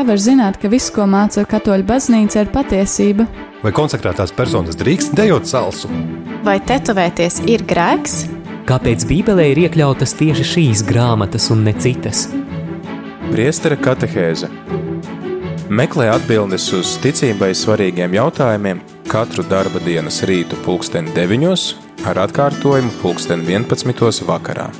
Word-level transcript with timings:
Kā 0.00 0.06
var 0.08 0.16
zināt, 0.16 0.56
ka 0.56 0.64
viss, 0.72 0.88
ko 0.88 1.04
māca 1.04 1.42
katoļu 1.44 1.84
baznīca, 1.84 2.40
ir 2.40 2.48
patiesība? 2.54 3.26
Vai 3.60 3.68
konsekrētās 3.76 4.30
personas 4.32 4.78
drīkst 4.80 5.12
dejot 5.12 5.44
salsu? 5.44 5.90
Vai 6.40 6.54
tetovēties 6.64 7.42
ir 7.44 7.66
grēks? 7.68 8.14
Kāpēc 8.64 9.04
Bībelē 9.10 9.50
ir 9.50 9.60
iekļautas 9.66 10.16
tieši 10.16 10.46
šīs 10.54 10.84
grāmatas 10.88 11.50
un 11.52 11.66
ne 11.68 11.74
citas? 11.76 12.22
Priestera 13.26 13.76
katehēze 13.76 14.48
Meklē 15.68 16.08
atbildes 16.14 16.70
uz 16.80 16.94
ticībai 17.04 17.50
svarīgiem 17.52 18.16
jautājumiem 18.16 18.80
katru 19.12 19.44
darba 19.52 19.84
dienas 19.84 20.22
rītu 20.24 20.56
pulksten 20.64 21.12
9 21.12 22.08
ar 22.08 22.24
atkārtojumu 22.24 22.96
pulksten 23.04 23.44
11 23.44 24.24
vakarā. 24.32 24.70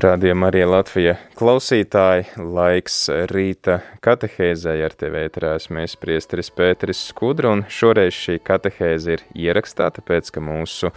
Radījumā 0.00 0.48
arī 0.48 0.62
Latvija. 0.64 1.12
Klausītāji, 1.36 2.30
laiks 2.40 2.94
rīta 3.28 3.80
katehēzē. 4.00 4.78
Ar 4.86 4.94
tevi 4.96 5.20
ēterās 5.26 5.68
mēs 5.76 5.98
priesteris 6.00 6.48
Pēteris 6.56 7.02
Skudra, 7.10 7.50
un 7.52 7.66
šoreiz 7.68 8.16
šī 8.16 8.38
katehēze 8.40 9.18
ir 9.18 9.24
ierakstā, 9.36 9.90
tāpēc, 9.98 10.30
ka 10.32 10.40
mūsu 10.44 10.92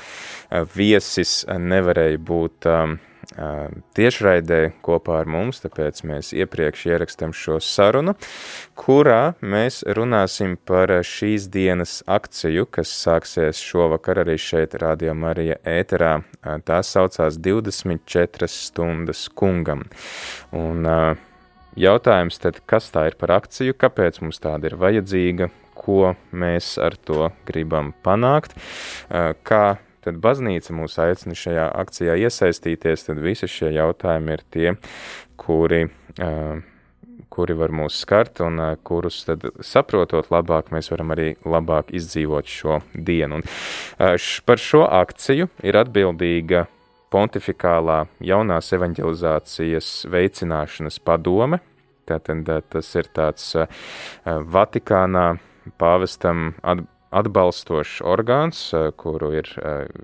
viesis 0.77 1.41
nevarēja 1.51 2.21
būt 2.29 2.69
um, 2.71 2.95
tiešraidē 3.97 4.59
kopā 4.85 5.19
ar 5.23 5.29
mums, 5.29 5.61
tāpēc 5.63 6.03
mēs 6.07 6.31
iepriekš 6.37 6.85
ierakstam 6.91 7.33
šo 7.35 7.59
sarunu, 7.63 8.15
kurā 8.77 9.33
mēs 9.41 9.81
runāsim 9.97 10.55
par 10.57 10.91
šīs 11.07 11.47
dienas 11.53 12.01
akciju, 12.05 12.67
kas 12.69 12.93
sāksies 13.03 13.61
šovakar 13.63 14.23
arī 14.23 14.37
šeit 14.41 14.77
Radio 14.81 15.15
Marija 15.17 15.57
ēterā. 15.65 16.15
Tā 16.65 16.81
saucās 16.85 17.39
24 17.41 18.49
stundas 18.51 19.25
kungam. 19.33 19.85
Un 20.53 20.85
jautājums 21.79 22.37
tad, 22.41 22.61
kas 22.69 22.91
tā 22.93 23.07
ir 23.09 23.17
par 23.19 23.37
akciju, 23.39 23.77
kāpēc 23.79 24.21
mums 24.21 24.41
tāda 24.43 24.69
ir 24.69 24.77
vajadzīga, 24.81 25.49
ko 25.73 26.13
mēs 26.31 26.75
ar 26.81 26.95
to 27.01 27.31
gribam 27.47 27.93
panākt, 28.05 28.53
kā 29.43 29.65
tad 30.03 30.19
baznīca 30.23 30.75
mūs 30.75 30.99
aicina 31.01 31.37
šajā 31.37 31.69
akcijā 31.83 32.17
iesaistīties, 32.25 33.07
tad 33.07 33.21
visi 33.23 33.49
šie 33.49 33.71
jautājumi 33.77 34.35
ir 34.35 34.43
tie, 34.53 34.67
kuri, 35.39 35.85
kuri 37.33 37.57
var 37.57 37.73
mūs 37.73 37.97
skart 38.03 38.43
un 38.45 38.61
kurus 38.85 39.23
tad 39.27 39.47
saprotot 39.63 40.29
labāk, 40.33 40.71
mēs 40.75 40.91
varam 40.93 41.15
arī 41.15 41.33
labāk 41.45 41.93
izdzīvot 41.95 42.49
šo 42.49 42.79
dienu. 42.93 43.41
Un 43.41 44.17
par 44.45 44.61
šo 44.61 44.85
akciju 44.87 45.49
ir 45.63 45.79
atbildīga 45.81 46.65
pontifikālā 47.13 48.03
jaunās 48.25 48.71
evanģelizācijas 48.73 49.91
veicināšanas 50.09 50.99
padome. 51.05 51.61
Tātad 52.09 52.49
tas 52.73 52.89
ir 52.99 53.07
tāds 53.15 53.53
Vatikānā 54.25 55.27
pāvestam 55.79 56.51
atbalstošs 57.13 58.01
orgāns, 58.05 58.65
kuru 58.99 59.31
ir 59.39 59.49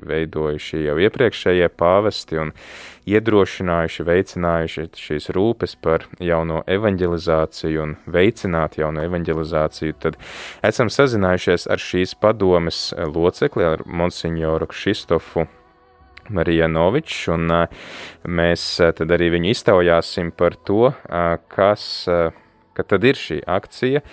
veidojuši 0.09 0.85
jau 0.85 0.97
iepriekšējie 1.02 1.69
pāvesti 1.79 2.39
un 2.41 2.53
iedrošinājuši, 3.09 4.05
veicinājuši 4.05 4.88
šīs 4.99 5.30
rūpes 5.35 5.75
par 5.81 6.05
jauno 6.23 6.61
evanģelizāciju 6.69 7.85
un 7.85 7.95
veicināt 8.09 8.77
jauno 8.80 9.03
evanģelizāciju, 9.07 9.97
tad 10.03 10.19
esam 10.65 10.91
sazinājušies 10.93 11.69
ar 11.71 11.81
šīs 11.81 12.15
padomes 12.21 12.89
locekli, 12.97 13.65
ar 13.65 13.85
monsignoru 13.85 14.69
Kšistofu 14.69 15.47
Marijanovičs, 16.30 17.23
un 17.33 17.49
mēs 18.30 18.65
tad 18.97 19.15
arī 19.15 19.31
viņu 19.33 19.49
iztaujāsim 19.55 20.30
par 20.37 20.57
to, 20.67 20.91
kas, 21.49 21.83
ka 22.05 22.85
tad 22.85 23.07
ir 23.09 23.17
šī 23.17 23.41
akcija 23.49 24.03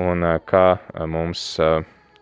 un 0.00 0.24
kā 0.48 0.66
mums 1.04 1.44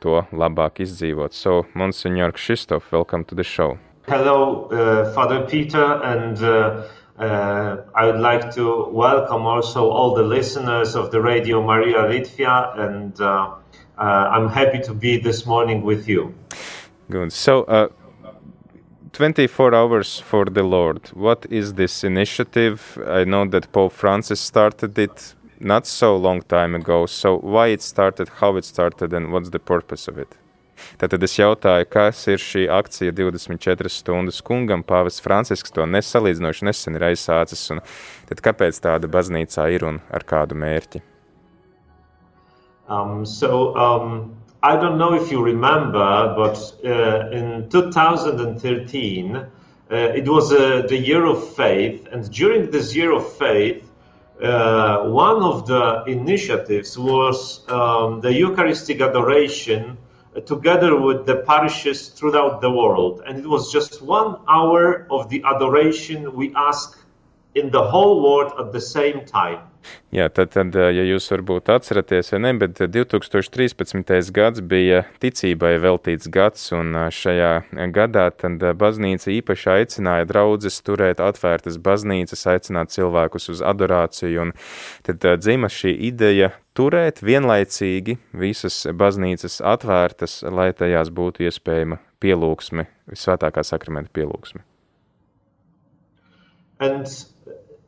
to 0.01 0.27
labāk 0.33 0.81
izdzīvot. 0.85 1.33
So, 1.33 1.67
Monsignor 1.75 2.33
Krzysztof, 2.33 2.93
welcome 2.93 3.25
to 3.25 3.35
the 3.35 3.45
show. 3.45 3.79
Hello, 4.09 4.69
uh, 4.71 5.13
Father 5.13 5.47
Peter, 5.47 6.01
and 6.03 6.43
uh, 6.43 6.83
uh, 7.19 7.83
I 7.95 8.07
would 8.07 8.21
like 8.21 8.55
to 8.55 8.89
welcome 8.91 9.47
also 9.47 9.91
all 9.91 10.15
the 10.15 10.23
listeners 10.23 10.95
of 10.95 11.11
the 11.11 11.21
Radio 11.21 11.63
Maria 11.63 12.03
Litvia, 12.03 12.79
and 12.79 13.21
uh, 13.21 13.55
uh, 13.99 14.03
I'm 14.03 14.49
happy 14.49 14.81
to 14.81 14.95
be 14.95 15.19
this 15.19 15.47
morning 15.47 15.83
with 15.83 16.09
you. 16.09 16.35
Good. 17.11 17.33
So, 17.33 17.65
uh, 17.65 17.89
24 19.13 19.75
hours 19.75 20.19
for 20.21 20.45
the 20.45 20.63
Lord. 20.63 21.09
What 21.15 21.47
is 21.49 21.73
this 21.75 22.05
initiative? 22.05 22.99
I 23.07 23.25
know 23.25 23.47
that 23.47 23.73
Pope 23.73 23.93
Francis 23.93 24.41
started 24.41 24.99
it 24.99 25.35
not 25.61 25.87
so 25.87 26.17
long 26.17 26.43
time 26.43 26.75
ago. 26.75 27.07
So 27.07 27.39
why 27.39 27.69
it 27.69 27.83
started, 27.83 28.29
how 28.29 28.57
it 28.57 28.65
started 28.65 29.13
and 29.13 29.33
what's 29.33 29.51
the 29.51 29.59
purpose 29.59 30.09
of 30.09 30.19
it? 30.19 30.37
Tātad 31.01 31.23
es 31.25 31.35
jautāju, 31.39 31.89
kas 31.89 32.23
ir 32.29 32.43
šī 32.43 32.67
akcija 32.73 33.15
24 33.17 33.91
stundas 33.93 34.43
kungam, 34.45 34.85
pāvests 34.85 35.25
Francisks 35.25 35.73
to 35.73 35.87
nesalīdzinoši 35.89 36.69
nesen 36.69 36.99
ir 36.99 37.07
aizsācis, 37.11 37.65
tad 38.29 38.43
kāpēc 38.45 38.81
tāda 38.85 39.09
baznīcā 39.09 39.71
ir 39.73 39.87
un 39.89 40.01
ar 40.13 40.27
kādu 40.29 40.59
mērķi? 40.61 41.03
Um, 42.89 43.25
so, 43.25 43.75
um, 43.75 44.37
I 44.63 44.77
don't 44.77 44.99
know 44.99 45.15
if 45.15 45.33
you 45.33 45.43
remember, 45.43 46.35
but 46.37 46.59
uh, 46.85 47.31
in 47.31 47.69
2013, 47.71 49.37
uh, 49.37 49.47
it 49.91 50.29
was 50.29 50.53
uh, 50.53 50.83
the 50.89 50.97
year 50.97 51.25
of 51.25 51.43
faith, 51.55 52.07
and 52.13 52.31
during 52.31 52.71
this 52.71 52.95
year 52.95 53.13
of 53.13 53.27
faith, 53.39 53.83
uh, 54.43 55.09
one 55.09 55.43
of 55.43 55.67
the 55.67 56.05
initiatives 56.07 56.99
was 56.99 57.67
um, 57.71 58.21
the 58.21 58.33
Eucharistic 58.33 59.01
adoration 59.01 59.97
together 60.45 61.01
with 61.01 61.25
the 61.25 61.37
parishes 61.37 62.09
throughout 62.09 62.61
the 62.61 62.71
world. 62.71 63.23
And 63.27 63.39
it 63.39 63.47
was 63.47 63.73
just 63.73 64.03
one 64.03 64.37
hour 64.49 65.07
of 65.11 65.31
the 65.31 65.43
adoration 65.45 66.35
we 66.35 66.55
ask 66.55 66.99
in 67.55 67.71
the 67.71 67.83
whole 67.83 68.23
world 68.23 68.53
at 68.59 68.73
the 68.73 68.81
same 68.81 69.25
time. 69.25 69.61
Jā, 70.15 70.29
tad, 70.33 70.53
tad, 70.55 70.75
ja 70.75 71.03
jūs 71.05 71.27
varbūt 71.33 71.71
atceraties, 71.75 72.31
vai 72.33 72.41
ne, 72.45 72.53
bet 72.61 72.79
2013. 72.79 74.31
gads 74.35 74.63
bija 74.65 75.03
ticībai 75.23 75.75
veltīts 75.83 76.31
gads, 76.33 76.69
un 76.77 76.95
šajā 77.13 77.51
gadā 77.95 78.29
tad 78.33 78.63
baznīca 78.79 79.33
īpaši 79.35 79.73
aicināja 79.75 80.29
draudzes 80.31 80.79
turēt 80.87 81.21
atvērtas 81.25 81.81
baznīcas, 81.83 82.47
aicināt 82.55 82.95
cilvēkus 82.95 83.51
uz 83.57 83.65
adorāciju, 83.67 84.47
un 84.47 84.55
tad 85.07 85.27
dzima 85.43 85.71
šī 85.73 85.97
ideja 86.11 86.53
turēt 86.77 87.23
vienlaicīgi 87.25 88.19
visas 88.37 88.85
baznīcas 88.93 89.59
atvērtas, 89.65 90.43
lai 90.47 90.71
tajās 90.77 91.11
būtu 91.11 91.49
iespējama 91.49 91.99
pielūgsme, 92.23 92.87
visvētākā 93.11 93.65
sakramenta 93.67 94.13
pielūgsme. 94.15 94.63
And 96.79 97.09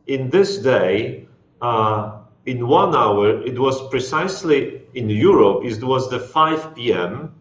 in 0.07 0.31
this 0.31 0.59
day, 0.59 1.28
uh, 1.61 2.19
in 2.47 2.67
one 2.67 2.95
hour, 2.95 3.43
it 3.43 3.59
was 3.59 3.89
precisely 3.89 4.83
in 4.95 5.11
Europe, 5.11 5.65
it 5.65 5.83
was 5.83 6.09
the 6.09 6.19
5 6.19 6.75
p.m. 6.75 7.35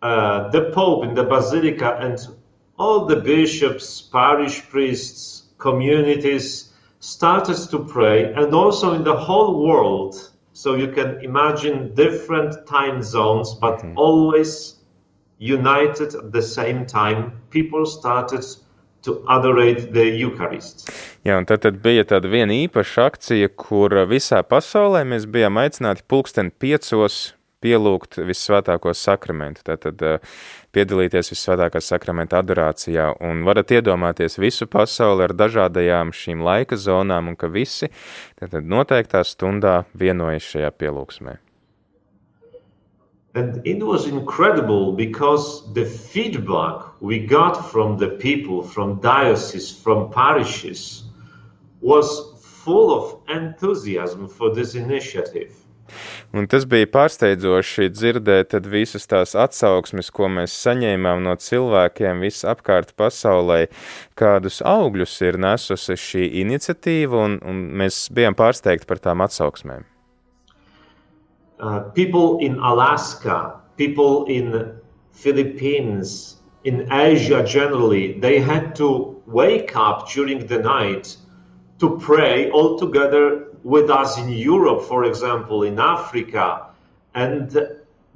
Uh, 0.00 0.48
the 0.50 0.70
Pope 0.70 1.04
in 1.04 1.14
the 1.14 1.24
Basilica 1.24 1.96
and 2.00 2.18
all 2.78 3.06
the 3.06 3.16
bishops, 3.16 4.02
parish 4.02 4.68
priests, 4.68 5.48
communities 5.58 6.72
started 7.00 7.56
to 7.70 7.84
pray, 7.84 8.32
and 8.34 8.54
also 8.54 8.94
in 8.94 9.04
the 9.04 9.16
whole 9.16 9.66
world. 9.66 10.30
So 10.52 10.74
you 10.74 10.88
can 10.88 11.20
imagine 11.20 11.94
different 11.94 12.66
time 12.66 13.02
zones, 13.02 13.54
but 13.54 13.78
mm-hmm. 13.78 13.98
always 13.98 14.76
united 15.38 16.14
at 16.14 16.32
the 16.32 16.42
same 16.42 16.86
time. 16.86 17.40
People 17.50 17.84
started 17.84 18.44
Jā, 21.26 21.36
un 21.38 21.46
tad, 21.48 21.62
tad 21.66 21.78
bija 21.82 22.06
tāda 22.14 22.30
viena 22.30 22.54
īpaša 22.64 23.06
akcija, 23.10 23.52
kur 23.58 23.94
visā 24.10 24.42
pasaulē 24.46 25.04
mēs 25.08 25.28
bijām 25.30 25.60
aicināti 25.62 26.04
pulksten 26.08 26.50
piecos 26.50 27.32
pielūgt 27.62 28.18
visvētāko 28.26 28.90
sakramentu, 28.96 29.62
tātad 29.68 30.02
uh, 30.02 30.34
piedalīties 30.74 31.32
visvētākā 31.34 31.82
sakramenta 31.84 32.40
adorācijā, 32.42 33.12
un 33.22 33.44
varat 33.46 33.70
iedomāties 33.78 34.38
visu 34.42 34.66
pasauli 34.70 35.28
ar 35.28 35.36
dažādajām 35.38 36.10
šīm 36.16 36.42
laika 36.42 36.78
zonām, 36.78 37.30
un 37.32 37.38
ka 37.38 37.50
visi 37.52 37.92
tātad 38.40 38.66
noteiktā 38.66 39.22
stundā 39.26 39.82
vienojas 39.94 40.50
šajā 40.54 40.74
pielūgsmē. 40.82 41.38
And 43.34 43.66
it 43.66 43.82
was 43.82 44.06
incredible 44.06 44.92
because 44.92 45.72
the 45.72 45.86
feedback 45.86 47.00
we 47.00 47.18
got 47.18 47.54
from 47.70 47.96
the 47.96 48.08
people, 48.08 48.62
from 48.62 49.00
dioceses, 49.00 49.72
from 49.72 50.10
parishes, 50.10 51.04
was 51.80 52.06
full 52.38 52.92
of 52.92 53.04
enthusiasm 53.28 54.28
for 54.28 54.54
this 54.54 54.74
initiative. 54.74 55.52
Un 56.32 56.46
tas 56.48 56.64
bija 56.68 56.88
pārsteidzoši 56.88 57.90
dzirdēt 57.92 58.54
visas 58.72 59.04
tās 59.08 59.34
atsauksmes, 59.36 60.08
ko 60.14 60.30
mēs 60.32 60.54
saņēmām 60.64 61.20
no 61.26 61.34
cilvēkiem 61.36 62.24
visapkārt 62.24 62.94
pasaulē, 62.96 63.66
kādus 64.16 64.62
augļus 64.64 65.18
ir 65.28 65.40
nesusi 65.44 65.98
šī 66.06 66.28
iniciatīva, 66.44 67.24
un, 67.26 67.40
un 67.44 67.64
mēs 67.82 68.06
bijām 68.14 68.38
pārsteigti 68.38 68.88
par 68.88 69.02
tām 69.04 69.24
atsauksmēm. 69.26 69.91
Uh, 71.62 71.78
people 71.94 72.40
in 72.40 72.58
Alaska, 72.58 73.54
people 73.76 74.24
in 74.26 74.74
Philippines, 75.12 76.38
in 76.64 76.92
Asia 76.92 77.44
generally, 77.44 78.18
they 78.18 78.40
had 78.40 78.74
to 78.74 79.22
wake 79.26 79.76
up 79.76 80.10
during 80.10 80.44
the 80.48 80.58
night 80.58 81.16
to 81.78 81.96
pray 82.00 82.50
all 82.50 82.76
together 82.76 83.46
with 83.62 83.90
us 83.90 84.18
in 84.18 84.28
Europe, 84.28 84.82
for 84.82 85.04
example, 85.04 85.62
in 85.62 85.78
Africa, 85.78 86.66
and 87.14 87.56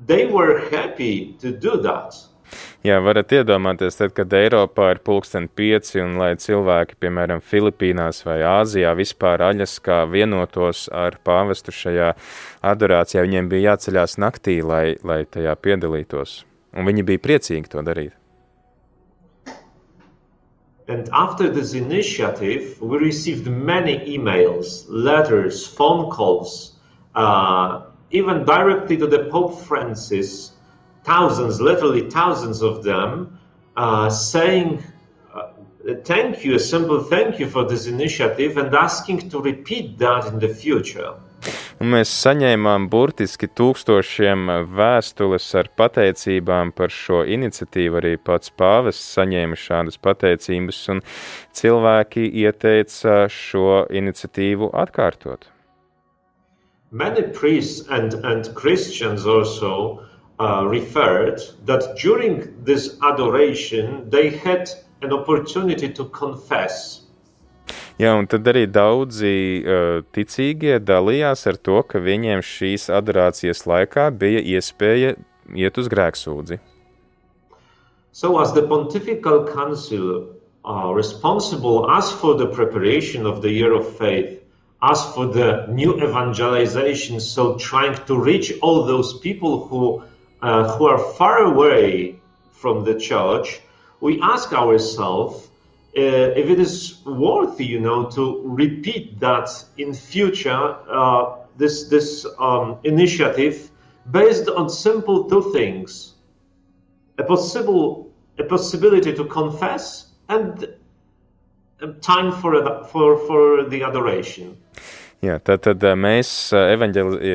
they 0.07 0.27
were 0.27 0.69
happy 0.71 1.37
to 1.39 1.53
do 1.53 1.81
that. 1.83 2.17
Jā, 2.87 3.01
varat 3.03 3.33
iedomāties, 3.35 3.97
tad, 3.99 4.13
kad 4.15 4.31
Eiropā 4.37 4.93
ir 4.95 5.01
pulksten 5.03 5.49
pieci 5.59 5.99
un 5.99 6.15
lai 6.21 6.37
cilvēki, 6.39 6.95
piemēram, 7.03 7.41
Filipīnās 7.43 8.23
vai 8.27 8.37
Āzijā 8.47 8.93
vispār 8.95 9.43
aļaskā 9.49 10.05
vienotos 10.13 10.85
ar 10.95 11.17
pāvestu 11.27 11.75
šajā 11.75 12.13
adorācijā, 12.73 13.25
viņiem 13.27 13.49
bija 13.53 13.73
jāceļās 13.73 14.19
naktī, 14.23 14.61
lai, 14.65 14.97
lai 15.07 15.25
tajā 15.25 15.55
piedalītos. 15.63 16.43
Un 16.77 16.89
viņi 16.89 17.05
bija 17.09 17.23
priecīgi 17.25 17.73
to 17.73 17.83
darīt. 17.87 18.15
And 20.89 21.09
after 21.13 21.49
this 21.51 21.75
initiative, 21.75 22.81
we 22.81 22.99
received 22.99 23.49
many 23.49 23.99
emails, 24.07 24.85
letters, 24.89 25.67
phone 25.67 26.11
calls, 26.11 26.77
uh, 27.17 27.83
even 28.13 28.45
directly 28.45 28.97
to 28.97 29.07
the 29.09 29.25
Pope 29.25 29.59
Francis, 29.63 30.53
thousands, 31.03 31.61
literally 31.61 32.09
thousands 32.09 32.63
of 32.63 32.85
them, 32.85 33.37
uh, 33.77 34.09
saying, 34.09 34.83
uh, 35.35 35.49
Thank 36.05 36.45
you, 36.45 36.55
a 36.55 36.59
simple 36.59 37.03
thank 37.03 37.41
you 37.41 37.49
for 37.49 37.65
this 37.65 37.87
initiative, 37.87 38.57
and 38.57 38.75
asking 38.75 39.29
to 39.31 39.41
repeat 39.41 39.99
that 39.99 40.27
in 40.27 40.39
the 40.39 40.49
future. 40.49 41.15
Un 41.81 41.91
mēs 41.93 42.11
saņēmām 42.23 42.87
burtiski 42.93 43.49
tūkstošiem 43.59 44.49
vēstules 44.77 45.47
ar 45.61 45.69
pateicībām 45.81 46.73
par 46.77 46.93
šo 46.93 47.23
iniciatīvu. 47.37 48.01
Arī 48.01 48.15
pats 48.17 48.53
pāvests 48.53 49.17
saņēma 49.17 49.59
šādas 49.61 50.01
pateicības, 50.03 50.81
un 50.95 51.03
cilvēki 51.57 52.27
ieteica 52.45 53.27
šo 53.33 53.85
iniciatīvu 53.91 54.73
atkārtot. 54.85 55.51
Many 56.93 57.23
priests 57.23 57.89
and, 57.91 58.15
and 58.25 58.55
Christians 58.55 59.27
also 59.27 60.01
uh, 60.39 60.65
referred 60.65 61.43
that 61.67 61.97
during 62.01 62.55
this 62.65 62.97
adoration 63.03 64.09
they 64.09 64.31
had 64.31 64.71
an 65.03 65.13
opportunity 65.13 65.89
to 65.93 66.05
confess. 66.07 67.06
Jā, 67.99 68.13
un 68.19 68.29
tad 68.29 68.47
arī 68.51 68.67
daudzi 68.69 69.33
uh, 69.63 70.03
ticīgie 70.13 70.79
dalījās 70.85 71.47
ar 71.51 71.57
to, 71.57 71.81
ka 71.89 72.03
viņiem 72.03 72.45
šīs 72.45 72.91
adorācijas 72.93 73.65
laikā 73.67 74.11
bija 74.13 74.43
iespēja 74.57 75.15
iet 75.57 75.79
uz 75.81 75.89
grēksūdzi. 75.93 76.61
So, 78.13 78.39
as 78.41 78.53
the 78.55 78.63
Pontifical 78.63 79.47
Council 79.47 80.37
uh, 80.65 80.93
responsible 80.93 81.91
as 81.91 82.11
for 82.11 82.35
the 82.35 82.47
preparation 82.47 83.27
of 83.27 83.43
the 83.43 83.51
Year 83.51 83.73
of 83.73 83.97
Faith, 83.97 84.43
as 84.83 85.05
for 85.15 85.27
the 85.27 85.67
new 85.69 85.97
evangelization, 85.97 87.21
so 87.21 87.57
trying 87.57 87.95
to 88.07 88.19
reach 88.19 88.53
all 88.63 88.85
those 88.85 89.19
people 89.21 89.67
who, 89.67 90.03
uh, 90.43 90.77
who 90.77 90.87
are 90.87 90.99
far 91.15 91.39
away 91.39 92.17
from 92.53 92.85
the 92.85 92.95
church, 92.99 93.61
we 94.01 94.21
ask 94.21 94.53
ourselves 94.53 95.46
if 95.97 96.51
it 96.51 96.61
is 96.61 97.05
worthy, 97.07 97.65
you 97.65 97.81
know, 97.81 98.11
to 98.11 98.43
repeat 98.45 99.19
that 99.21 99.49
in 99.79 99.95
future, 99.95 100.77
uh, 100.89 101.37
this, 101.57 101.89
this 101.89 102.27
um, 102.39 102.79
initiative 102.85 103.71
based 104.11 104.49
on 104.49 104.69
simple 104.69 105.25
two 105.25 105.53
things 105.53 106.15
a 107.19 107.25
possible 107.25 108.13
a 108.39 108.45
possibility 108.45 109.13
to 109.15 109.25
confess 109.25 110.09
and 110.29 110.69
time 112.01 112.33
for, 112.33 112.85
for, 112.85 113.19
for 113.27 113.65
the 113.65 113.83
adoration. 113.83 114.57
Jā, 115.25 115.39
tad, 115.41 115.63
tad 115.65 115.81
mēs 115.97 116.29
evaņģeli, 116.53 117.31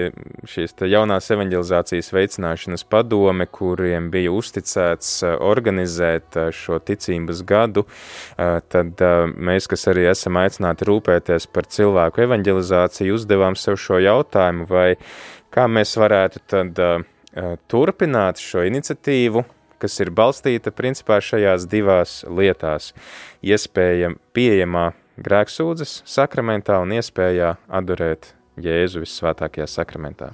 šīs 0.48 0.76
jaunās 0.86 1.32
evanģelizācijas 1.34 2.12
veicināšanas 2.14 2.84
padome, 2.86 3.48
kuriem 3.50 4.12
bija 4.14 4.30
uzticēts 4.38 5.24
organizēt 5.42 6.38
šo 6.54 6.78
ticības 6.86 7.42
gadu, 7.50 7.88
tad 8.38 9.02
mēs, 9.34 9.66
kas 9.72 9.88
arī 9.90 10.06
esam 10.12 10.38
aicināti 10.44 10.86
rūpēties 10.92 11.50
par 11.50 11.66
cilvēku 11.74 12.22
evaņģelizāciju, 12.28 13.18
uzdevām 13.18 13.58
sev 13.58 13.82
šo 13.82 13.98
jautājumu, 14.06 14.70
vai 14.70 14.94
kā 15.50 15.66
mēs 15.66 15.98
varētu 15.98 16.46
tad 16.54 16.86
turpināt 17.72 18.46
šo 18.46 18.62
iniciatīvu, 18.70 19.42
kas 19.82 19.98
ir 20.06 20.14
balstīta 20.14 20.70
principā 20.70 21.18
šajās 21.18 21.66
divās 21.66 22.20
lietās- 22.30 22.94
iespēja 23.42 24.14
pieejamā 24.38 24.92
grēksūdzes 25.26 26.02
sakramentā 26.06 26.80
un 26.82 26.94
iespējā 26.98 27.56
adorēt 27.70 28.34
Jēzu 28.62 29.04
visvētākajā 29.06 29.68
sakramentā. 29.70 30.34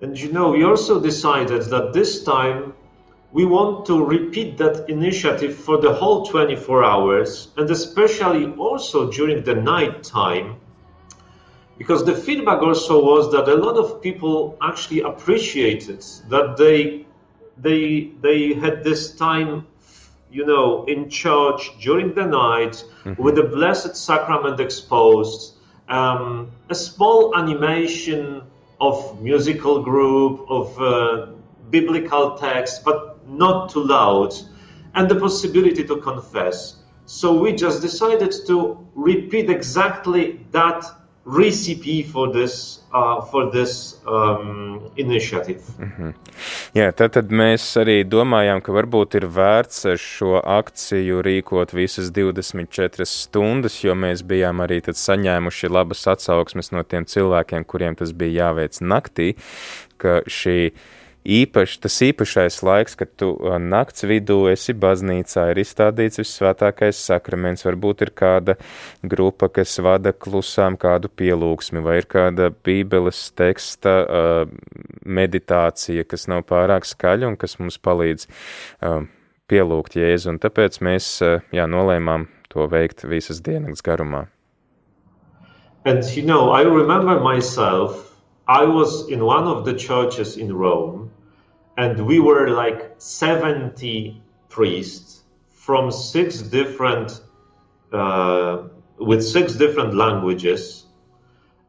And 0.00 0.18
you 0.18 0.32
know, 0.32 0.50
we 0.50 0.62
also 0.64 1.00
decided 1.00 1.62
that 1.70 1.92
this 1.92 2.22
time 2.22 2.72
we 3.32 3.44
want 3.44 3.84
to 3.86 4.04
repeat 4.04 4.56
that 4.58 4.88
initiative 4.88 5.54
for 5.54 5.76
the 5.78 5.92
whole 5.92 6.24
24 6.24 6.84
hours 6.84 7.48
and 7.56 7.70
especially 7.70 8.52
also 8.54 9.10
during 9.10 9.42
the 9.44 9.54
night 9.54 10.02
time 10.02 10.56
because 11.76 12.04
the 12.04 12.14
feedback 12.14 12.60
also 12.62 13.02
was 13.02 13.30
that 13.32 13.48
a 13.48 13.54
lot 13.54 13.76
of 13.76 14.02
people 14.02 14.56
actually 14.62 15.00
appreciated 15.00 16.04
that 16.28 16.56
they 16.56 17.06
they 17.58 18.10
they 18.20 18.54
had 18.54 18.82
this 18.82 19.12
time 19.14 19.66
you 20.30 20.44
know, 20.44 20.84
in 20.84 21.08
church 21.08 21.70
during 21.80 22.14
the 22.14 22.24
night 22.24 22.84
mm-hmm. 23.04 23.22
with 23.22 23.36
the 23.36 23.42
Blessed 23.42 23.96
Sacrament 23.96 24.60
exposed, 24.60 25.54
um, 25.88 26.50
a 26.68 26.74
small 26.74 27.36
animation 27.36 28.42
of 28.80 29.20
musical 29.22 29.82
group, 29.82 30.44
of 30.48 30.80
uh, 30.80 31.26
biblical 31.70 32.36
text, 32.36 32.84
but 32.84 33.26
not 33.28 33.70
too 33.70 33.84
loud, 33.84 34.34
and 34.94 35.08
the 35.08 35.16
possibility 35.16 35.84
to 35.84 35.96
confess. 35.96 36.76
So 37.06 37.32
we 37.32 37.52
just 37.52 37.80
decided 37.80 38.34
to 38.46 38.86
repeat 38.94 39.48
exactly 39.48 40.44
that 40.50 40.84
recipe 41.28 42.02
for 42.02 42.32
this, 42.32 42.80
uh, 42.92 43.20
for 43.30 43.50
this 43.50 44.00
um, 44.06 44.80
initiative. 44.96 45.60
Mm 45.78 45.92
-hmm. 45.98 46.12
Jā, 46.74 46.92
tad, 46.92 47.12
tad 47.12 47.30
mēs 47.30 47.76
arī 47.76 48.04
domājām, 48.04 48.60
ka 48.60 48.72
varbūt 48.72 49.14
ir 49.14 49.26
vērts 49.26 49.86
šo 49.96 50.40
akciju 50.44 51.22
rīkot 51.22 51.74
visas 51.74 52.10
24 52.10 53.04
stundas, 53.04 53.84
jo 53.84 53.94
mēs 53.94 54.22
bijām 54.22 54.60
arī 54.60 54.80
saņēmuši 54.80 55.68
labas 55.68 56.06
atsauksmes 56.06 56.72
no 56.72 56.82
tiem 56.82 57.04
cilvēkiem, 57.04 57.64
kuriem 57.64 57.94
tas 57.94 58.12
bija 58.12 58.44
jāveic 58.44 58.80
naktī, 58.80 59.34
ka 59.96 60.22
šī 60.26 60.70
īpaši, 61.28 61.78
tas 61.84 61.96
īpašais 62.06 62.58
laiks, 62.64 62.96
kad 62.98 63.10
tu 63.20 63.30
nakts 63.60 64.06
vidū 64.08 64.38
esi 64.50 64.74
baznīcā, 64.76 65.48
ir 65.52 65.60
izstādīts 65.62 66.22
vissvētākais 66.22 67.00
sakraments, 67.10 67.66
varbūt 67.66 68.06
ir 68.06 68.12
kāda 68.16 68.56
grupa, 69.02 69.50
kas 69.52 69.76
vada 69.84 70.14
klusām 70.14 70.78
kādu 70.80 71.10
pielūgsmi, 71.12 71.82
vai 71.84 71.98
ir 72.00 72.08
kāda 72.08 72.48
bībeles 72.64 73.20
teksta 73.36 73.94
uh, 74.00 74.40
meditācija, 75.04 76.06
kas 76.08 76.26
nav 76.32 76.46
pārāk 76.48 76.88
skaļa 76.88 77.32
un 77.32 77.38
kas 77.40 77.58
mums 77.60 77.78
palīdz 77.82 78.28
uh, 78.28 79.04
pielūgt 79.48 80.00
Jēzu, 80.00 80.32
un 80.32 80.42
tāpēc 80.42 80.80
mēs, 80.84 81.12
uh, 81.24 81.44
jā, 81.52 81.68
nolēmām 81.68 82.28
to 82.48 82.66
veikt 82.72 83.04
visas 83.04 83.42
dienas 83.44 83.84
garumā. 83.84 84.26
And 85.84 86.04
you 86.16 86.22
know, 86.22 86.50
I 86.50 86.62
remember 86.62 87.20
myself, 87.20 88.08
I 88.48 88.64
was 88.64 89.08
in 89.08 89.24
one 89.24 89.44
of 89.44 89.64
the 89.64 89.74
churches 89.74 90.36
in 90.36 90.52
Rome, 90.52 91.10
and 91.78 92.04
we 92.04 92.18
were 92.18 92.50
like 92.50 92.92
70 92.98 94.20
priests 94.48 95.22
from 95.48 95.90
six 95.92 96.42
different 96.42 97.20
uh, 97.92 98.64
with 98.98 99.24
six 99.24 99.54
different 99.54 99.94
languages 99.94 100.84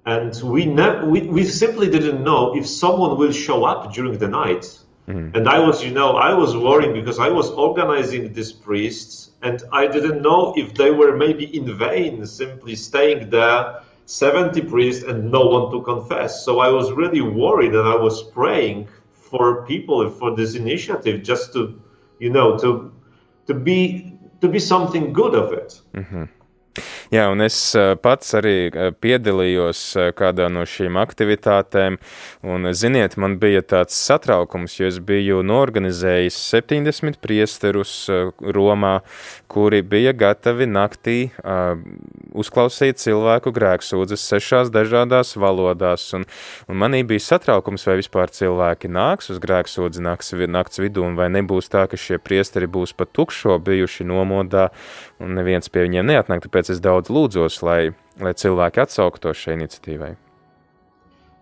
and 0.05 0.33
we, 0.43 0.65
ne- 0.65 1.05
we 1.05 1.21
we 1.37 1.43
simply 1.45 1.87
didn't 1.89 2.23
know 2.23 2.55
if 2.57 2.65
someone 2.67 3.17
will 3.17 3.31
show 3.31 3.63
up 3.63 3.93
during 3.93 4.17
the 4.17 4.27
night 4.27 4.63
mm-hmm. 5.07 5.35
and 5.35 5.47
i 5.47 5.59
was 5.59 5.83
you 5.83 5.91
know 5.91 6.11
i 6.29 6.33
was 6.33 6.57
worrying 6.57 6.93
because 6.93 7.19
i 7.19 7.29
was 7.29 7.51
organizing 7.51 8.33
these 8.33 8.51
priests 8.51 9.31
and 9.43 9.61
i 9.71 9.85
didn't 9.85 10.21
know 10.21 10.53
if 10.57 10.73
they 10.73 10.91
were 10.91 11.15
maybe 11.15 11.45
in 11.55 11.65
vain 11.77 12.25
simply 12.25 12.75
staying 12.75 13.29
there 13.29 13.81
70 14.09 14.61
priests 14.61 15.03
and 15.03 15.31
no 15.31 15.45
one 15.45 15.71
to 15.71 15.83
confess. 15.83 16.43
So 16.43 16.61
I 16.61 16.69
was 16.69 16.91
really 16.91 17.21
worried 17.21 17.75
and 17.75 17.87
I 17.87 17.95
was 17.95 18.23
praying 18.23 18.87
for 19.29 19.65
people 19.65 20.09
for 20.09 20.35
this 20.35 20.55
initiative 20.55 21.23
just 21.23 21.53
to, 21.53 21.81
you 22.19 22.29
know, 22.29 22.57
to 22.59 22.91
to 23.47 23.53
be 23.53 24.17
to 24.41 24.47
be 24.47 24.59
something 24.59 25.13
good 25.13 25.35
of 25.35 25.53
it. 25.53 25.81
Mm-hmm. 25.93 26.23
Jā, 27.09 27.23
un 27.33 27.41
es 27.41 27.55
pats 28.03 28.35
arī 28.37 28.69
piedalījos 29.01 29.79
kādā 30.13 30.45
no 30.53 30.61
šīm 30.69 30.93
aktivitātēm, 31.01 31.95
un, 32.45 32.69
ziniet, 32.77 33.15
man 33.17 33.39
bija 33.41 33.63
tāds 33.65 33.97
satraukums, 33.97 34.75
jo 34.77 34.85
es 34.91 34.99
biju 35.01 35.39
norganizējis 35.41 36.37
70 36.51 37.17
priesterus 37.17 37.93
Romā, 38.37 38.99
kuri 39.49 39.81
bija 39.81 40.13
gatavi 40.13 40.67
naktī 40.69 41.17
uzklausīt 42.29 43.01
cilvēku 43.01 43.55
grēksūdzes 43.57 44.27
sešās 44.29 44.69
dažādās 44.69 45.33
valodās, 45.33 46.05
un, 46.13 46.27
un 46.69 46.77
manī 46.77 47.01
bija 47.09 47.25
satraukums, 47.31 47.87
vai 47.89 47.97
vispār 48.03 48.29
cilvēki 48.37 48.93
nāks 48.93 49.33
uz 49.33 49.41
grēksūdzi 49.41 50.05
nakts, 50.05 50.37
nakts 50.45 50.85
vidū, 50.85 51.09
un 51.09 51.17
vai 51.17 51.31
nebūs 51.33 51.73
tā, 51.73 51.87
ka 51.89 51.97
šie 51.97 52.21
priesteri 52.21 52.69
būs 52.69 52.93
pat 52.93 53.15
tukšo 53.17 53.57
bijuši 53.65 54.05
nomodā, 54.13 54.69
un 55.19 55.35
neviens 55.35 55.69
pie 55.69 55.85
viņiem 55.85 56.07
neatnāk, 56.09 56.45
tāpēc 56.45 56.71
es 56.73 56.81
daudz 56.83 57.11
lūdzos, 57.11 57.61
lai, 57.65 57.91
lai 58.23 58.33
cilvēki 58.33 58.83
atsauktos 58.83 59.39
šai 59.43 59.59
iniciatīvai. 59.59 60.15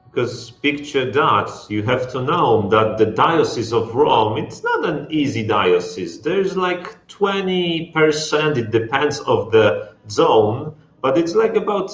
Because 0.09 0.49
picture 0.49 1.11
that 1.11 1.51
you 1.69 1.83
have 1.83 2.11
to 2.11 2.23
know 2.23 2.67
that 2.69 2.97
the 2.97 3.05
diocese 3.05 3.71
of 3.71 3.93
Rome 3.93 4.37
it's 4.37 4.63
not 4.63 4.87
an 4.89 5.05
easy 5.11 5.45
diocese. 5.45 6.19
There's 6.21 6.57
like 6.57 6.97
20%, 7.07 8.57
it 8.57 8.71
depends 8.71 9.19
of 9.21 9.51
the 9.51 9.93
zone, 10.09 10.73
but 11.01 11.17
it's 11.17 11.35
like 11.35 11.55
about 11.55 11.91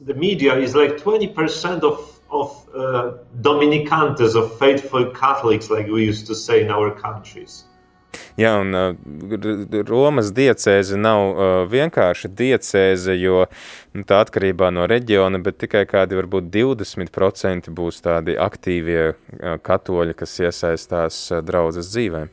the 0.00 0.14
media 0.14 0.56
is 0.56 0.74
like 0.74 0.96
20% 0.96 1.82
of 1.82 2.14
of 2.30 2.68
uh, 2.74 3.12
Dominicantes, 3.40 4.34
of 4.34 4.58
faithful 4.58 5.06
Catholics, 5.10 5.70
like 5.70 5.86
we 5.86 6.04
used 6.04 6.26
to 6.26 6.34
say 6.34 6.62
in 6.62 6.70
our 6.70 6.90
countries. 6.90 7.64
Jā, 8.38 8.52
un 8.62 8.70
uh, 8.70 8.92
Romas 9.88 10.28
diecēze 10.30 10.94
nav 10.94 11.20
uh, 11.28 11.46
vienkārši 11.66 12.28
diecēze, 12.38 13.16
jo 13.18 13.40
nu, 13.96 14.04
tā 14.06 14.20
atkarībā 14.22 14.68
no 14.70 14.84
reģiona, 14.86 15.40
bet 15.42 15.58
tikai 15.58 15.82
kādi 15.90 16.14
varbūt 16.14 16.46
20% 16.54 17.66
būs 17.74 17.98
tādi 18.04 18.36
aktīvie 18.38 19.00
uh, 19.10 19.56
katoļi, 19.58 20.14
kas 20.20 20.36
iesaistās 20.44 21.18
draudzes 21.48 21.90
dzīvē. 21.90 22.28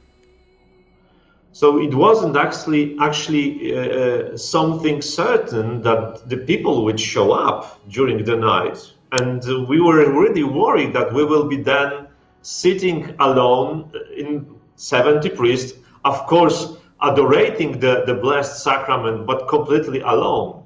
So 1.55 1.79
it 1.81 1.95
wasn't 1.95 2.37
actually 2.37 2.97
actually 2.99 3.73
uh, 3.73 4.37
something 4.37 5.01
certain 5.01 5.81
that 5.83 6.29
the 6.29 6.37
people 6.37 6.83
would 6.83 6.99
show 6.99 7.31
up 7.31 7.79
during 7.89 8.25
the 8.25 8.35
night, 8.35 8.77
and 9.11 9.41
we 9.67 9.79
were 9.81 10.05
really 10.11 10.43
worried 10.43 10.93
that 10.93 11.13
we 11.13 11.25
will 11.25 11.47
be 11.47 11.57
then 11.57 12.05
sitting 12.43 13.15
alone 13.19 13.89
in 14.15 14.45
70 14.75 15.29
priests, 15.29 15.79
of 16.05 16.25
course, 16.27 16.77
adorating 17.01 17.79
the, 17.79 18.03
the 18.05 18.13
blessed 18.13 18.63
sacrament, 18.63 19.25
but 19.25 19.47
completely 19.47 20.01
alone. 20.01 20.61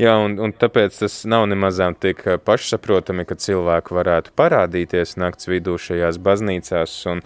Jā, 0.00 0.12
un, 0.20 0.34
un 0.42 0.52
tāpēc 0.52 0.98
tas 1.00 1.14
nav 1.28 1.46
nemazām 1.48 1.94
tik 1.96 2.20
eh, 2.26 2.36
pašsaprotami, 2.44 3.24
ka 3.28 3.38
cilvēki 3.40 3.96
varētu 3.96 4.34
parādīties 4.36 5.16
nakts 5.20 5.48
vidū 5.48 5.78
šajās 5.80 6.18
baznīcās, 6.20 6.96
un, 7.12 7.22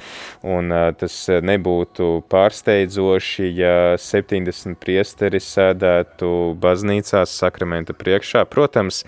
un 0.46 0.74
eh, 0.74 0.88
tas 1.00 1.16
nebūtu 1.42 2.10
pārsteidzoši, 2.30 3.50
ja 3.58 3.76
70 3.98 4.78
priesteri 4.82 5.42
sēdētu 5.42 6.30
baznīcās 6.62 7.34
sakramenta 7.42 7.96
priekšā. 7.98 8.46
Protams, 8.50 9.02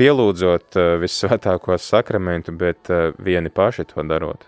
pielūdzot 0.00 0.80
eh, 0.80 0.96
visvētāko 1.04 1.80
sakramentu, 1.80 2.52
bet 2.52 2.92
vieni 3.16 3.52
paši 3.52 3.88
to 3.94 4.04
darot. 4.08 4.44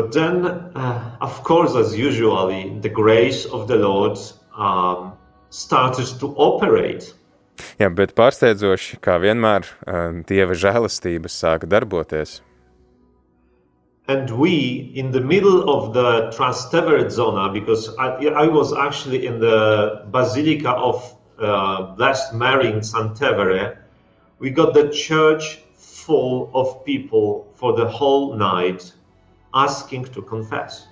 But 0.00 0.12
then, 0.12 0.46
uh, 0.46 1.16
of 1.20 1.44
course, 1.44 1.76
as 1.76 1.94
usually, 1.94 2.78
the 2.80 2.88
grace 2.88 3.44
of 3.44 3.68
the 3.68 3.76
Lord 3.76 4.18
um, 4.56 5.12
started 5.50 6.06
to 6.20 6.28
operate. 6.40 7.12
Jā, 7.76 7.90
bet 7.92 8.14
pārsteidzoši, 8.16 8.96
kā 9.04 9.18
vienmēr, 9.20 9.66
uh, 9.84 10.22
Dieva 10.24 10.56
žēlastības 10.56 11.36
sāka 11.36 11.68
darboties. 11.68 12.40
And 14.08 14.30
we, 14.40 14.90
in 14.96 15.10
the 15.10 15.20
middle 15.20 15.68
of 15.68 15.92
the 15.92 16.32
Trastevere 16.32 17.10
zona, 17.10 17.52
because 17.52 17.94
I, 17.98 18.24
I 18.44 18.46
was 18.46 18.72
actually 18.72 19.26
in 19.26 19.38
the 19.38 20.06
Basilica 20.08 20.70
of 20.70 21.14
uh, 21.38 21.92
Blessed 22.00 22.32
Mary 22.32 22.72
in 22.72 22.80
Santevere, 22.80 23.76
we 24.38 24.48
got 24.48 24.72
the 24.72 24.88
church 24.88 25.60
full 25.76 26.50
of 26.54 26.86
people 26.86 27.52
for 27.54 27.76
the 27.76 27.86
whole 27.86 28.34
night 28.34 28.94
asking 29.54 30.06
to 30.14 30.22
confess. 30.22 30.86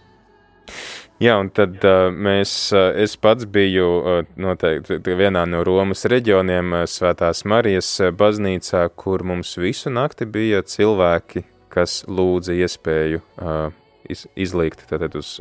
Jā, 1.19 1.35
un 1.43 1.49
tad 1.51 1.83
uh, 1.83 2.13
mēs, 2.15 2.53
uh, 2.71 2.93
es 2.95 3.17
pats 3.19 3.49
biju 3.51 3.87
uh, 3.99 4.19
noteikti 4.39 5.17
vienā 5.19 5.43
no 5.51 5.65
Romas 5.67 6.07
reģioniem, 6.07 6.77
uh, 6.77 6.85
Svētās 6.87 7.43
Marijas 7.43 7.89
baznīcā, 8.15 8.85
kur 8.95 9.25
mums 9.27 9.57
visu 9.59 9.91
nakti 9.91 10.29
bija 10.31 10.63
cilvēki, 10.63 11.43
kas 11.75 12.05
lūdza 12.07 12.55
iespēju 12.55 13.19
uh, 13.19 13.75
iz, 14.07 14.29
izlīgt, 14.39 14.87
tad 14.93 15.17
uz, 15.19 15.41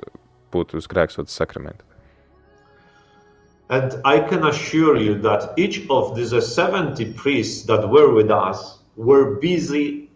būt 0.50 0.74
uz 0.80 0.90
grēksotas 0.90 1.38
sakramentu. 1.38 1.86
And 3.70 4.00
I 4.06 4.22
can 4.22 4.46
assure 4.48 4.98
you 4.98 5.20
that 5.22 5.54
each 5.58 5.86
of 5.90 6.16
these 6.16 6.32
70 6.32 7.14
priests 7.14 7.66
that 7.66 7.90
were 7.90 8.14
with 8.14 8.32
us 8.32 8.80
were 8.96 9.36
busy 9.42 10.07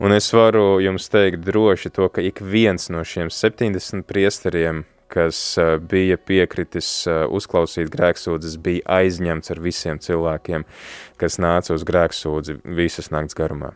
Un 0.00 0.14
es 0.16 0.30
varu 0.32 0.80
jums 0.80 1.10
teikt 1.12 1.44
droši 1.44 1.90
to, 1.92 2.08
ka 2.08 2.22
ik 2.24 2.40
viens 2.40 2.88
no 2.88 3.02
šiem 3.04 3.28
70 3.28 4.06
priesteriem, 4.08 4.84
kas 5.10 5.58
uh, 5.58 5.74
bija 5.76 6.16
piekritis 6.16 6.88
uh, 7.10 7.26
uzklausīt 7.28 7.90
grēksūdzes, 7.92 8.56
bija 8.64 8.86
aizņemts 9.00 9.52
ar 9.52 9.60
visiem 9.60 10.00
cilvēkiem, 10.00 10.64
kas 11.20 11.36
nāca 11.42 11.76
uz 11.76 11.84
grēksūdzi 11.84 12.60
visas 12.64 13.10
nakts 13.12 13.36
garumā. 13.36 13.74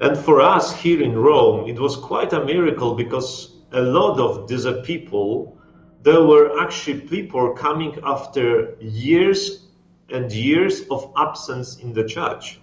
And 0.00 0.18
for 0.18 0.42
us 0.42 0.74
here 0.74 1.00
in 1.00 1.16
Rome, 1.16 1.68
it 1.70 1.78
was 1.78 1.96
quite 1.96 2.32
a 2.32 2.44
miracle 2.44 2.94
because 2.94 3.54
a 3.72 3.80
lot 3.80 4.18
of 4.18 4.48
these 4.48 4.66
people, 4.84 5.56
there 6.02 6.22
were 6.22 6.60
actually 6.60 7.00
people 7.00 7.54
coming 7.54 7.96
after 8.04 8.76
years 8.80 9.63
and 10.10 10.30
years 10.32 10.82
of 10.90 11.10
absence 11.16 11.78
in 11.82 11.92
the 11.94 12.04
church. 12.04 12.58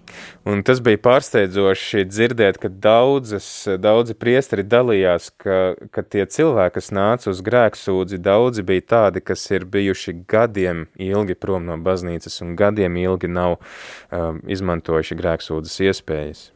Un 0.46 0.62
tas 0.66 0.82
bija 0.84 1.00
pārsteidzoši 1.02 2.04
dzirdēt, 2.10 2.60
ka 2.62 2.70
daudzas, 2.70 3.48
daudzi 3.82 4.16
priesteri 4.18 4.66
dalījās, 4.68 5.32
ka, 5.42 5.60
ka 5.94 6.04
tie 6.04 6.26
cilvēki, 6.26 6.76
kas 6.78 6.92
nāca 6.94 7.32
uz 7.32 7.42
grēksūdzi, 7.46 8.22
daudzi 8.22 8.66
bija 8.68 8.86
tādi, 8.94 9.24
kas 9.26 9.46
ir 9.54 9.66
bijuši 9.66 10.16
gadiem 10.30 10.86
ilgi 11.02 11.38
prom 11.40 11.66
no 11.70 11.80
baznīcas 11.82 12.42
un 12.46 12.56
gadiem 12.60 13.00
ilgi 13.02 13.32
nav 13.32 13.58
um, 13.58 14.42
izmantojuši 14.46 15.18
grēksūdzes 15.22 15.80
iespējas. 15.90 16.50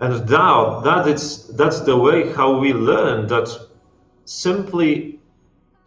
And 0.00 0.30
now 0.30 0.80
that 0.84 1.08
is, 1.08 1.48
that's 1.56 1.80
the 1.80 1.96
way 1.96 2.32
how 2.32 2.56
we 2.56 2.72
learn 2.72 3.26
that 3.28 3.50
simply 4.24 5.18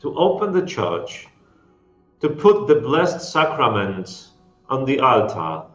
to 0.02 0.14
open 0.18 0.52
the 0.52 0.66
church 0.66 1.31
to 2.22 2.30
put 2.30 2.68
the 2.68 2.76
Blessed 2.76 3.22
Sacrament 3.22 4.30
on 4.70 4.86
the 4.86 5.00
altar 5.00 5.66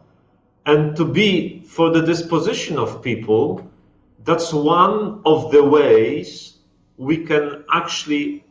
and 0.65 0.95
to 0.95 1.05
be 1.05 1.61
for 1.61 1.91
the 1.91 2.01
disposition 2.01 2.77
of 2.77 3.01
people, 3.01 3.69
that's 4.23 4.51
one 4.51 5.21
of 5.25 5.51
the 5.51 5.63
ways 5.63 6.57
we 6.97 7.17
can 7.17 7.63
actually 7.71 8.43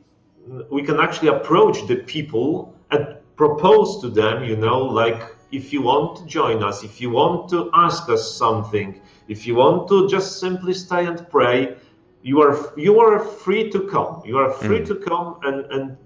we 0.70 0.82
can 0.82 1.00
actually 1.00 1.28
approach 1.28 1.86
the 1.88 1.96
people 1.96 2.74
and 2.92 3.16
propose 3.34 4.00
to 4.00 4.08
them, 4.08 4.44
you 4.44 4.56
know, 4.56 4.78
like 4.78 5.34
if 5.50 5.72
you 5.72 5.82
want 5.82 6.16
to 6.16 6.26
join 6.26 6.62
us, 6.62 6.84
if 6.84 7.00
you 7.00 7.10
want 7.10 7.48
to 7.50 7.68
ask 7.74 8.08
us 8.08 8.36
something, 8.36 9.00
if 9.28 9.46
you 9.46 9.56
want 9.56 9.88
to 9.88 10.08
just 10.08 10.38
simply 10.38 10.72
stay 10.72 11.04
and 11.06 11.28
pray, 11.28 11.76
you 12.22 12.40
are 12.40 12.72
you 12.76 13.00
are 13.00 13.18
free 13.18 13.70
to 13.70 13.80
come. 13.88 14.22
You 14.24 14.38
are 14.38 14.52
free 14.52 14.80
mm. 14.80 14.86
to 14.86 14.94
come 14.96 15.38
and, 15.42 15.66
and 15.72 15.96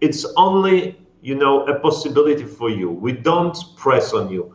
it's 0.00 0.24
only 0.36 1.03
you 1.24 1.34
know, 1.34 1.64
a 1.66 1.74
possibility 1.80 2.44
for 2.44 2.70
you. 2.70 2.90
We 2.90 3.12
don't 3.12 3.56
press 3.76 4.12
on 4.12 4.30
you. 4.30 4.54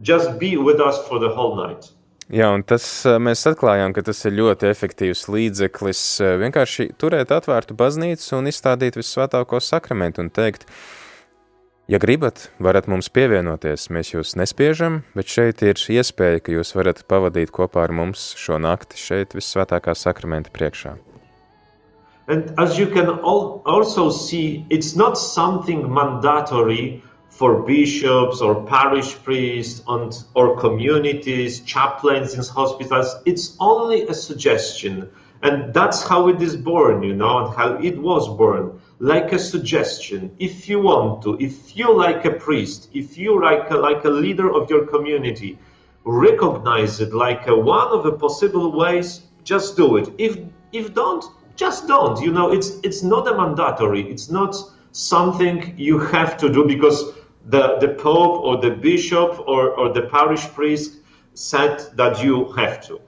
Just 0.00 0.38
be 0.38 0.56
with 0.56 0.80
us 0.80 0.96
for 1.08 1.18
the 1.18 1.28
whole 1.28 1.56
night. 1.56 1.90
Jā, 2.32 2.48
un 2.56 2.62
tas 2.64 2.86
mēs 3.20 3.42
atklājām, 3.50 3.92
ka 3.92 4.00
tas 4.06 4.22
ir 4.24 4.32
ļoti 4.38 4.70
efektīvs 4.70 5.26
līdzeklis 5.28 6.00
vienkārši 6.40 6.86
turēt 6.96 7.34
atvērtu 7.36 7.76
baznīcu 7.76 8.38
un 8.38 8.48
izstādīt 8.48 8.96
visvētāko 8.96 9.60
sakramentu 9.60 10.24
un 10.24 10.30
teikt, 10.32 10.64
ja 11.84 12.00
gribat, 12.00 12.46
varat 12.64 12.88
mums 12.88 13.12
pievienoties, 13.12 13.90
mēs 13.92 14.14
jūs 14.14 14.38
nespiežam, 14.40 15.02
bet 15.12 15.28
šeit 15.28 15.60
ir 15.68 15.76
iespēja, 15.76 16.40
ka 16.40 16.56
jūs 16.56 16.72
varat 16.78 17.04
pavadīt 17.12 17.52
kopā 17.52 17.84
ar 17.84 17.92
mums 17.92 18.30
šo 18.40 18.56
nakti 18.56 18.96
šeit 18.96 19.36
visvētākā 19.36 19.92
sakramenta 19.92 20.54
priekšā. 20.54 20.96
And 22.26 22.54
as 22.58 22.78
you 22.78 22.86
can 22.86 23.06
al- 23.06 23.62
also 23.66 24.10
see, 24.10 24.66
it's 24.70 24.96
not 24.96 25.18
something 25.18 25.92
mandatory 25.92 27.02
for 27.28 27.62
bishops 27.62 28.40
or 28.40 28.64
parish 28.64 29.14
priests 29.22 29.82
and, 29.88 30.16
or 30.34 30.56
communities, 30.56 31.60
chaplains 31.60 32.34
in 32.34 32.44
hospitals. 32.44 33.16
It's 33.26 33.56
only 33.60 34.06
a 34.06 34.14
suggestion. 34.14 35.10
And 35.42 35.74
that's 35.74 36.02
how 36.08 36.28
it 36.28 36.40
is 36.40 36.56
born, 36.56 37.02
you 37.02 37.14
know, 37.14 37.44
and 37.44 37.54
how 37.54 37.74
it 37.74 37.98
was 38.00 38.26
born, 38.28 38.80
like 39.00 39.32
a 39.32 39.38
suggestion. 39.38 40.34
If 40.38 40.68
you 40.68 40.80
want 40.80 41.22
to, 41.24 41.36
if 41.38 41.76
you 41.76 41.94
like 41.94 42.24
a 42.24 42.30
priest, 42.30 42.88
if 42.94 43.18
you 43.18 43.42
like 43.42 43.70
a, 43.70 43.76
like 43.76 44.04
a 44.04 44.08
leader 44.08 44.50
of 44.50 44.70
your 44.70 44.86
community, 44.86 45.58
recognize 46.04 47.00
it 47.00 47.12
like 47.12 47.46
a, 47.48 47.54
one 47.54 47.88
of 47.88 48.04
the 48.04 48.12
possible 48.12 48.72
ways, 48.72 49.22
just 49.42 49.76
do 49.76 49.96
it. 49.96 50.08
If 50.16 50.38
if 50.72 50.94
don't, 50.94 51.24
just 51.56 51.86
don't. 51.88 52.20
You 52.20 52.32
know, 52.32 52.52
it's 52.52 52.78
it's 52.82 53.02
not 53.02 53.28
a 53.28 53.34
mandatory. 53.36 54.02
It's 54.10 54.30
not 54.30 54.56
something 54.92 55.74
you 55.76 55.98
have 55.98 56.36
to 56.38 56.48
do 56.48 56.64
because 56.66 57.12
the, 57.46 57.76
the 57.80 57.88
Pope 57.88 58.42
or 58.44 58.56
the 58.56 58.70
Bishop 58.70 59.40
or, 59.46 59.70
or 59.70 59.92
the 59.92 60.02
parish 60.02 60.46
priest 60.54 60.98
said 61.34 61.84
that 61.96 62.22
you 62.22 62.52
have 62.52 62.80
to. 62.86 63.00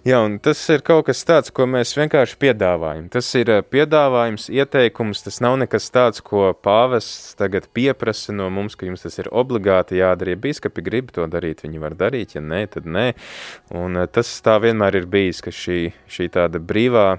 Jā, 0.00 0.16
un 0.24 0.38
tas 0.40 0.56
ir 0.72 0.80
kaut 0.80 1.04
kas 1.10 1.20
tāds, 1.28 1.50
ko 1.52 1.66
mēs 1.68 1.90
vienkārši 1.92 2.38
piedāvājam. 2.40 3.10
Tas 3.12 3.26
ir 3.36 3.50
piedāvājums, 3.68 4.46
ieteikums, 4.48 5.20
tas 5.26 5.42
nav 5.44 5.58
nekas 5.60 5.90
tāds, 5.92 6.22
ko 6.24 6.54
pāvests 6.56 7.34
tagad 7.36 7.68
pieprasa 7.76 8.32
no 8.32 8.48
mums, 8.48 8.78
ka 8.80 8.88
jums 8.88 9.04
tas 9.04 9.20
ir 9.20 9.28
obligāti 9.28 10.00
jādara. 10.00 10.32
Ja 10.32 10.40
biskupi 10.40 10.86
grib 10.86 11.12
to 11.12 11.28
darīt, 11.28 11.60
viņi 11.66 11.84
var 11.84 11.98
darīt, 12.00 12.32
ja 12.38 12.40
nē, 12.40 12.62
tad 12.72 12.88
nē. 12.88 13.10
Un 13.76 14.00
tas 14.08 14.32
tā 14.40 14.56
vienmēr 14.64 15.02
ir 15.02 15.10
bijis, 15.12 15.44
ka 15.44 15.52
šī, 15.52 15.90
šī 16.08 16.30
tāda 16.32 16.64
brīvā 16.64 17.18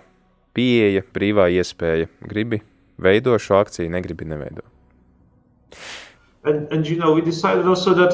pieeja, 0.55 1.03
brīvā 1.13 1.47
iespēja. 1.57 2.09
Gribi? 2.27 2.61
Veido 3.01 3.37
šo 3.39 3.61
akciju, 3.61 3.89
negribi 3.89 4.27
neveido. 4.29 4.65
And, 6.43 6.67
and 6.71 6.87
you 6.87 6.97
know, 6.97 7.13
we 7.13 7.21
decided 7.21 7.65
also 7.65 7.93
that 7.93 8.13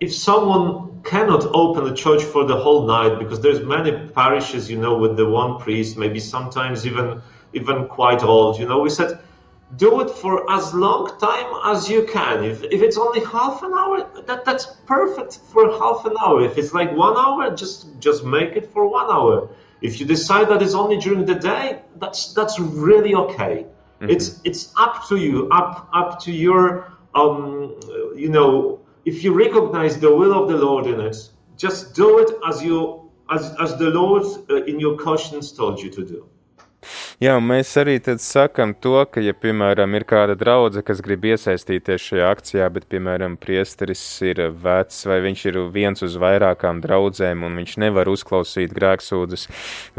if 0.00 0.14
someone 0.14 1.00
cannot 1.04 1.44
open 1.54 1.86
a 1.86 1.94
church 1.94 2.22
for 2.22 2.44
the 2.44 2.56
whole 2.56 2.86
night 2.86 3.18
because 3.18 3.40
there's 3.40 3.60
many 3.60 3.92
parishes 4.08 4.68
you 4.68 4.76
know 4.76 4.98
with 4.98 5.16
the 5.16 5.24
one 5.24 5.58
priest 5.58 5.96
maybe 5.96 6.20
sometimes 6.20 6.84
even 6.84 7.22
even 7.54 7.86
quite 7.86 8.22
old 8.22 8.58
you 8.58 8.66
know 8.66 8.80
we 8.80 8.90
said 8.90 9.18
do 9.76 10.00
it 10.00 10.10
for 10.10 10.50
as 10.50 10.72
long 10.72 11.10
time 11.20 11.52
as 11.66 11.90
you 11.90 12.04
can. 12.04 12.42
If, 12.42 12.62
if 12.64 12.80
it's 12.80 12.96
only 12.96 13.22
half 13.24 13.62
an 13.62 13.72
hour 13.74 14.08
that 14.26 14.44
that's 14.44 14.66
perfect 14.86 15.40
for 15.52 15.70
half 15.78 16.06
an 16.06 16.14
hour. 16.20 16.42
If 16.42 16.56
it's 16.56 16.72
like 16.72 16.90
one 16.92 17.16
hour 17.16 17.54
just 17.54 17.86
just 18.00 18.24
make 18.24 18.56
it 18.56 18.72
for 18.72 18.88
one 18.88 19.10
hour 19.10 19.48
if 19.80 20.00
you 20.00 20.06
decide 20.06 20.48
that 20.48 20.62
it's 20.62 20.74
only 20.74 20.98
during 20.98 21.24
the 21.24 21.34
day 21.34 21.80
that's 21.96 22.32
that's 22.32 22.58
really 22.58 23.14
okay 23.14 23.64
mm-hmm. 23.64 24.10
it's 24.10 24.40
it's 24.44 24.72
up 24.78 25.06
to 25.08 25.16
you 25.16 25.48
up 25.50 25.88
up 25.92 26.18
to 26.20 26.32
your 26.32 26.92
um 27.14 27.78
you 28.16 28.28
know 28.28 28.80
if 29.08 29.24
you 29.24 29.32
recognize 29.32 29.98
the 29.98 30.12
will 30.14 30.34
of 30.40 30.48
the 30.48 30.56
Lord 30.56 30.86
in 30.86 31.00
it, 31.00 31.16
just 31.56 31.94
do 31.94 32.18
it 32.18 32.30
as 32.46 32.62
you 32.62 33.10
as, 33.30 33.54
as 33.60 33.76
the 33.76 33.90
Lord 33.90 34.24
uh, 34.50 34.64
in 34.70 34.78
your 34.80 34.96
conscience 34.96 35.52
told 35.52 35.80
you 35.80 35.90
to 35.90 36.04
do. 36.04 36.20
Jā, 37.18 37.32
mēs 37.42 37.72
arī 37.80 37.96
tad 37.98 38.20
sakam 38.22 38.70
to, 38.78 39.00
ka, 39.10 39.18
ja, 39.18 39.32
piemēram, 39.34 39.96
ir 39.98 40.04
kāda 40.06 40.36
draudzene, 40.38 40.84
kas 40.86 41.00
grib 41.02 41.24
iesaistīties 41.26 42.04
šajā 42.04 42.28
akcijā, 42.30 42.68
bet, 42.70 42.86
piemēram, 42.92 43.34
priesteris 43.40 44.02
ir 44.22 44.44
vecs 44.62 45.00
vai 45.10 45.18
viņš 45.24 45.42
ir 45.50 45.58
viens 45.74 46.04
uz 46.06 46.14
vairākām 46.22 46.78
draudzēm 46.84 47.42
un 47.48 47.58
viņš 47.58 47.74
nevar 47.82 48.10
uzklausīt 48.12 48.70
grēksūdzes 48.76 49.48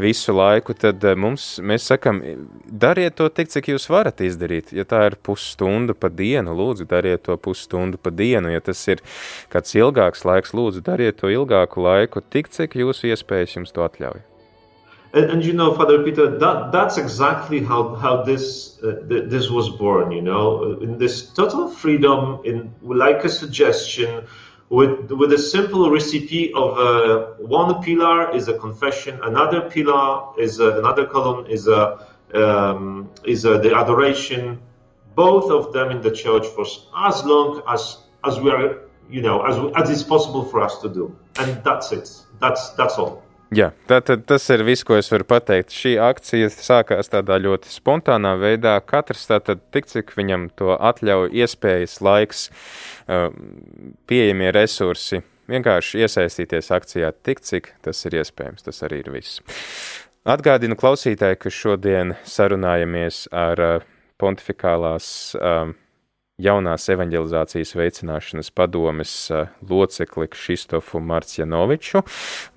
visu 0.00 0.36
laiku, 0.36 0.72
tad 0.72 1.04
eh, 1.04 1.18
mums, 1.20 1.50
mēs 1.60 1.90
sakam, 1.92 2.22
dariet 2.64 3.18
to 3.20 3.28
tik, 3.28 3.52
cik 3.52 3.68
jūs 3.74 3.90
varat 3.92 4.24
izdarīt. 4.24 4.72
Ja 4.72 4.88
tā 4.88 5.04
ir 5.10 5.18
pusstunda 5.20 5.92
pa 5.92 6.08
dienu, 6.08 6.56
lūdzu, 6.56 6.88
dariet 6.88 7.26
to 7.28 7.36
pusstundu 7.36 8.00
pa 8.00 8.08
dienu. 8.08 8.54
Ja 8.54 8.64
tas 8.64 8.80
ir 8.88 9.04
kāds 9.52 9.76
ilgāks 9.76 10.24
laiks, 10.24 10.56
lūdzu, 10.56 10.80
dariet 10.88 11.20
to 11.20 11.28
ilgāku 11.28 11.84
laiku, 11.84 12.24
tik, 12.24 12.48
cik 12.56 12.80
jūsu 12.80 13.12
iespējas 13.12 13.60
jums 13.60 13.76
to 13.76 13.84
atļauj. 13.84 14.29
And, 15.12 15.30
and 15.30 15.44
you 15.44 15.52
know 15.52 15.74
father 15.74 16.02
peter 16.02 16.38
that 16.38 16.72
that's 16.72 16.96
exactly 16.96 17.60
how 17.62 17.94
how 17.94 18.22
this 18.22 18.78
uh, 18.82 18.94
th- 19.08 19.28
this 19.28 19.50
was 19.50 19.68
born 19.70 20.10
you 20.12 20.22
know 20.22 20.78
in 20.80 20.98
this 20.98 21.30
total 21.30 21.68
freedom 21.68 22.40
in 22.44 22.72
like 22.82 23.24
a 23.24 23.28
suggestion 23.28 24.24
with 24.68 25.10
with 25.10 25.32
a 25.32 25.38
simple 25.38 25.90
recipe 25.90 26.52
of 26.54 26.78
uh, 26.78 27.34
one 27.38 27.82
pillar 27.82 28.34
is 28.34 28.48
a 28.48 28.56
confession 28.58 29.18
another 29.24 29.62
pillar 29.68 30.22
is 30.38 30.60
uh, 30.60 30.78
another 30.78 31.06
column 31.06 31.44
is 31.46 31.66
a 31.66 32.06
um, 32.34 33.10
is 33.24 33.42
the 33.42 33.74
adoration. 33.74 34.60
Both 35.14 35.50
of 35.50 35.72
them 35.72 35.90
in 35.90 36.00
the 36.00 36.10
church 36.10 36.46
for 36.46 36.64
as 36.96 37.24
long 37.24 37.62
as 37.68 37.98
as 38.24 38.38
we 38.40 38.50
are 38.50 38.82
you 39.10 39.22
know 39.22 39.42
as 39.42 39.56
as 39.76 39.90
it's 39.90 40.02
possible 40.02 40.44
for 40.44 40.60
us 40.60 40.80
to 40.82 40.88
do. 40.88 41.16
And 41.38 41.62
that's 41.64 41.92
it. 41.92 42.08
That's 42.38 42.70
that's 42.70 42.96
all 42.98 43.22
Jā, 43.50 43.72
tātad 43.90 44.22
tas 44.30 44.44
ir 44.54 44.62
viss, 44.62 44.84
ko 44.86 44.94
es 44.94 45.08
varu 45.10 45.24
pateikt. 45.26 45.74
Šī 45.74 45.96
akcija 45.98 46.52
sākās 46.54 47.10
tādā 47.10 47.34
ļoti 47.42 47.72
spontānā 47.72 48.36
veidā. 48.38 48.76
Katrs 48.86 49.24
tātad 49.26 49.64
tik, 49.74 49.88
cik 49.90 50.12
viņam 50.14 50.44
to 50.54 50.76
atļauj, 50.76 51.32
iespējas, 51.34 51.96
laiks, 52.06 52.44
pieejamie 54.06 54.52
resursi, 54.54 55.24
vienkārši 55.50 56.04
iesaistīties 56.06 56.70
akcijā 56.78 57.10
tik, 57.26 57.42
cik 57.42 57.72
tas 57.82 58.06
ir 58.06 58.20
iespējams. 58.20 58.68
Tas 58.68 58.78
arī 58.86 59.02
ir 59.02 59.10
viss. 59.16 59.42
Atgādinu 60.30 60.78
klausītāji, 60.78 61.40
ka 61.42 61.50
šodien 61.50 62.14
sarunājamies 62.28 63.24
ar 63.34 63.82
pontificālās 64.20 65.10
jaunās 66.40 66.88
evanģelizācijas 66.92 67.74
veicināšanas 67.78 68.50
padomes 68.56 69.14
locekli 69.68 70.28
Kristofu 70.32 71.00
Marcianoviču. 71.04 72.02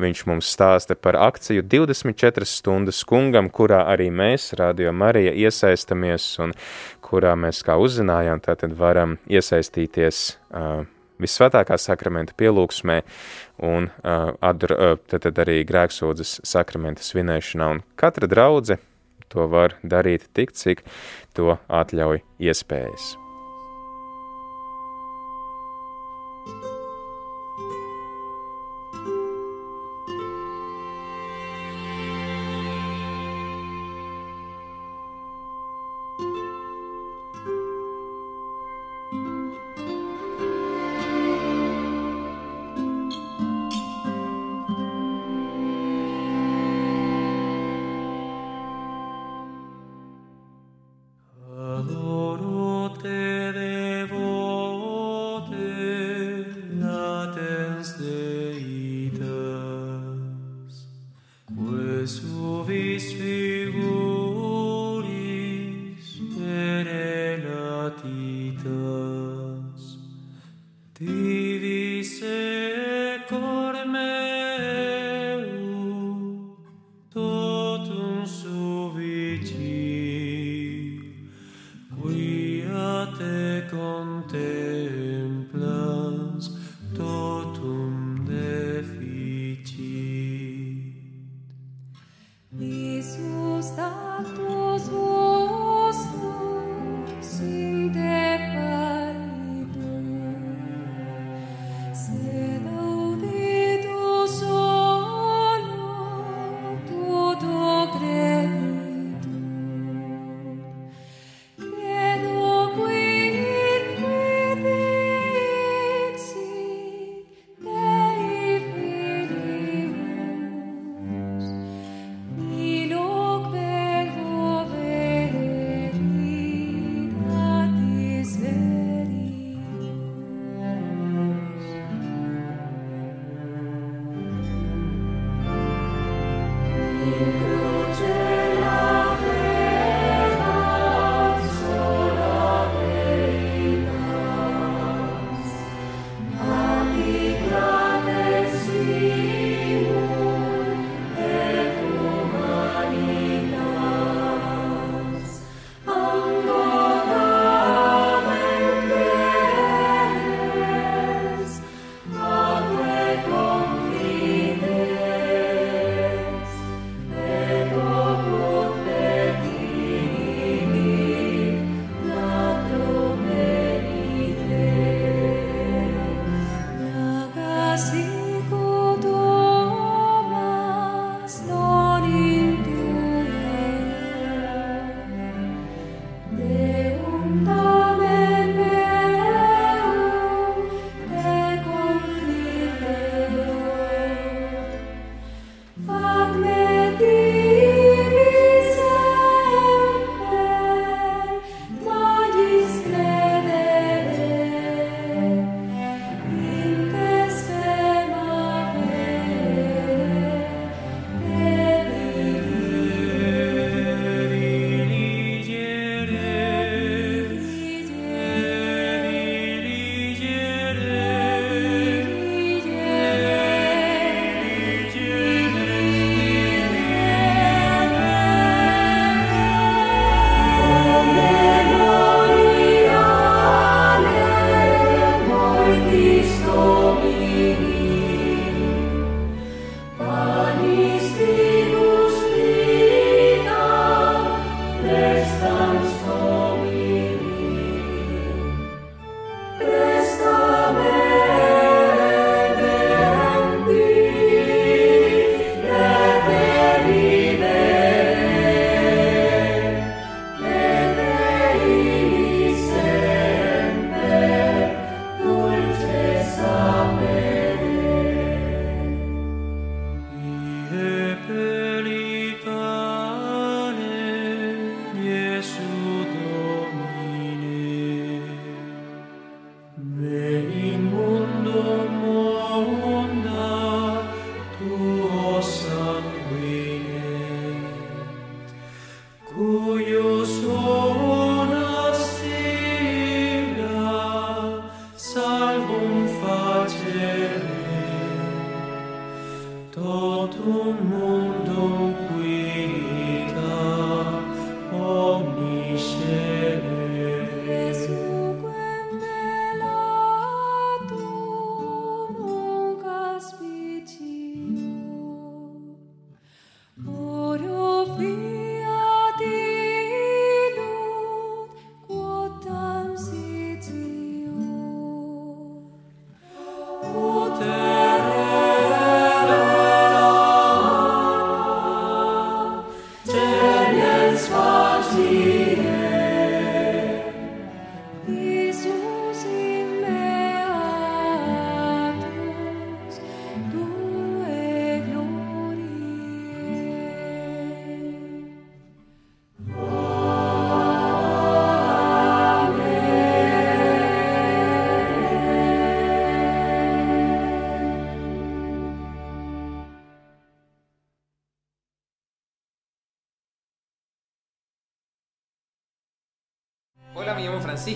Viņš 0.02 0.24
mums 0.30 0.50
stāsta 0.56 0.98
par 1.00 1.17
akciju 1.22 1.65
24 1.67 2.48
stundas 2.50 3.04
kungam, 3.08 3.52
kurā 3.54 3.84
arī 3.93 4.10
mēs, 4.13 4.52
Radio 4.60 4.93
Marija, 4.96 5.34
iesaistamies 5.36 6.28
un 6.43 6.56
kurā 7.04 7.36
mēs, 7.39 7.62
kā 7.65 7.78
uzzinājām, 7.82 8.41
tātad 8.43 8.74
varam 8.78 9.17
iesaistīties 9.30 10.26
uh, 10.54 10.84
visvētākā 11.24 11.78
sakramenta 11.80 12.36
pielūgsmē 12.39 13.02
un 13.63 13.89
uh, 13.89 14.34
adr, 14.43 14.76
uh, 14.76 14.96
tad, 15.08 15.28
tad 15.28 15.43
arī 15.46 15.62
grēksūdzes 15.69 16.39
sakramenta 16.48 17.06
svinēšanā. 17.06 17.72
Un 17.78 17.84
katra 18.00 18.30
draudze 18.30 18.80
to 19.34 19.50
var 19.50 19.78
darīt 19.84 20.30
tik, 20.38 20.54
cik 20.58 20.86
to 21.38 21.58
atļauj 21.67 22.24
iespējas. 22.41 23.13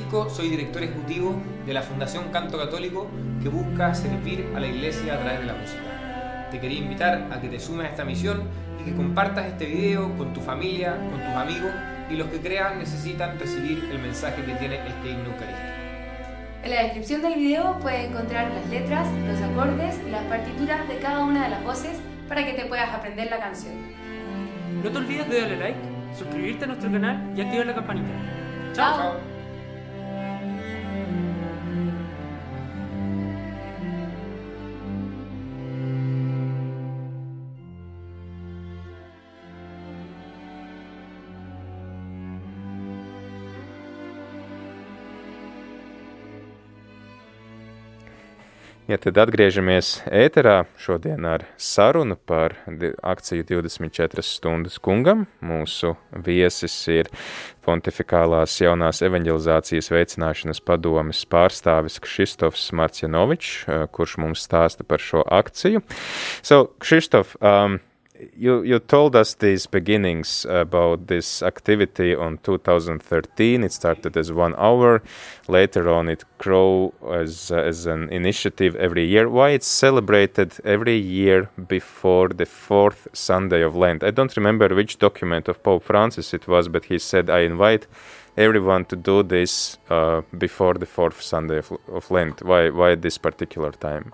Francisco, 0.07 0.29
soy 0.29 0.49
director 0.49 0.83
ejecutivo 0.83 1.35
de 1.65 1.73
la 1.73 1.81
Fundación 1.81 2.31
Canto 2.31 2.57
Católico 2.57 3.07
que 3.41 3.49
busca 3.49 3.93
servir 3.93 4.49
a 4.55 4.59
la 4.59 4.67
iglesia 4.67 5.15
a 5.15 5.19
través 5.19 5.39
de 5.39 5.45
la 5.45 5.53
música. 5.53 6.47
Te 6.49 6.59
quería 6.59 6.79
invitar 6.79 7.27
a 7.31 7.41
que 7.41 7.49
te 7.49 7.59
sumes 7.59 7.87
a 7.87 7.89
esta 7.89 8.05
misión 8.05 8.43
y 8.79 8.85
que 8.85 8.95
compartas 8.95 9.47
este 9.47 9.65
video 9.65 10.17
con 10.17 10.33
tu 10.33 10.39
familia, 10.39 10.95
con 10.95 11.19
tus 11.19 11.35
amigos 11.35 11.71
y 12.09 12.15
los 12.15 12.27
que 12.27 12.39
crean 12.39 12.79
necesitan 12.79 13.37
recibir 13.37 13.83
el 13.91 13.99
mensaje 13.99 14.43
que 14.43 14.53
tiene 14.53 14.75
este 14.75 15.09
himno 15.09 15.25
eucarístico. 15.25 15.67
En 16.63 16.69
la 16.69 16.83
descripción 16.83 17.21
del 17.21 17.35
video 17.35 17.77
puedes 17.79 18.09
encontrar 18.09 18.51
las 18.51 18.67
letras, 18.69 19.07
los 19.27 19.41
acordes 19.41 19.99
y 20.07 20.09
las 20.09 20.23
partituras 20.23 20.87
de 20.87 20.97
cada 20.99 21.25
una 21.25 21.43
de 21.43 21.49
las 21.49 21.63
voces 21.63 21.97
para 22.29 22.45
que 22.45 22.53
te 22.53 22.65
puedas 22.65 22.93
aprender 22.93 23.29
la 23.29 23.39
canción. 23.39 23.73
No 24.83 24.89
te 24.89 24.97
olvides 24.97 25.29
de 25.29 25.41
darle 25.41 25.57
like, 25.57 25.79
suscribirte 26.17 26.63
a 26.63 26.67
nuestro 26.67 26.91
canal 26.91 27.33
y 27.35 27.41
activar 27.41 27.65
la 27.65 27.75
campanita. 27.75 28.09
Chao. 28.73 29.26
Ja 48.87 48.95
tad 48.95 49.17
atgriežamies 49.19 49.97
ēterā 50.15 50.61
šodien 50.79 51.25
ar 51.27 51.41
sarunu 51.59 52.15
par 52.15 52.53
akciju 53.03 53.43
24 53.49 54.23
stundas 54.23 54.77
kungam. 54.79 55.25
Mūsu 55.43 55.97
viesis 56.23 56.75
ir 56.93 57.09
Pontificālās 57.67 58.53
jaunās 58.61 59.01
evanģelizācijas 59.03 59.91
veicināšanas 59.91 60.63
padomes 60.63 61.25
pārstāvis 61.27 61.99
Kristofs 61.99 62.69
Marcianovičs, 62.71 63.65
kurš 63.91 64.15
mums 64.23 64.47
stāsta 64.47 64.87
par 64.87 65.03
šo 65.03 65.25
akciju. 65.35 65.83
So, 66.39 66.69
Kristof, 66.79 67.35
um, 67.43 67.81
you 68.35 68.61
you 68.63 68.79
told 68.79 69.15
us 69.15 69.35
these 69.35 69.67
beginnings 69.67 70.45
about 70.49 71.07
this 71.07 71.43
activity 71.43 72.15
on 72.15 72.37
2013 72.39 73.63
it 73.63 73.71
started 73.71 74.17
as 74.17 74.31
one 74.31 74.55
hour. 74.57 75.01
Later 75.47 75.89
on 75.89 76.09
it 76.09 76.23
grew 76.37 76.93
as 77.11 77.51
as 77.51 77.85
an 77.85 78.09
initiative 78.09 78.75
every 78.75 79.05
year. 79.05 79.29
Why 79.29 79.49
it's 79.49 79.67
celebrated 79.67 80.53
every 80.63 80.97
year 80.97 81.49
before 81.67 82.29
the 82.29 82.45
fourth 82.45 83.07
sunday 83.13 83.61
of 83.61 83.75
lent? 83.75 84.03
I 84.03 84.11
don't 84.11 84.35
remember 84.35 84.67
which 84.75 84.99
document 84.99 85.47
of 85.47 85.63
pope 85.63 85.83
francis 85.83 86.33
it 86.33 86.47
was 86.47 86.67
but 86.67 86.85
he 86.85 86.97
said 86.99 87.29
i 87.29 87.39
invite 87.39 87.87
everyone 88.37 88.85
to 88.85 88.95
do 88.95 89.23
this 89.23 89.77
uh, 89.89 90.21
before 90.37 90.75
the 90.75 90.85
fourth 90.85 91.21
sunday 91.21 91.57
of, 91.57 91.71
of 91.87 92.11
lent. 92.11 92.41
Why 92.43 92.69
why 92.69 92.95
this 92.95 93.17
particular 93.17 93.71
time 93.71 94.13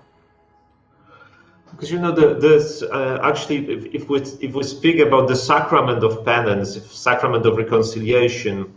because 1.74 1.90
you 1.90 1.98
know 1.98 2.12
the, 2.12 2.34
this 2.34 2.82
uh, 2.82 3.18
actually 3.22 3.68
if, 3.70 3.84
if, 3.94 4.08
we 4.08 4.20
if 4.40 4.54
we 4.54 4.62
speak 4.62 4.98
about 5.00 5.28
the 5.28 5.34
sacrament 5.34 6.04
of 6.04 6.24
penance 6.24 6.80
sacrament 6.90 7.44
of 7.46 7.56
reconciliation 7.56 8.72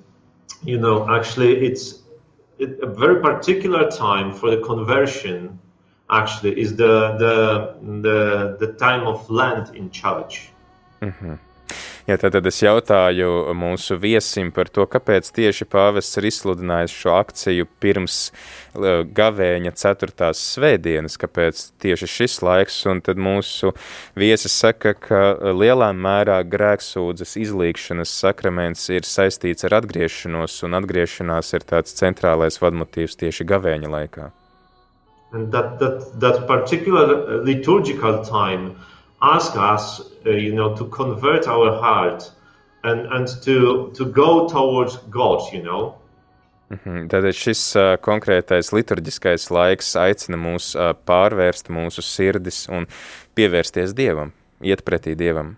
you 0.64 0.78
know 0.80 1.08
actually 1.10 1.66
it's 1.66 2.04
it, 2.58 2.80
a 2.82 2.88
very 2.88 3.22
particular 3.22 3.90
time 3.92 4.34
for 4.34 4.50
the 4.50 4.58
conversion 4.62 5.60
actually 6.10 6.60
is 6.60 6.76
the 6.76 7.16
the 7.24 7.78
the, 8.02 8.58
the 8.60 8.74
time 8.74 9.06
of 9.06 9.30
lent 9.30 9.76
in 9.76 9.90
church 9.92 10.50
mm-hmm. 11.02 11.36
Ja, 12.08 12.16
tad, 12.16 12.32
tad 12.38 12.46
es 12.48 12.62
jautāju 12.64 13.52
mūsu 13.60 13.98
viesim 14.00 14.54
par 14.56 14.70
to, 14.72 14.86
kāpēc 14.88 15.28
tieši 15.36 15.66
pāvests 15.68 16.16
ir 16.16 16.30
izsludinājis 16.30 16.94
šo 16.96 17.18
akciju 17.18 17.68
pirms 17.84 18.20
gavēņa 19.18 19.74
ceturtās 19.76 20.40
svētdienas, 20.54 21.20
kāpēc 21.20 21.66
tieši 21.84 22.08
šis 22.14 22.40
laiks, 22.48 22.80
un 22.88 23.04
tad 23.04 23.20
mūsu 23.20 23.74
viesis 24.16 24.56
saka, 24.56 24.96
ka 24.96 25.22
lielā 25.52 25.92
mērā 25.92 26.40
grēksūdzes 26.48 27.36
izlīkšanas 27.44 28.16
sakraments 28.24 28.88
ir 28.88 29.04
saistīts 29.04 29.68
ar 29.68 29.82
atgriešanos, 29.82 30.62
un 30.64 30.80
atgriešanās 30.80 31.52
ir 31.60 31.68
tāds 31.68 32.00
centrālais 32.00 32.64
vadmotīvs 32.64 33.20
tieši 33.20 33.52
gavēņa 33.52 33.96
laikā. 34.00 34.32
And 35.34 35.52
that, 35.52 35.76
that, 35.80 36.08
that 36.22 36.48
particular 36.48 37.44
liturgical 37.44 38.24
time 38.24 38.78
ask 39.22 39.56
us, 39.56 40.02
uh, 40.26 40.32
you 40.32 40.54
know, 40.54 40.76
to 40.76 40.86
convert 40.86 41.48
our 41.48 41.72
heart 41.82 42.32
and, 42.84 43.08
and 43.08 43.28
to, 43.44 43.92
to 43.96 44.06
go 44.06 44.48
towards 44.48 44.98
God, 45.10 45.42
you 45.54 45.62
know. 45.62 45.96
Mm 46.70 46.80
-hmm. 46.84 47.08
Tad 47.08 47.34
šis 47.34 47.76
uh, 47.76 47.96
konkrētais 48.02 48.72
liturģiskais 48.72 49.50
laiks 49.50 49.96
aicina 49.96 50.38
mūs 50.38 50.76
uh, 50.76 50.94
pārvērst 51.06 51.70
mūsu 51.70 52.02
sirdis 52.02 52.68
un 52.70 52.86
pievērsties 53.36 53.94
Dievam, 53.96 54.32
iet 54.62 54.84
pretī 54.84 55.16
Dievam. 55.16 55.56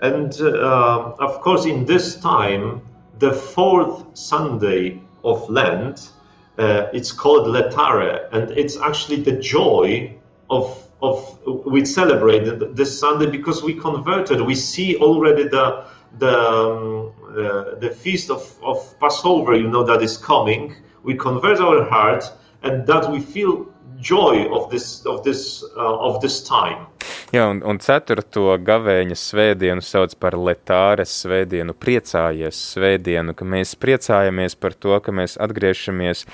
And 0.00 0.32
uh, 0.40 1.12
of 1.18 1.40
course, 1.40 1.68
in 1.68 1.84
this 1.84 2.16
time, 2.20 2.80
the 3.18 3.32
fourth 3.32 4.04
Sunday 4.14 4.98
of 5.22 5.48
Lent, 5.50 6.10
uh, 6.58 6.88
it's 6.92 7.12
called 7.12 7.46
Letare, 7.46 8.28
and 8.32 8.50
it's 8.50 8.76
actually 8.80 9.22
the 9.22 9.36
joy 9.40 10.10
of 10.48 10.89
of 11.02 11.38
we 11.66 11.84
celebrate 11.84 12.44
this 12.76 12.98
Sunday 12.98 13.26
because 13.26 13.62
we 13.62 13.74
converted. 13.74 14.40
We 14.40 14.54
see 14.54 14.96
already 14.96 15.44
the 15.44 15.86
the 16.18 16.38
um, 16.38 17.12
uh, 17.30 17.76
the 17.76 17.90
feast 17.90 18.30
of, 18.30 18.56
of 18.62 18.98
Passover, 18.98 19.54
you 19.54 19.68
know, 19.68 19.84
that 19.84 20.02
is 20.02 20.16
coming. 20.16 20.74
We 21.02 21.14
convert 21.14 21.60
our 21.60 21.84
heart, 21.84 22.24
and 22.62 22.86
that 22.86 23.10
we 23.10 23.20
feel 23.20 23.72
joy 23.98 24.46
of 24.52 24.70
this 24.70 25.06
of 25.06 25.22
this 25.22 25.62
uh, 25.76 26.08
of 26.08 26.20
this 26.20 26.42
time. 26.42 26.86
Jā, 27.30 27.44
un, 27.46 27.60
un 27.62 27.78
ceturto 27.78 28.56
gavēņa 28.66 29.14
svētdienu 29.14 29.84
sauc 29.86 30.16
par 30.18 30.34
letāres 30.34 31.12
svētdienu, 31.22 31.76
priecājies 31.78 32.58
svētdienu, 32.72 33.36
ka 33.38 33.46
mēs 33.46 33.76
priecājamies 33.78 34.56
par 34.58 34.74
to, 34.74 34.96
ka 34.98 35.14
mēs 35.14 35.36
atgriežamies, 35.38 36.24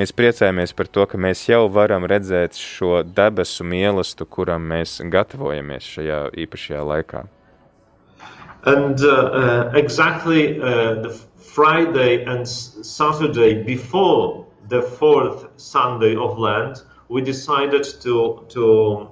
mēs 0.00 0.14
priecājamies 0.16 0.72
par 0.78 0.88
to, 0.88 1.04
ka 1.12 1.20
mēs 1.20 1.42
jau 1.50 1.66
varam 1.74 2.08
redzēt 2.08 2.56
šo 2.56 3.02
debesu 3.04 3.66
mielastu, 3.68 4.24
kuram 4.24 4.64
mēs 4.70 5.02
gatavojamies 5.12 5.90
šajā 5.98 6.22
īpašajā 6.46 6.86
laikā. 6.88 7.26
And 8.64 9.04
uh, 9.04 9.12
uh, 9.12 9.70
exactly 9.76 10.56
uh, 10.56 11.02
the 11.04 11.12
Friday 11.36 12.24
and 12.24 12.48
Saturday 12.48 13.62
before 13.62 14.46
the 14.70 14.80
fourth 14.80 15.50
Sunday 15.60 16.16
of 16.16 16.38
Lent, 16.38 16.80
we 17.10 17.20
decided 17.20 17.84
to 18.00 18.42
to 18.48 19.06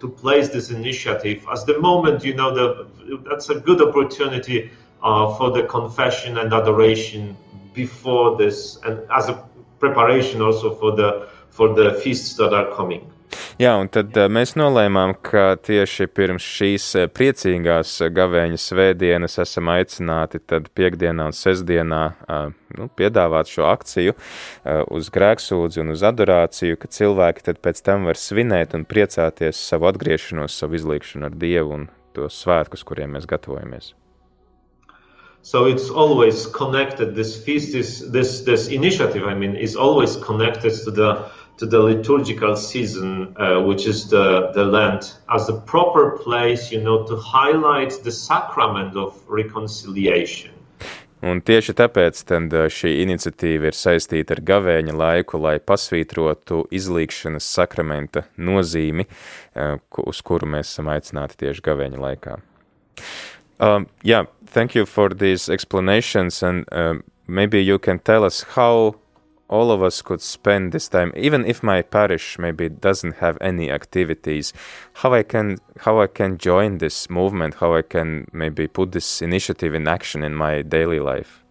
to 0.00 0.08
place 0.08 0.48
this 0.48 0.70
initiative 0.70 1.46
as 1.52 1.64
the 1.64 1.78
moment 1.80 2.24
you 2.24 2.34
know 2.34 2.54
the 2.54 3.20
that's 3.28 3.50
a 3.50 3.56
good 3.60 3.80
opportunity 3.80 4.70
uh, 5.02 5.34
for 5.36 5.50
the 5.50 5.62
confession 5.64 6.38
and 6.38 6.52
adoration 6.52 7.36
before 7.74 8.36
this, 8.36 8.78
and 8.84 9.00
as 9.10 9.28
a 9.28 9.46
preparation 9.78 10.40
also 10.40 10.74
for 10.74 10.92
the 10.92 11.28
for 11.50 11.74
the 11.74 11.94
feasts 12.02 12.34
that 12.34 12.54
are 12.54 12.74
coming. 12.74 13.10
Jā, 13.58 13.72
un 13.78 13.88
tad 13.92 14.16
uh, 14.18 14.26
mēs 14.30 14.54
nolēmām, 14.58 15.14
ka 15.24 15.54
tieši 15.62 16.08
pirms 16.10 16.44
šīs 16.56 16.86
priecīgās 17.14 17.96
gavēņa 18.14 18.60
svētdienas 18.60 19.38
esam 19.42 19.70
aicināti 19.74 20.42
piekdienā 20.74 21.28
un 21.30 21.36
sestdienā 21.36 22.02
uh, 22.14 22.52
nu, 22.78 22.88
piedāvāt 22.98 23.50
šo 23.50 23.68
akciju 23.70 24.14
uh, 24.14 24.84
uz 24.90 25.10
grēksūdzi 25.14 25.82
un 25.84 25.94
uz 25.94 26.04
adorāciju, 26.06 26.78
ka 26.78 26.90
cilvēki 26.98 27.46
tad 27.50 27.60
pēc 27.64 27.82
tam 27.86 28.08
var 28.10 28.20
svinēt 28.20 28.74
un 28.78 28.86
priecāties 28.88 29.60
savu 29.70 29.90
atgriešanos, 29.92 30.54
savu 30.54 30.80
izlīkšanu 30.80 31.30
ar 31.30 31.36
Dievu 31.38 31.78
un 31.78 31.92
tos 32.14 32.38
svētkus, 32.44 32.86
kuriem 32.86 33.16
mēs 33.16 33.30
gatavojamies. 33.30 33.94
So 35.44 35.66
it's 35.66 35.90
always 35.90 36.46
connected. 36.46 37.14
This 37.14 37.36
feast 37.36 37.74
is 37.74 38.10
this 38.10 38.40
this 38.40 38.68
initiative. 38.68 39.24
I 39.28 39.34
mean, 39.34 39.54
is 39.56 39.76
always 39.76 40.16
connected 40.16 40.72
to 40.84 40.90
the 40.90 41.10
to 41.58 41.66
the 41.66 41.78
liturgical 41.78 42.56
season, 42.56 43.34
uh, 43.36 43.62
which 43.62 43.86
is 43.86 44.08
the 44.08 44.50
the 44.54 44.64
Lent, 44.64 45.16
as 45.34 45.46
the 45.46 45.60
proper 45.60 46.18
place, 46.24 46.72
you 46.72 46.80
know, 46.80 47.06
to 47.06 47.16
highlight 47.16 48.02
the 48.02 48.10
sacrament 48.12 48.96
of 48.96 49.14
reconciliation. 49.28 50.50
Un 51.24 51.40
tieši 51.40 51.72
tāpēc 51.78 52.20
šī 52.68 52.90
iniciatīva 53.00 53.70
ir 53.70 53.76
saistīta 53.78 54.34
ar 54.36 54.42
gavēņa 54.44 54.92
laiku, 54.92 55.38
lai 55.40 55.56
pasvītrotu 55.56 56.66
izlīkšanas 56.68 57.46
sakramenta 57.48 58.26
nozīmi, 58.36 59.06
uz 60.04 60.20
kuru 60.20 60.50
mēs 60.52 60.74
esam 60.74 60.90
aicināti 60.92 61.38
tieši 61.46 61.64
gavēņa 61.64 62.02
laikā. 62.02 62.36
Um, 63.58 63.86
yeah, 64.02 64.26
thank 64.44 64.74
you 64.74 64.84
for 64.84 65.08
these 65.08 65.48
explanations, 65.48 66.42
and 66.42 66.66
um, 66.72 67.02
maybe 67.26 67.62
you 67.62 67.78
can 67.78 68.00
tell 68.00 68.24
us 68.24 68.42
how 68.42 68.96
all 69.48 69.70
of 69.70 69.82
us 69.82 70.02
could 70.02 70.20
spend 70.22 70.72
this 70.72 70.88
time, 70.88 71.12
even 71.16 71.44
if 71.44 71.62
my 71.62 71.82
parish 71.82 72.38
maybe 72.38 72.68
doesn't 72.68 73.16
have 73.16 73.36
any 73.40 73.70
activities, 73.70 74.52
how 74.94 75.12
I 75.12 75.22
can 75.22 75.58
how 75.80 76.00
I 76.00 76.06
can 76.06 76.38
join 76.38 76.78
this 76.78 77.10
movement, 77.10 77.54
how 77.54 77.74
I 77.74 77.82
can 77.82 78.26
maybe 78.32 78.66
put 78.66 78.92
this 78.92 79.22
initiative 79.22 79.74
in 79.74 79.86
action 79.86 80.22
in 80.22 80.34
my 80.34 80.62
daily 80.62 81.00
life. 81.00 81.44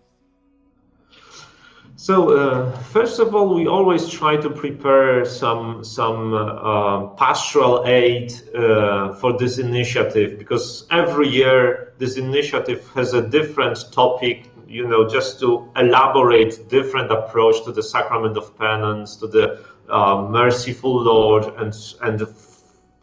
So 1.96 2.32
uh, 2.32 2.72
first 2.92 3.20
of 3.20 3.36
all, 3.36 3.54
we 3.54 3.68
always 3.68 4.10
try 4.10 4.36
to 4.38 4.50
prepare 4.50 5.24
some 5.26 5.84
some 5.84 6.34
uh, 6.34 7.08
pastoral 7.16 7.86
aid 7.86 8.34
uh, 8.56 9.14
for 9.14 9.38
this 9.38 9.60
initiative 9.60 10.40
because 10.40 10.88
every 10.90 11.30
year 11.30 11.94
this 12.00 12.18
initiative 12.18 12.90
has 12.96 13.14
a 13.14 13.22
different 13.22 13.78
topic. 13.92 14.50
You 14.74 14.88
know, 14.88 15.08
just 15.08 15.40
to 15.42 15.70
elaborate 15.76 16.68
different 16.68 17.12
approach 17.12 17.64
to 17.66 17.72
the 17.72 17.84
sacrament 17.84 18.38
of 18.38 18.58
penance, 18.58 19.16
to 19.18 19.28
the 19.28 19.64
uh, 19.90 20.28
merciful 20.30 20.96
Lord, 21.02 21.46
and 21.58 21.74
and 22.02 22.20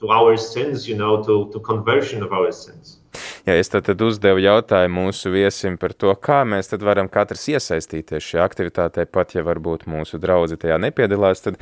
to 0.00 0.08
our 0.08 0.36
sins. 0.36 0.88
You 0.88 0.96
know, 0.96 1.22
to 1.24 1.50
to 1.52 1.60
conversion 1.60 2.22
of 2.22 2.32
our 2.32 2.52
sins. 2.52 2.99
Ja 3.46 3.56
es 3.58 3.70
tad, 3.72 3.86
tad 3.88 4.02
uzdevu 4.04 4.42
jautājumu 4.44 5.06
mūsu 5.06 5.32
viesim 5.34 5.76
par 5.80 5.94
to, 5.98 6.12
kā 6.14 6.42
mēs 6.48 6.70
varam 6.82 7.08
katrs 7.10 7.48
iesaistīties 7.50 8.26
šajā 8.26 8.46
aktivitātē, 8.46 9.06
pat 9.10 9.34
ja 9.34 9.44
varbūt 9.46 9.86
mūsu 9.90 10.20
draugi 10.22 10.58
tajā 10.60 10.78
nepiedalās, 10.82 11.42
tad 11.46 11.58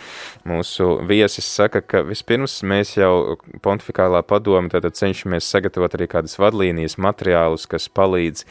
mūsu 0.49 0.99
viesis 1.09 1.49
saka, 1.49 1.81
ka 1.81 2.03
vispirms 2.07 2.61
mēs 2.69 2.97
jau 2.99 3.39
pontificālā 3.65 4.23
padoma 4.29 4.69
tad 4.73 4.91
cenšamies 4.99 5.49
sagatavot 5.49 5.97
arī 5.97 6.09
kādas 6.11 6.39
vadlīnijas 6.41 6.99
materiālus, 7.01 7.69
kas 7.71 7.89
palīdz 7.89 8.45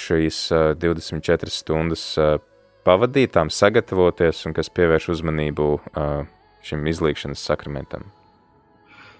šīs 0.00 0.42
24 0.80 1.52
stundas 1.52 2.06
pavadītām, 2.86 3.50
sagatavoties 3.50 4.44
un 4.46 4.54
kas 4.56 4.70
pievērš 4.70 5.10
uzmanību 5.16 5.72
šim 6.66 6.86
izlīkšanas 6.92 7.42
sakramentam. 7.50 8.06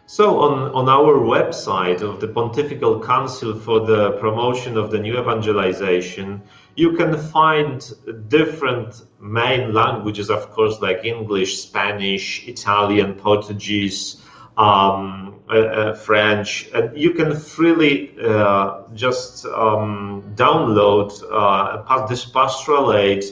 So, 0.09 0.38
on, 0.38 0.73
on 0.73 0.88
our 0.88 1.19
website 1.19 2.01
of 2.01 2.21
the 2.21 2.29
Pontifical 2.29 3.01
Council 3.03 3.59
for 3.59 3.81
the 3.81 4.12
Promotion 4.21 4.77
of 4.77 4.92
the 4.92 5.01
New 5.01 5.19
Evangelization, 5.19 6.42
you 6.77 6.92
can 6.92 7.19
find 7.19 7.85
different 8.29 9.03
main 9.19 9.75
languages, 9.75 10.31
of 10.31 10.53
course, 10.53 10.81
like 10.81 11.05
English, 11.05 11.59
Spanish, 11.59 12.47
Italian, 12.47 13.14
Portuguese, 13.14 14.23
um, 14.57 15.40
uh, 15.51 15.59
uh, 15.59 15.95
French, 15.95 16.69
and 16.73 16.97
you 16.97 17.11
can 17.11 17.35
freely 17.35 18.14
uh, 18.25 18.83
just 18.95 19.45
um, 19.47 20.23
download 20.37 21.11
uh, 21.33 22.07
this 22.07 22.25
pastoral 22.25 22.95
aid 22.95 23.25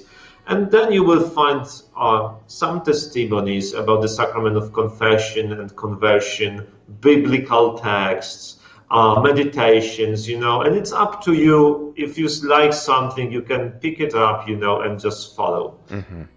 and 0.46 0.70
then 0.70 0.92
you 0.92 1.02
will 1.02 1.28
find 1.28 1.66
uh, 1.96 2.34
some 2.46 2.82
testimonies 2.82 3.72
about 3.74 4.02
the 4.02 4.08
sacrament 4.08 4.56
of 4.56 4.72
confession 4.72 5.52
and 5.52 5.74
conversion, 5.76 6.66
biblical 7.00 7.78
texts, 7.78 8.58
uh, 8.90 9.20
meditations, 9.20 10.28
you 10.28 10.38
know, 10.38 10.62
and 10.62 10.76
it's 10.76 10.92
up 10.92 11.22
to 11.24 11.32
you. 11.32 11.94
If 11.96 12.18
you 12.18 12.28
like 12.44 12.72
something, 12.72 13.32
you 13.32 13.42
can 13.42 13.72
pick 13.80 14.00
it 14.00 14.14
up, 14.14 14.48
you 14.48 14.56
know, 14.56 14.82
and 14.82 15.00
just 15.00 15.36
follow. 15.36 15.78
Mm-hmm. 15.88 16.30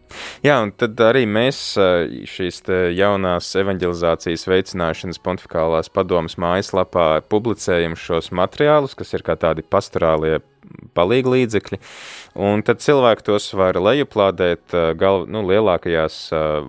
Jā, 0.45 0.55
un 0.63 0.71
tad 0.79 0.99
arī 1.03 1.25
mēs 1.27 1.57
šīs 2.31 2.61
jaunās 2.95 3.49
evanģelizācijas 3.59 4.47
veicināšanas 4.47 5.19
pontificālās 5.19 5.91
padomas 5.91 6.37
mājaslapā 6.39 7.09
publicējam 7.27 7.97
šos 7.99 8.31
materiālus, 8.31 8.95
kas 8.95 9.11
ir 9.17 9.25
kā 9.27 9.35
tādi 9.39 9.65
pastorālie 9.67 10.39
palīgi 10.97 11.31
līdzekļi, 11.33 11.79
un 12.47 12.63
tad 12.65 12.81
cilvēki 12.83 13.25
tos 13.27 13.49
var 13.57 13.77
lejuplādēt 13.81 14.75
gal, 14.99 15.25
nu, 15.29 15.43
lielākajās 15.47 16.17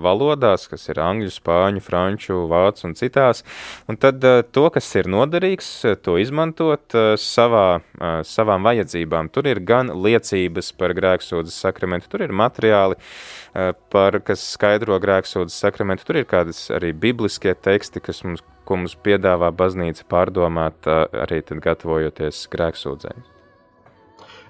valodās, 0.03 0.67
kas 0.71 0.89
ir 0.93 1.01
angļu, 1.03 1.31
spāņu, 1.33 1.83
franču, 1.85 2.43
vācu 2.51 2.89
un 2.89 2.97
citās, 2.99 3.45
un 3.89 4.01
tad 4.01 4.25
to, 4.53 4.67
kas 4.75 4.91
ir 5.01 5.09
noderīgs, 5.13 5.71
to 6.05 6.19
izmantot 6.21 6.97
savā, 7.21 7.81
savām 8.29 8.67
vajadzībām. 8.69 9.33
Tur 9.33 9.49
ir 9.51 9.63
gan 9.65 9.93
liecības 9.95 10.73
par 10.79 10.95
grēksūdzes 10.99 11.57
sakramentu, 11.67 12.11
tur 12.13 12.27
ir 12.27 12.37
materiāli, 12.37 12.99
par, 13.93 14.21
kas 14.27 14.45
skaidro 14.55 14.99
grēksūdzes 15.03 15.57
sakramentu, 15.65 16.07
tur 16.09 16.21
ir 16.23 16.29
kādas 16.29 16.67
arī 16.75 16.93
bibliskie 16.93 17.55
teksti, 17.55 18.05
kas 18.05 18.23
mums, 18.27 18.45
ko 18.69 18.83
mums 18.83 18.99
piedāvā 19.05 19.51
baznīca 19.57 20.05
pārdomāt, 20.11 20.89
arī 21.25 21.43
gatavojoties 21.49 22.47
grēksūdzēm. 22.53 23.38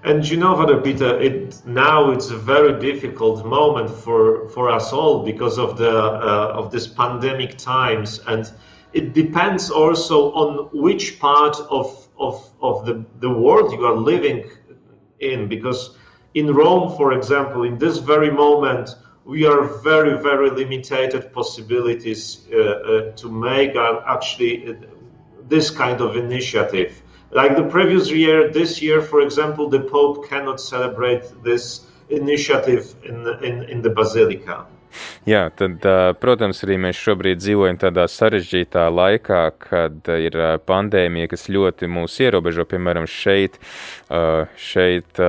And 0.09 0.27
you 0.27 0.39
know, 0.39 0.57
Father 0.57 0.81
Peter, 0.81 1.21
it 1.21 1.61
now 1.67 2.11
it's 2.13 2.31
a 2.31 2.37
very 2.39 2.81
difficult 2.81 3.45
moment 3.45 3.91
for 3.91 4.49
for 4.49 4.71
us 4.71 4.91
all 4.91 5.23
because 5.23 5.59
of 5.59 5.77
the 5.77 5.91
uh, 5.91 6.61
of 6.61 6.71
this 6.73 6.87
pandemic 6.87 7.59
times, 7.59 8.19
and 8.27 8.51
it 8.95 9.13
depends 9.13 9.71
also 9.71 10.33
on 10.33 10.71
which 10.73 11.21
part 11.21 11.57
of 11.69 12.09
of 12.19 12.37
of 12.63 12.87
the 12.87 13.05
the 13.21 13.29
world 13.29 13.71
you 13.71 13.85
are 13.85 13.97
living 13.97 14.51
in. 15.21 15.47
Because 15.47 15.99
in 16.33 16.55
Rome, 16.55 16.97
for 16.97 17.13
example, 17.13 17.65
in 17.65 17.77
this 17.77 17.99
very 17.99 18.31
moment, 18.31 18.89
we 19.27 19.45
are 19.45 19.63
very 19.83 20.17
very 20.23 20.49
limited 20.49 21.31
possibilities 21.35 22.49
uh, 22.51 22.57
uh, 22.57 23.13
to 23.13 23.29
make 23.31 23.77
uh, 23.77 24.01
actually 24.07 24.71
uh, 24.71 24.75
this 25.51 25.69
kind 25.71 26.01
of 26.01 26.17
initiative 26.17 27.03
like 27.31 27.57
the 27.57 27.65
previous 27.65 28.11
year, 28.11 28.51
this 28.51 28.81
year, 28.83 29.01
for 29.01 29.21
example, 29.21 29.69
the 29.69 29.81
Pope 29.81 30.29
cannot 30.29 30.61
celebrate 30.61 31.23
this 31.45 31.87
initiative 32.11 32.95
in, 33.05 33.27
in, 33.43 33.63
in 33.69 33.83
the 33.83 33.91
Basilica. 33.91 34.67
Jā, 35.29 35.49
tad, 35.53 35.85
protams, 36.23 36.63
arī 36.65 36.79
mēs 36.81 36.97
šobrīd 36.97 37.43
dzīvojam 37.43 37.77
tādā 37.83 38.07
sarežģītā 38.09 38.87
laikā, 38.89 39.43
kad 39.61 40.09
ir 40.17 40.39
pandēmija, 40.65 41.29
kas 41.29 41.45
ļoti 41.53 41.91
mūs 41.93 42.17
ierobežo. 42.25 42.65
Piemēram, 42.69 43.05
šeit, 43.05 43.61
šeit 44.57 45.21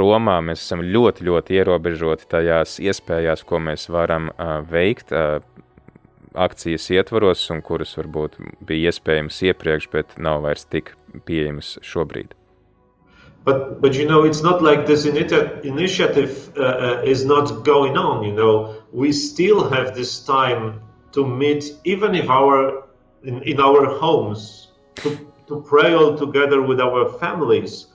Romā 0.00 0.38
mēs 0.48 0.64
esam 0.64 0.80
ļoti, 0.86 1.28
ļoti 1.28 1.60
ierobežoti 1.60 2.28
tajās 2.32 2.78
iespējās, 2.80 3.44
ko 3.44 3.60
mēs 3.68 3.88
varam 3.92 4.32
veikt 4.70 5.12
akcijas 6.46 6.88
ietvaros 6.94 7.44
un 7.54 7.62
kuras 7.66 7.96
varbūt 7.98 8.38
bija 8.66 8.92
iespējamas 8.92 9.42
iepriekš, 9.50 9.88
bet 9.92 10.18
nav 10.18 10.44
vairs 10.46 10.66
tik 10.70 10.94
pieejamas 11.26 11.76
šobrīd. 11.82 12.34
But, 13.44 13.80
but 13.80 13.94
you 13.94 14.06
know, 14.06 14.24
it's 14.24 14.42
not 14.42 14.62
like 14.62 14.86
this 14.86 15.06
initiative 15.06 16.52
uh, 16.56 16.62
uh, 16.62 17.02
is 17.02 17.24
not 17.24 17.64
going 17.64 17.96
on. 17.96 18.22
You 18.22 18.34
know, 18.34 18.74
we 18.92 19.12
still 19.12 19.70
have 19.70 19.94
this 19.94 20.20
time 20.20 20.82
to 21.12 21.26
meet, 21.26 21.72
even 21.84 22.14
if 22.14 22.28
our 22.28 22.84
in, 23.22 23.42
in 23.42 23.60
our 23.60 23.86
homes, 23.98 24.68
to, 24.96 25.32
to 25.46 25.62
pray 25.62 25.94
all 25.94 26.16
together 26.16 26.62
with 26.62 26.80
our 26.80 27.08
families, 27.18 27.86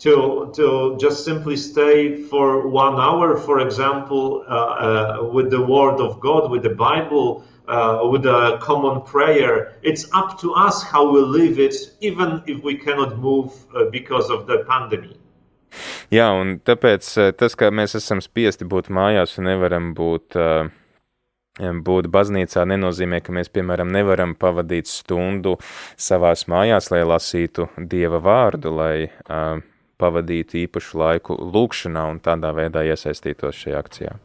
to 0.00 0.52
to 0.54 0.96
just 1.00 1.24
simply 1.24 1.56
stay 1.56 2.22
for 2.24 2.68
one 2.68 2.94
hour, 2.94 3.36
for 3.36 3.60
example, 3.60 4.44
uh, 4.46 4.52
uh 4.52 5.28
with 5.32 5.50
the 5.50 5.62
Word 5.62 6.00
of 6.00 6.20
God, 6.20 6.50
with 6.50 6.62
the 6.62 6.74
Bible, 6.74 7.44
uh, 7.68 8.00
with 8.10 8.26
a 8.26 8.58
common 8.60 9.02
prayer. 9.02 9.74
It's 9.82 10.08
up 10.12 10.38
to 10.40 10.52
us 10.54 10.82
how 10.82 11.10
we 11.10 11.20
live 11.20 11.58
it, 11.58 11.74
even 12.00 12.42
if 12.46 12.62
we 12.64 12.76
cannot 12.76 13.18
move 13.18 13.52
uh, 13.74 13.84
because 13.90 14.30
of 14.30 14.46
the 14.46 14.64
pandemic. 14.68 15.16
Jā, 16.08 16.30
un 16.32 16.58
tāpēc 16.64 17.06
uh, 17.20 17.30
tas, 17.36 17.54
ka 17.58 17.68
mēs 17.68 17.98
esam 17.98 18.22
spiesti 18.24 18.64
būt 18.64 18.88
mājās 18.88 19.36
un 19.38 19.50
nevaram 19.50 19.90
būt, 19.96 20.38
uh, 20.40 20.70
būt 21.60 22.08
baznīcā, 22.08 22.64
nenozīmē, 22.72 23.20
ka 23.20 23.34
mēs, 23.36 23.52
piemēram, 23.52 23.92
nevaram 23.92 24.32
pavadīt 24.32 24.88
stundu 24.88 25.58
savās 26.00 26.46
mājās, 26.48 26.88
lai 26.94 27.02
lasītu 27.04 27.68
Dieva 27.76 28.22
vārdu, 28.24 28.72
lai 28.80 28.94
uh, 29.04 29.60
pavadītu 30.00 30.62
īpašu 30.64 31.02
laiku 31.02 31.36
lūkšanā 31.36 32.06
un 32.14 32.22
tādā 32.24 32.54
veidā 32.56 32.86
iesaistītos 32.88 33.60
šajā 33.66 33.84
akcijā. 33.84 34.16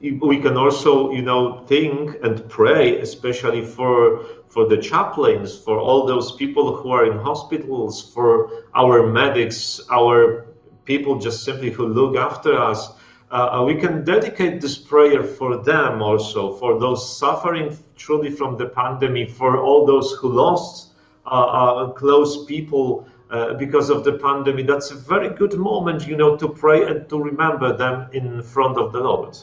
We 0.00 0.38
can 0.38 0.56
also 0.56 1.10
you 1.10 1.22
know 1.22 1.64
think 1.66 2.16
and 2.22 2.48
pray 2.48 3.00
especially 3.00 3.64
for 3.64 4.24
for 4.48 4.68
the 4.68 4.76
chaplains 4.76 5.58
for 5.58 5.78
all 5.78 6.06
those 6.06 6.32
people 6.32 6.76
who 6.76 6.90
are 6.90 7.04
in 7.10 7.18
hospitals 7.18 8.12
for 8.14 8.50
our 8.74 9.06
medics 9.06 9.80
our 9.90 10.48
people 10.88 11.18
just 11.18 11.44
simply 11.44 11.70
who 11.70 11.86
look 11.86 12.16
after 12.16 12.58
us. 12.58 12.80
Uh, 13.30 13.62
we 13.66 13.74
can 13.74 14.04
dedicate 14.04 14.58
this 14.58 14.78
prayer 14.78 15.22
for 15.22 15.58
them 15.58 16.00
also 16.00 16.54
for 16.54 16.80
those 16.80 17.00
suffering 17.18 17.76
truly 17.94 18.30
from 18.30 18.56
the 18.56 18.66
pandemic 18.80 19.28
for 19.28 19.58
all 19.58 19.84
those 19.84 20.12
who 20.18 20.28
lost 20.32 20.94
uh, 21.26 21.28
uh, 21.28 21.90
close 21.90 22.46
people 22.46 23.06
uh, 23.30 23.52
because 23.52 23.90
of 23.90 24.02
the 24.02 24.14
pandemic. 24.14 24.66
That's 24.66 24.90
a 24.92 24.94
very 24.94 25.28
good 25.28 25.54
moment 25.58 26.08
you 26.08 26.16
know 26.16 26.38
to 26.38 26.48
pray 26.48 26.80
and 26.88 27.06
to 27.10 27.22
remember 27.22 27.76
them 27.76 28.08
in 28.14 28.42
front 28.42 28.78
of 28.78 28.92
the 28.94 29.00
lord 29.00 29.36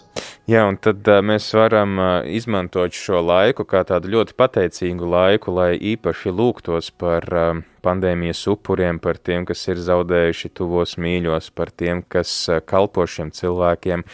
Jā, 0.45 0.60
un 0.69 0.75
tad 0.77 1.08
uh, 1.10 1.23
mēs 1.25 1.47
varam 1.58 1.95
uh, 1.97 2.08
izmantot 2.29 2.93
šo 2.93 3.17
laiku 3.25 3.63
kā 3.65 3.79
tādu 3.89 4.12
ļoti 4.13 4.36
pateicīgu 4.38 5.08
laiku, 5.10 5.49
lai 5.58 5.71
īpaši 5.73 6.29
lūgtos 6.29 6.91
par 7.01 7.25
uh, 7.34 7.63
pandēmijas 7.81 8.43
upuriem, 8.53 8.99
par 9.01 9.17
tiem, 9.17 9.47
kas 9.49 9.65
ir 9.73 9.81
zaudējuši 9.81 10.51
tuvos 10.53 10.93
mīļos, 11.01 11.49
par 11.58 11.73
tiem, 11.73 12.03
kas 12.05 12.36
uh, 12.51 12.60
kalpo 12.62 13.08
šiem 13.10 13.34
cilvēkiem, 13.34 14.05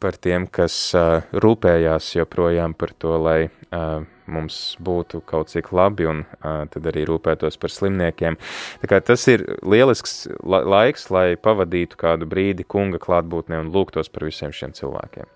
par 0.00 0.16
tiem, 0.16 0.48
kas 0.48 0.78
uh, 0.96 1.20
rūpējās 1.36 2.14
joprojām 2.16 2.72
par 2.80 2.96
to, 2.96 3.20
lai 3.20 3.38
uh, 3.50 4.08
mums 4.24 4.62
būtu 4.80 5.20
kaut 5.28 5.52
cik 5.52 5.68
labi, 5.76 6.08
un 6.08 6.24
uh, 6.24 6.64
tad 6.64 6.88
arī 6.94 7.04
rūpētos 7.12 7.60
par 7.60 7.76
slimniekiem. 7.76 8.40
Tā 8.80 8.94
kā 8.94 9.04
tas 9.04 9.28
ir 9.28 9.44
lielisks 9.60 10.30
la 10.40 10.64
laiks, 10.64 11.10
lai 11.12 11.34
pavadītu 11.36 12.00
kādu 12.00 12.24
brīdi 12.24 12.64
kunga 12.64 13.04
klātbūtnē 13.04 13.66
un 13.66 13.72
lūgtos 13.76 14.08
par 14.08 14.32
visiem 14.32 14.56
šiem 14.56 14.72
cilvēkiem. 14.72 15.33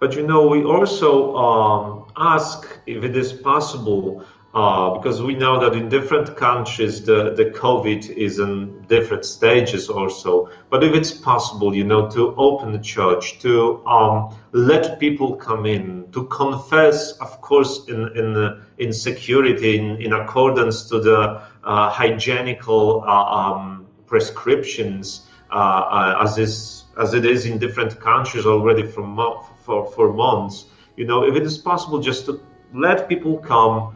But 0.00 0.16
you 0.16 0.26
know, 0.26 0.48
we 0.48 0.64
also 0.64 1.36
um, 1.36 2.06
ask 2.16 2.66
if 2.86 3.04
it 3.04 3.14
is 3.14 3.34
possible, 3.34 4.24
uh, 4.54 4.96
because 4.96 5.22
we 5.22 5.34
know 5.34 5.60
that 5.60 5.76
in 5.76 5.90
different 5.90 6.36
countries 6.36 7.04
the, 7.04 7.34
the 7.34 7.44
COVID 7.50 8.08
is 8.08 8.38
in 8.38 8.80
different 8.88 9.26
stages 9.26 9.90
also. 9.90 10.48
But 10.70 10.82
if 10.82 10.94
it's 10.94 11.12
possible, 11.12 11.74
you 11.74 11.84
know, 11.84 12.10
to 12.12 12.34
open 12.36 12.72
the 12.72 12.78
church, 12.78 13.38
to 13.40 13.86
um, 13.86 14.34
let 14.52 14.98
people 14.98 15.36
come 15.36 15.66
in, 15.66 16.10
to 16.12 16.24
confess, 16.28 17.12
of 17.18 17.40
course, 17.42 17.86
in 17.88 18.08
in 18.16 18.62
in 18.78 18.92
security, 18.94 19.76
in, 19.76 20.00
in 20.00 20.14
accordance 20.14 20.88
to 20.88 20.98
the 20.98 21.42
uh, 21.62 21.90
hygienical 21.90 23.04
uh, 23.06 23.24
um, 23.38 23.86
prescriptions, 24.06 25.28
uh, 25.52 25.54
uh, 25.54 26.18
as 26.22 26.38
is 26.38 26.84
as 26.98 27.14
it 27.14 27.24
is 27.24 27.46
in 27.46 27.58
different 27.58 28.00
countries 28.00 28.46
already 28.46 28.82
from 28.86 29.14
for, 29.70 29.86
for 29.92 30.12
months, 30.12 30.66
you 30.96 31.06
know, 31.06 31.22
if 31.24 31.36
it 31.36 31.44
is 31.44 31.56
possible 31.56 32.00
just 32.00 32.26
to 32.26 32.40
let 32.74 33.08
people 33.08 33.38
come 33.38 33.94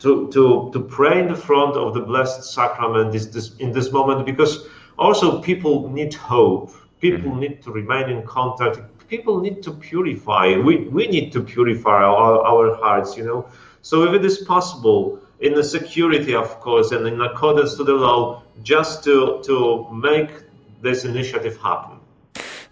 to, 0.00 0.28
to, 0.32 0.70
to 0.72 0.80
pray 0.80 1.20
in 1.20 1.28
the 1.28 1.40
front 1.48 1.76
of 1.76 1.94
the 1.94 2.00
Blessed 2.00 2.42
Sacrament 2.42 3.12
this, 3.12 3.26
this, 3.26 3.56
in 3.58 3.70
this 3.72 3.92
moment, 3.92 4.26
because 4.26 4.66
also 4.98 5.40
people 5.40 5.88
need 5.90 6.12
hope. 6.12 6.72
People 7.00 7.30
mm-hmm. 7.30 7.40
need 7.40 7.62
to 7.62 7.70
remain 7.70 8.10
in 8.10 8.26
contact. 8.26 8.80
People 9.08 9.40
need 9.40 9.62
to 9.62 9.70
purify. 9.70 10.56
We, 10.56 10.88
we 10.88 11.06
need 11.06 11.32
to 11.34 11.40
purify 11.40 12.02
our, 12.02 12.40
our 12.52 12.74
hearts, 12.74 13.16
you 13.16 13.24
know. 13.24 13.48
So 13.82 14.02
if 14.02 14.12
it 14.14 14.24
is 14.24 14.38
possible, 14.38 15.20
in 15.40 15.54
the 15.54 15.62
security, 15.62 16.34
of 16.34 16.58
course, 16.60 16.90
and 16.90 17.06
in 17.06 17.20
accordance 17.20 17.76
to 17.76 17.84
the 17.84 17.92
law, 17.92 18.42
just 18.62 19.04
to, 19.04 19.40
to 19.44 19.88
make 19.92 20.30
this 20.82 21.04
initiative 21.04 21.56
happen. 21.58 21.95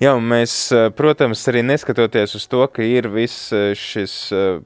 Jā, 0.03 0.15
mēs, 0.19 0.55
protams, 0.99 1.43
arī 1.51 1.63
neskatoties 1.63 2.35
uz 2.35 2.47
to, 2.51 2.65
ka 2.67 2.83
ir 2.83 3.07
viss 3.13 3.53
šis 3.79 4.15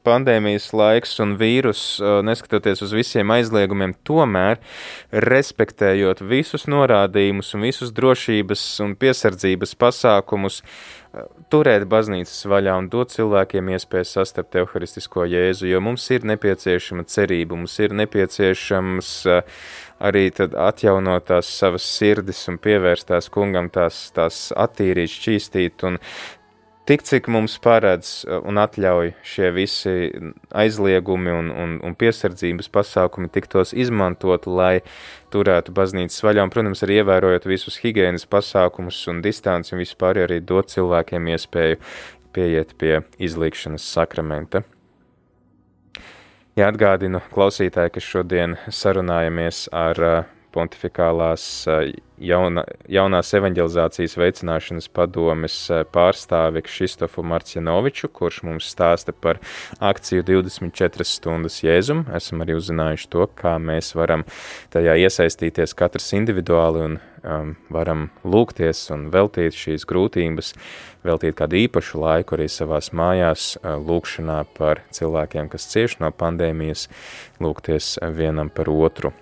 pandēmijas 0.06 0.70
laiks 0.72 1.18
un 1.20 1.34
vīrus, 1.40 1.82
neskatoties 2.24 2.80
uz 2.86 2.94
visiem 2.96 3.28
aizliegumiem, 3.34 3.92
tomēr 4.08 4.56
respektējot 5.12 6.22
visus 6.24 6.64
norādījumus 6.70 7.52
un 7.58 7.66
visus 7.68 7.92
drošības 7.92 8.64
un 8.86 8.94
piesardzības 8.96 9.76
pasākumus, 9.76 10.62
turēt 11.52 11.86
baznīcas 11.88 12.44
vaļā 12.48 12.74
un 12.82 12.88
dot 12.92 13.12
cilvēkiem 13.12 13.70
iespēju 13.74 14.08
sastapt 14.08 14.58
evharistisko 14.60 15.24
jēzu, 15.28 15.68
jo 15.70 15.80
mums 15.84 16.04
ir 16.14 16.24
nepieciešama 16.28 17.04
cerība, 17.08 17.56
mums 17.56 17.78
ir 17.80 17.96
nepieciešams 17.96 19.12
uh, 19.28 19.60
arī 19.98 20.28
atjaunot 20.38 21.28
tās 21.28 21.50
savas 21.58 21.86
sirdis 21.98 22.44
un 22.50 22.58
pievērstās 22.62 23.30
kungam, 23.34 23.70
tās, 23.72 24.08
tās 24.16 24.48
attīrīt, 24.56 25.12
šķīstīt. 25.12 25.84
Un 25.88 25.98
tik 26.88 27.04
cik 27.04 27.28
mums 27.32 27.58
paredz 27.62 28.22
un 28.38 28.60
atļauj 28.62 29.12
šie 29.26 29.50
visi 29.56 29.94
aizliegumi 30.54 31.34
un, 31.34 31.50
un, 31.52 31.74
un 31.84 31.98
piesardzības 31.98 32.70
pasākumi 32.72 33.30
tiktos 33.34 33.74
izmantot, 33.76 34.46
lai 34.46 34.80
turētu 35.34 35.74
baznīcas 35.76 36.24
vaļā, 36.24 36.46
un, 36.46 36.54
protams, 36.54 36.84
arī 36.86 37.02
ievērojot 37.02 37.50
visus 37.50 37.80
higienas 37.82 38.24
pasākumus 38.30 39.02
un 39.12 39.22
distanci 39.24 39.74
un 39.74 39.84
vispār 39.84 40.24
arī 40.24 40.40
dot 40.40 40.72
cilvēkiem 40.72 41.30
iespēju 41.34 41.82
pieiet 42.32 42.74
pie 42.78 43.00
izlīkšanas 43.18 43.84
sakramenta. 43.98 44.64
Jā, 46.58 46.72
atgādinu 46.72 47.20
klausītāji, 47.30 47.92
ka 47.94 48.00
šodien 48.02 48.56
sarunājamies 48.74 49.68
ar 49.78 50.00
uh, 50.02 50.14
pontificālās 50.54 51.42
uh, 51.68 51.88
jauna, 52.20 52.64
jaunās 52.90 53.32
evanģelizācijas 53.38 54.16
veicināšanas 54.18 54.88
padomes 54.94 55.56
uh, 55.72 55.82
pārstāvi 55.92 56.62
Kšistofu 56.66 57.24
Marcianoviču, 57.26 58.10
kurš 58.14 58.42
mums 58.48 58.70
stāsta 58.72 59.14
par 59.14 59.40
akciju 59.78 60.24
24 60.26 61.06
stundas 61.06 61.60
Jēzum. 61.64 62.06
Esam 62.16 62.44
arī 62.44 62.58
uzzinājuši 62.58 63.10
to, 63.12 63.28
kā 63.38 63.56
mēs 63.62 63.94
varam 63.98 64.26
tajā 64.74 64.98
iesaistīties 65.04 65.76
katrs 65.78 66.12
individuāli 66.18 66.84
un 66.88 66.98
um, 67.22 67.54
varam 67.74 68.08
lūgties 68.24 68.88
un 68.94 69.08
veltīt 69.14 69.56
šīs 69.56 69.86
grūtības, 69.88 70.54
veltīt 71.06 71.38
kādu 71.38 71.62
īpašu 71.64 72.02
laiku 72.02 72.38
arī 72.38 72.48
savās 72.52 72.92
mājās, 72.96 73.54
uh, 73.60 73.76
lūkšanā 73.78 74.42
par 74.58 74.82
cilvēkiem, 74.96 75.50
kas 75.52 75.70
cieš 75.70 76.00
no 76.02 76.12
pandēmijas, 76.14 76.88
lūgties 77.42 77.96
vienam 78.16 78.52
par 78.52 78.72
otru. 78.72 79.14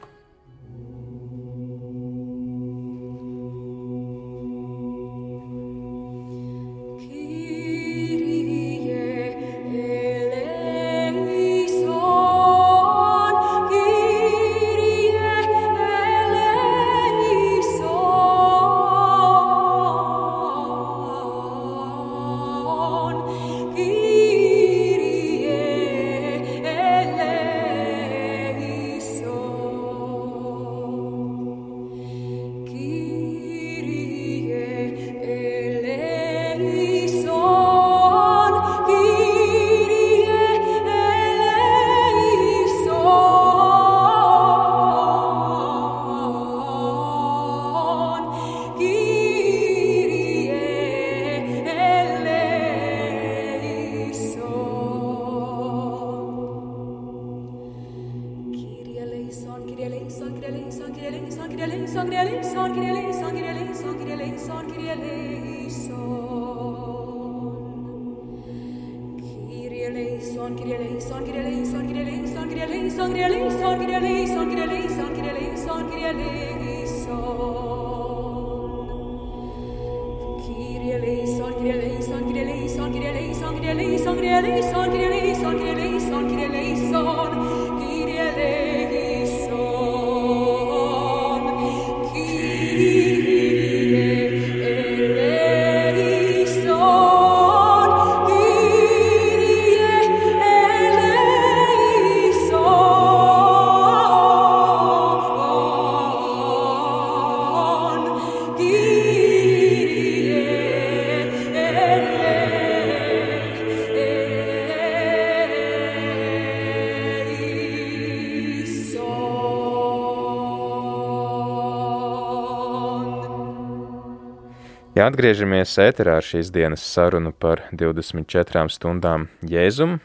Ja 124.97 125.11
atgriežamies 125.11 125.74
ēterā 125.76 126.14
ar 126.22 126.24
šīs 126.24 126.49
dienas 126.49 126.80
sarunu 126.88 127.28
par 127.36 127.66
24 127.76 128.62
stundām 128.72 129.26
Jēzum, 129.44 129.99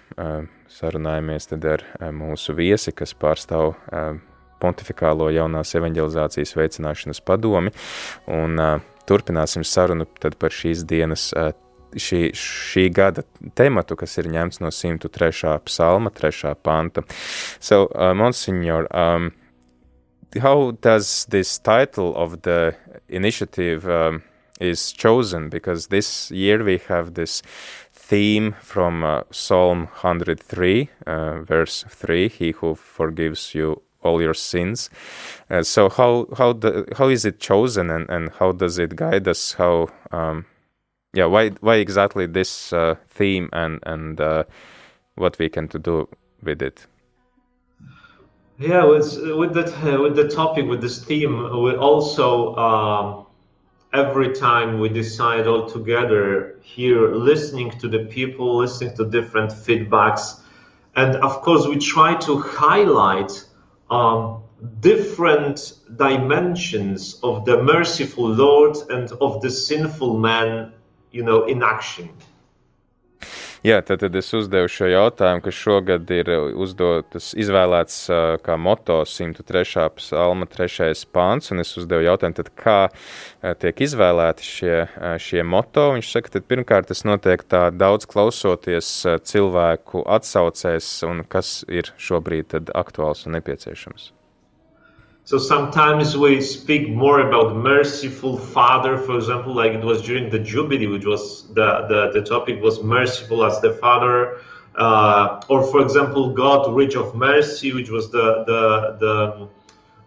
sarunājamies 0.68 1.46
tad 1.48 1.64
ar 1.64 1.84
mūsu 2.12 2.52
viesi, 2.58 2.92
kas 2.92 3.14
pārstāv 3.16 3.78
pontifikālo 4.60 5.30
jaunās 5.32 5.72
evanģelizācijas 5.80 6.52
veicināšanas 6.60 7.24
padomi, 7.24 7.72
un 8.28 8.60
turpināsim 9.08 9.64
sarunu 9.64 10.10
tad 10.20 10.36
par 10.42 10.52
šīs 10.52 10.84
dienas 10.90 11.30
šī, 11.96 12.20
šī 12.36 12.84
gada 12.92 13.24
tematu, 13.56 13.96
kas 13.96 14.18
ir 14.20 14.28
ņemts 14.34 14.60
no 14.60 14.74
103. 14.76 15.54
psalma, 15.70 16.12
3. 16.12 16.52
panta. 16.68 17.06
So, 17.60 17.86
uh, 17.96 18.12
Monsignor, 18.12 18.92
um, 18.92 19.32
how 20.36 20.72
does 20.82 21.26
this 21.30 21.60
title 21.60 22.12
of 22.16 22.42
the 22.42 22.76
initiative 23.08 23.88
um, 23.88 24.22
is 24.62 24.92
chosen? 24.92 25.50
Because 25.50 25.88
this 25.88 26.32
year 26.32 26.64
we 26.64 26.78
have 26.88 27.16
this 27.16 27.42
theme 27.92 28.56
from 28.62 29.04
uh, 29.04 29.24
Psalm 29.32 29.88
103, 30.02 30.90
uh, 31.08 31.42
verse 31.42 31.84
3, 31.90 32.30
He 32.30 32.52
who 32.52 32.76
forgives 32.76 33.56
you 33.56 33.82
all 34.04 34.22
your 34.22 34.34
sins. 34.34 34.90
Uh, 35.50 35.64
so 35.64 35.90
how 35.90 36.28
how 36.38 36.54
the, 36.54 36.86
how 36.98 37.08
is 37.08 37.26
it 37.26 37.40
chosen 37.40 37.90
and, 37.90 38.10
and 38.10 38.32
how 38.40 38.52
does 38.52 38.78
it 38.80 38.96
guide 38.96 39.28
us? 39.28 39.54
How 39.54 39.90
um, 40.12 40.46
yeah 41.14 41.26
why 41.26 41.50
why 41.62 41.76
exactly 41.76 42.26
this 42.26 42.74
uh, 42.74 42.96
theme 43.08 43.50
and 43.54 43.80
and 43.84 44.20
uh, 44.20 44.44
what 45.16 45.38
we 45.40 45.50
can 45.50 45.68
to 45.70 45.80
do 45.80 46.08
with 46.44 46.62
it? 46.62 46.88
Yeah, 48.58 48.86
with 48.86 49.18
with 49.38 49.54
that 49.54 50.00
with 50.00 50.16
the 50.16 50.28
topic 50.28 50.66
with 50.68 50.82
this 50.82 51.04
theme, 51.04 51.38
we 51.64 51.76
also 51.76 52.56
um, 52.56 53.26
every 53.94 54.34
time 54.34 54.80
we 54.80 54.90
decide 54.90 55.48
all 55.48 55.70
together 55.70 56.60
here, 56.62 57.14
listening 57.14 57.72
to 57.72 57.88
the 57.88 58.06
people, 58.06 58.58
listening 58.58 58.96
to 58.96 59.10
different 59.10 59.52
feedbacks, 59.52 60.40
and 60.96 61.16
of 61.18 61.42
course 61.42 61.68
we 61.68 61.78
try 61.78 62.16
to 62.16 62.38
highlight 62.40 63.32
um, 63.90 64.44
different 64.80 65.74
dimensions 65.96 67.20
of 67.24 67.46
the 67.46 67.62
merciful 67.64 68.28
Lord 68.28 68.78
and 68.90 69.12
of 69.14 69.42
the 69.42 69.50
sinful 69.50 70.18
man, 70.18 70.74
you 71.12 71.24
know, 71.24 71.46
in 71.46 71.64
action. 71.64 72.10
Jā, 73.62 73.76
tad, 73.86 74.00
tad 74.02 74.16
es 74.18 74.26
uzdevu 74.34 74.66
šo 74.74 74.88
jautājumu, 74.90 75.44
kas 75.46 75.54
šogad 75.54 76.10
ir 76.16 76.30
uzdotas, 76.58 77.28
izvēlēts 77.38 77.98
uh, 78.10 78.22
kā 78.42 78.56
moto 78.58 78.96
103. 79.06 79.84
psalma 80.00 80.48
3. 80.50 80.96
pāns, 81.14 81.52
es 81.62 81.76
uzdevu 81.78 82.08
jautājumu, 82.08 82.40
tad 82.40 82.50
kā 82.58 82.78
uh, 82.90 83.52
tiek 83.62 83.84
izvēlēti 83.86 84.48
šie, 84.48 84.80
uh, 84.88 85.14
šie 85.22 85.46
moto. 85.46 85.92
Viņš 85.94 86.10
saka, 86.10 86.34
tad 86.40 86.48
pirmkārt 86.50 86.90
tas 86.90 87.06
notiek 87.06 87.46
tā 87.46 87.68
daudz 87.70 88.10
klausoties 88.10 88.90
uh, 89.06 89.20
cilvēku 89.22 90.02
atsaucēs, 90.10 90.90
un 91.06 91.22
kas 91.30 91.60
ir 91.70 91.94
šobrīd 92.02 92.74
aktuāls 92.74 93.28
un 93.30 93.38
nepieciešams. 93.38 94.10
So 95.32 95.38
sometimes 95.38 96.18
we 96.18 96.42
speak 96.42 96.90
more 96.90 97.22
about 97.22 97.56
merciful 97.56 98.38
Father, 98.38 98.98
for 98.98 99.16
example, 99.16 99.54
like 99.54 99.72
it 99.72 99.82
was 99.82 100.02
during 100.02 100.30
the 100.30 100.40
Jubilee, 100.40 100.88
which 100.88 101.06
was 101.06 101.48
the, 101.54 101.88
the, 101.88 102.12
the 102.12 102.22
topic 102.22 102.62
was 102.62 102.84
merciful 102.84 103.46
as 103.46 103.62
the 103.62 103.72
Father. 103.76 104.42
Uh, 104.76 105.42
or 105.48 105.64
for 105.64 105.82
example, 105.82 106.34
God 106.34 106.76
rich 106.76 106.98
of 106.98 107.16
mercy, 107.16 107.72
which 107.72 107.90
was 107.90 108.12
the 108.12 108.44
the, 108.44 109.48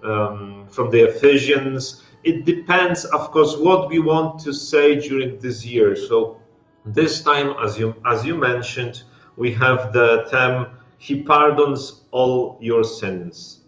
the 0.03 0.11
um, 0.12 0.66
from 0.68 0.91
the 0.91 1.09
Ephesians. 1.09 2.03
It 2.22 2.45
depends, 2.45 3.07
of 3.07 3.31
course, 3.31 3.57
what 3.57 3.89
we 3.89 4.01
want 4.01 4.41
to 4.41 4.53
say 4.53 5.01
during 5.01 5.39
this 5.39 5.64
year. 5.64 5.97
So 5.97 6.39
this 6.85 7.22
time, 7.22 7.55
as 7.64 7.79
you 7.79 7.95
as 8.05 8.27
you 8.27 8.35
mentioned, 8.35 9.05
we 9.39 9.55
have 9.55 9.95
the 9.95 10.27
theme 10.31 10.66
He 10.99 11.22
pardons 11.22 12.03
all 12.11 12.59
your 12.61 12.85
sins. 12.85 13.64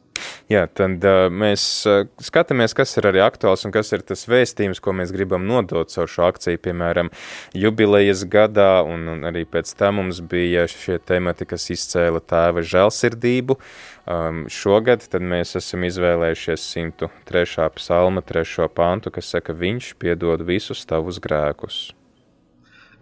Jā, 0.46 0.60
tad 0.70 1.02
uh, 1.02 1.24
mēs 1.26 1.62
uh, 1.90 2.04
skatāmies, 2.22 2.70
kas 2.78 2.92
ir 3.00 3.08
arī 3.08 3.18
aktuāls 3.24 3.66
un 3.66 3.72
kas 3.74 3.88
ir 3.96 4.04
tas 4.06 4.20
vēstījums, 4.30 4.78
ko 4.78 4.92
mēs 4.94 5.10
gribam 5.10 5.42
nodot 5.48 5.90
caur 5.90 6.06
šo 6.06 6.28
akciju, 6.28 6.60
piemēram, 6.62 7.10
jubilejas 7.50 8.22
gadā, 8.30 8.84
un, 8.86 9.08
un 9.10 9.26
arī 9.26 9.42
pēc 9.42 9.72
tam 9.74 9.98
mums 9.98 10.22
bija 10.22 10.68
šie 10.70 11.00
temati, 11.02 11.48
kas 11.50 11.66
izcēla 11.74 12.22
tēva 12.22 12.62
žēlsirdību. 12.62 13.58
Um, 14.06 14.44
šogad 14.46 15.08
mēs 15.18 15.58
esam 15.58 15.82
izvēlējušies 15.88 16.70
103. 16.78 17.66
psalma 17.80 18.22
3. 18.22 18.70
pantu, 18.70 19.10
kas 19.18 19.34
saka, 19.34 19.50
viņš 19.50 19.96
piedod 19.98 20.46
visus 20.46 20.86
tavus 20.86 21.18
grēkus. 21.18 21.88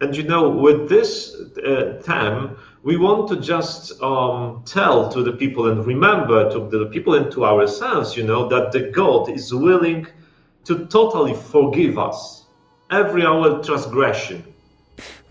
And 0.00 0.16
you 0.16 0.24
know, 0.24 0.48
with 0.48 0.88
this 0.88 1.36
uh, 1.60 2.00
theme, 2.00 2.56
we 2.84 2.98
want 2.98 3.28
to 3.28 3.36
just 3.36 4.00
um, 4.02 4.62
tell 4.66 5.08
to 5.08 5.22
the 5.22 5.32
people 5.32 5.70
and 5.70 5.86
remember 5.86 6.50
to 6.52 6.68
the 6.68 6.86
people 6.92 7.14
and 7.14 7.32
to 7.32 7.44
ourselves, 7.44 8.14
you 8.14 8.22
know, 8.22 8.46
that 8.48 8.72
the 8.72 8.90
God 8.90 9.30
is 9.30 9.52
willing 9.54 10.06
to 10.64 10.86
totally 10.86 11.34
forgive 11.34 11.98
us 11.98 12.44
every 12.90 13.24
our 13.24 13.62
transgression. 13.64 14.44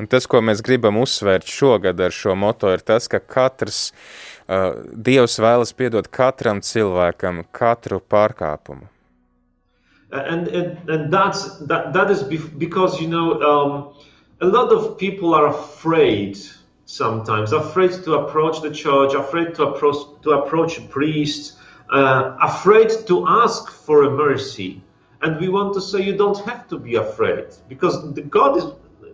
Un 0.01 0.10
tas, 0.10 0.26
ko 0.28 0.41
mēs 0.41 0.64
gribam 0.66 0.97
uzsvērt 0.99 1.47
šogad 1.47 2.01
ar 2.01 2.12
šo 2.12 2.34
moto, 2.36 2.72
ir 2.74 2.82
tas, 2.84 3.06
ka 3.08 3.22
katrs 3.22 3.93
uh, 4.49 4.82
Dievs 4.91 5.38
vēlas 5.39 5.72
piedot 5.78 6.10
katram 6.12 6.60
cilvēkam 6.66 7.45
katru 7.54 8.01
pārkāpumu. 8.01 8.89
And, 10.12 10.47
and, 10.47 10.89
and 10.89 11.14
that's, 11.14 11.58
that, 11.70 11.93
that 11.93 12.12
is 12.12 12.22
because, 12.24 13.01
you 13.01 13.08
know, 13.08 13.39
um, 13.41 13.93
a 14.41 14.45
lot 14.45 14.72
of 14.72 14.97
people 14.97 15.34
are 15.34 15.47
afraid 15.47 16.38
sometimes, 16.86 17.53
afraid 17.53 17.91
to 18.03 18.15
approach 18.15 18.61
the 18.61 18.71
church, 18.71 19.13
afraid 19.13 19.55
to 19.55 19.67
approach, 19.67 19.97
to 20.23 20.31
approach 20.31 20.89
priests, 20.89 21.57
uh, 21.91 22.36
afraid 22.41 22.89
to 23.07 23.27
ask 23.27 23.71
for 23.71 24.03
a 24.03 24.11
mercy. 24.11 24.81
And 25.21 25.39
we 25.39 25.47
want 25.47 25.73
to 25.75 25.81
say 25.81 26.01
you 26.01 26.17
don't 26.17 26.39
have 26.45 26.67
to 26.67 26.77
be 26.77 26.95
afraid 26.95 27.47
because 27.69 28.13
the 28.13 28.21
God 28.23 28.57
is 28.57 28.65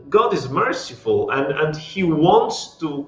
God 0.09 0.33
is 0.33 0.49
merciful 0.49 1.29
and, 1.29 1.53
and 1.53 1.75
He 1.75 2.03
wants 2.03 2.77
to 2.79 3.07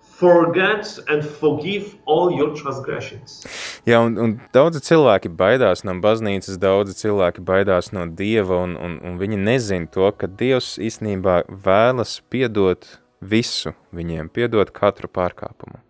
forget 0.00 0.98
and 1.08 1.24
forgive 1.24 1.94
all 2.06 2.32
your 2.32 2.54
transgressions. 2.56 3.44
Jā, 3.86 4.00
un, 4.02 4.16
un 4.18 4.32
daudzi 4.52 4.80
cilvēki 4.82 5.30
baidās 5.38 5.84
no 5.86 5.94
baznīcas, 6.02 6.58
daudzi 6.60 6.96
cilvēki 6.98 7.44
baidās 7.46 7.92
no 7.94 8.06
Dieva, 8.08 8.62
un, 8.64 8.74
un, 8.76 8.96
un 9.04 9.20
viņi 9.20 9.38
nezina 9.44 9.90
to, 9.94 10.10
ka 10.18 10.26
Dievs 10.40 10.74
īstenībā 10.82 11.42
vēlas 11.48 12.18
piedot 12.32 12.88
visu 13.20 13.74
viņiem, 13.94 14.30
piedot 14.30 14.70
katru 14.72 15.08
pārkāpumu. 15.08 15.82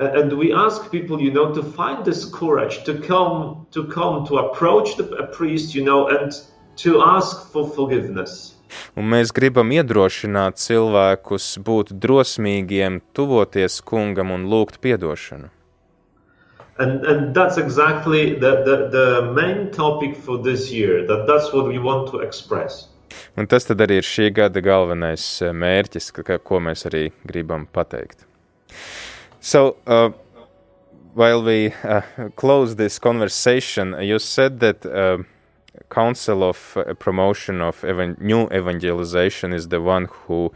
And 0.00 0.32
we 0.32 0.52
ask 0.52 0.90
people, 0.90 1.20
you 1.20 1.30
know, 1.30 1.54
to 1.54 1.62
find 1.62 2.04
this 2.04 2.24
courage 2.24 2.82
to 2.84 2.98
come, 2.98 3.66
to 3.70 3.84
come, 3.86 4.26
to 4.26 4.38
approach 4.38 4.96
the, 4.96 5.04
a 5.14 5.26
priest, 5.28 5.76
you 5.76 5.84
know, 5.84 6.08
and 6.08 6.32
to 6.76 7.00
ask 7.02 7.52
for 7.52 7.68
forgiveness. 7.68 8.56
Un 8.96 9.08
mēs 9.12 9.30
gribam 9.36 9.70
iedrošināt 9.76 10.56
cilvēkus 10.58 11.58
būt 11.62 11.92
drosmīgiem, 12.02 13.02
tuvoties 13.12 13.80
kungam 13.84 14.32
un 14.32 14.48
lūgt 14.48 14.80
piedošanu. 14.80 15.50
And, 16.78 17.04
and 17.04 17.34
that's 17.34 17.58
exactly 17.58 18.34
the, 18.40 18.64
the, 18.64 18.76
the 18.88 19.32
main 19.36 19.70
topic 19.70 20.16
for 20.16 20.38
this 20.38 20.72
year. 20.72 21.06
That 21.06 21.26
that's 21.28 21.52
what 21.52 21.68
we 21.68 21.78
want 21.78 22.10
to 22.10 22.20
express. 22.20 22.88
Un 23.36 23.46
tas 23.46 23.68
arī 23.70 24.00
ir 24.00 24.06
šī 24.06 24.30
gada 24.34 24.60
galvenais 24.60 25.24
eh, 25.42 25.52
mērķis, 25.52 26.12
ka, 26.22 26.38
ko 26.38 26.60
mēs 26.60 26.86
arī 26.90 27.10
gribam 27.26 27.66
pateikt. 27.66 28.26
So, 29.40 29.76
uh, 29.86 30.10
while 31.14 31.42
we 31.42 31.72
uh, 31.84 32.02
close 32.36 32.76
this 32.76 32.98
conversation, 32.98 33.96
you 34.00 34.18
said 34.18 34.60
that 34.60 34.86
uh, 34.86 35.18
Council 35.90 36.42
of 36.42 36.76
uh, 36.76 36.94
Promotion 36.94 37.60
of 37.60 37.84
evan- 37.84 38.16
New 38.20 38.46
Evangelization 38.50 39.52
is 39.52 39.68
the 39.68 39.80
one 39.80 40.06
who 40.10 40.52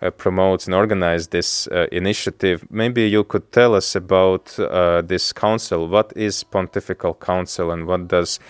uh, 0.00 0.10
promotes 0.10 0.66
and 0.66 0.74
organizes 0.74 1.28
this 1.28 1.66
uh, 1.68 1.86
initiative. 1.92 2.64
Maybe 2.70 3.08
you 3.08 3.24
could 3.24 3.52
tell 3.52 3.74
us 3.74 3.94
about 3.94 4.58
uh, 4.58 5.02
this 5.02 5.32
council. 5.32 5.88
What 5.88 6.12
is 6.16 6.44
Pontifical 6.44 7.14
Council 7.14 7.70
and 7.70 7.86
what 7.86 8.08
does 8.08 8.40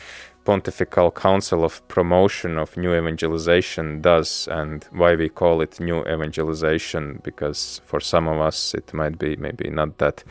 Pontifical 0.49 1.11
Council 1.11 1.63
of 1.63 1.87
Promotion 1.89 2.57
of 2.57 2.75
New 2.75 2.95
Evangelization 2.95 4.01
does 4.01 4.49
and 4.51 4.83
why 4.93 5.15
we 5.15 5.29
call 5.29 5.61
it 5.61 5.79
New 5.79 6.01
Evangelization? 6.07 7.21
Because 7.23 7.83
for 7.85 8.01
some 8.01 8.27
of 8.27 8.41
us 8.41 8.73
it 8.73 8.95
might 8.95 9.19
be 9.19 9.37
maybe 9.37 9.69
not 9.69 9.99
that 9.99 10.25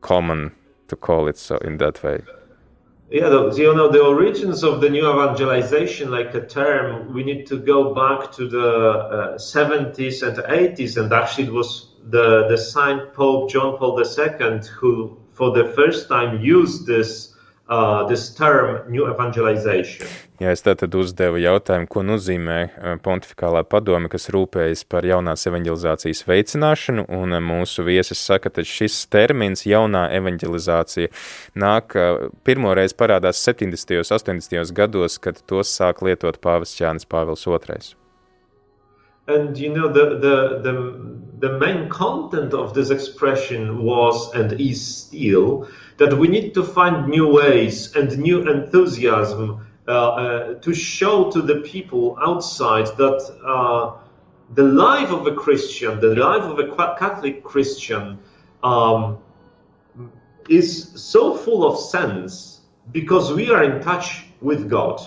common 0.00 0.50
to 0.88 0.96
call 0.96 1.28
it 1.28 1.38
so 1.38 1.56
in 1.58 1.76
that 1.76 2.02
way. 2.02 2.20
Yeah, 3.12 3.28
the, 3.28 3.52
you 3.52 3.72
know, 3.72 3.86
the 3.86 4.02
origins 4.02 4.64
of 4.64 4.80
the 4.80 4.90
new 4.90 5.08
evangelization, 5.08 6.10
like 6.10 6.34
a 6.34 6.44
term, 6.44 7.14
we 7.14 7.22
need 7.22 7.46
to 7.46 7.60
go 7.60 7.94
back 7.94 8.32
to 8.32 8.48
the 8.48 8.70
uh, 8.70 9.38
70s 9.38 10.26
and 10.26 10.36
80s, 10.38 11.00
and 11.00 11.12
actually 11.12 11.46
it 11.46 11.52
was 11.52 11.90
the, 12.08 12.48
the 12.48 12.58
Saint 12.58 13.14
Pope 13.14 13.50
John 13.50 13.78
Paul 13.78 14.02
II 14.02 14.58
who, 14.80 15.16
for 15.32 15.52
the 15.52 15.66
first 15.76 16.08
time, 16.08 16.40
used 16.40 16.88
this 16.88 17.29
uh, 17.70 18.06
this 18.08 18.34
term, 18.34 18.90
new 18.90 19.06
evangelization. 19.06 20.08
Ja 20.40 20.54
es 20.54 20.64
tātad 20.64 20.94
uzdevu 20.96 21.36
jautājumu, 21.42 21.84
ko 21.92 22.00
nozīmē 22.00 22.58
eh, 22.64 22.94
pontificālā 23.04 23.60
padome, 23.68 24.08
kas 24.08 24.30
rūpējas 24.32 24.86
par 24.88 25.04
jaunās 25.04 25.44
evanģelizācijas 25.50 26.24
veicināšanu, 26.24 27.04
un 27.12 27.36
eh, 27.36 27.42
mūsu 27.44 27.84
viesis 27.84 28.22
saka, 28.24 28.48
ka 28.48 28.64
šis 28.64 28.96
termins 29.12 29.66
jaunā 29.68 30.06
evanģelizācija 30.16 31.12
nāk 31.60 31.96
eh, 32.00 32.24
pirmoreiz 32.48 32.96
parādās 32.96 33.44
70. 33.44 34.00
un 34.00 34.08
80. 34.16 34.72
gados, 34.72 35.20
kad 35.20 35.44
tos 35.44 35.76
sāk 35.76 36.00
lietot 36.00 36.40
pāvests 36.40 36.80
Jānis 36.80 37.04
Pāvils 37.04 37.44
II. 37.44 37.92
And 39.28 39.56
you 39.58 39.68
know 39.68 39.92
the, 39.92 40.18
the 40.18 40.36
the 40.64 40.74
the 41.38 41.58
main 41.58 41.88
content 41.88 42.54
of 42.54 42.72
this 42.74 42.90
expression 42.90 43.84
was 43.84 44.34
and 44.34 44.58
is 44.58 44.80
still 44.80 45.68
that 46.00 46.16
we 46.16 46.26
need 46.28 46.54
to 46.54 46.62
find 46.64 47.06
new 47.08 47.28
ways 47.28 47.94
and 47.94 48.18
new 48.18 48.48
enthusiasm 48.50 49.66
uh, 49.86 49.92
uh, 49.92 50.54
to 50.54 50.72
show 50.72 51.30
to 51.30 51.42
the 51.42 51.56
people 51.56 52.16
outside 52.22 52.86
that 52.96 53.20
uh, 53.44 54.00
the 54.54 54.62
life 54.62 55.10
of 55.10 55.26
a 55.26 55.34
Christian, 55.34 56.00
the 56.00 56.14
life 56.14 56.42
of 56.42 56.58
a 56.58 56.96
Catholic 56.98 57.44
Christian, 57.44 58.18
um, 58.62 59.18
is 60.48 60.90
so 60.94 61.36
full 61.36 61.70
of 61.70 61.78
sense 61.78 62.62
because 62.92 63.34
we 63.34 63.50
are 63.50 63.62
in 63.62 63.82
touch 63.82 64.24
with 64.40 64.70
God. 64.70 65.06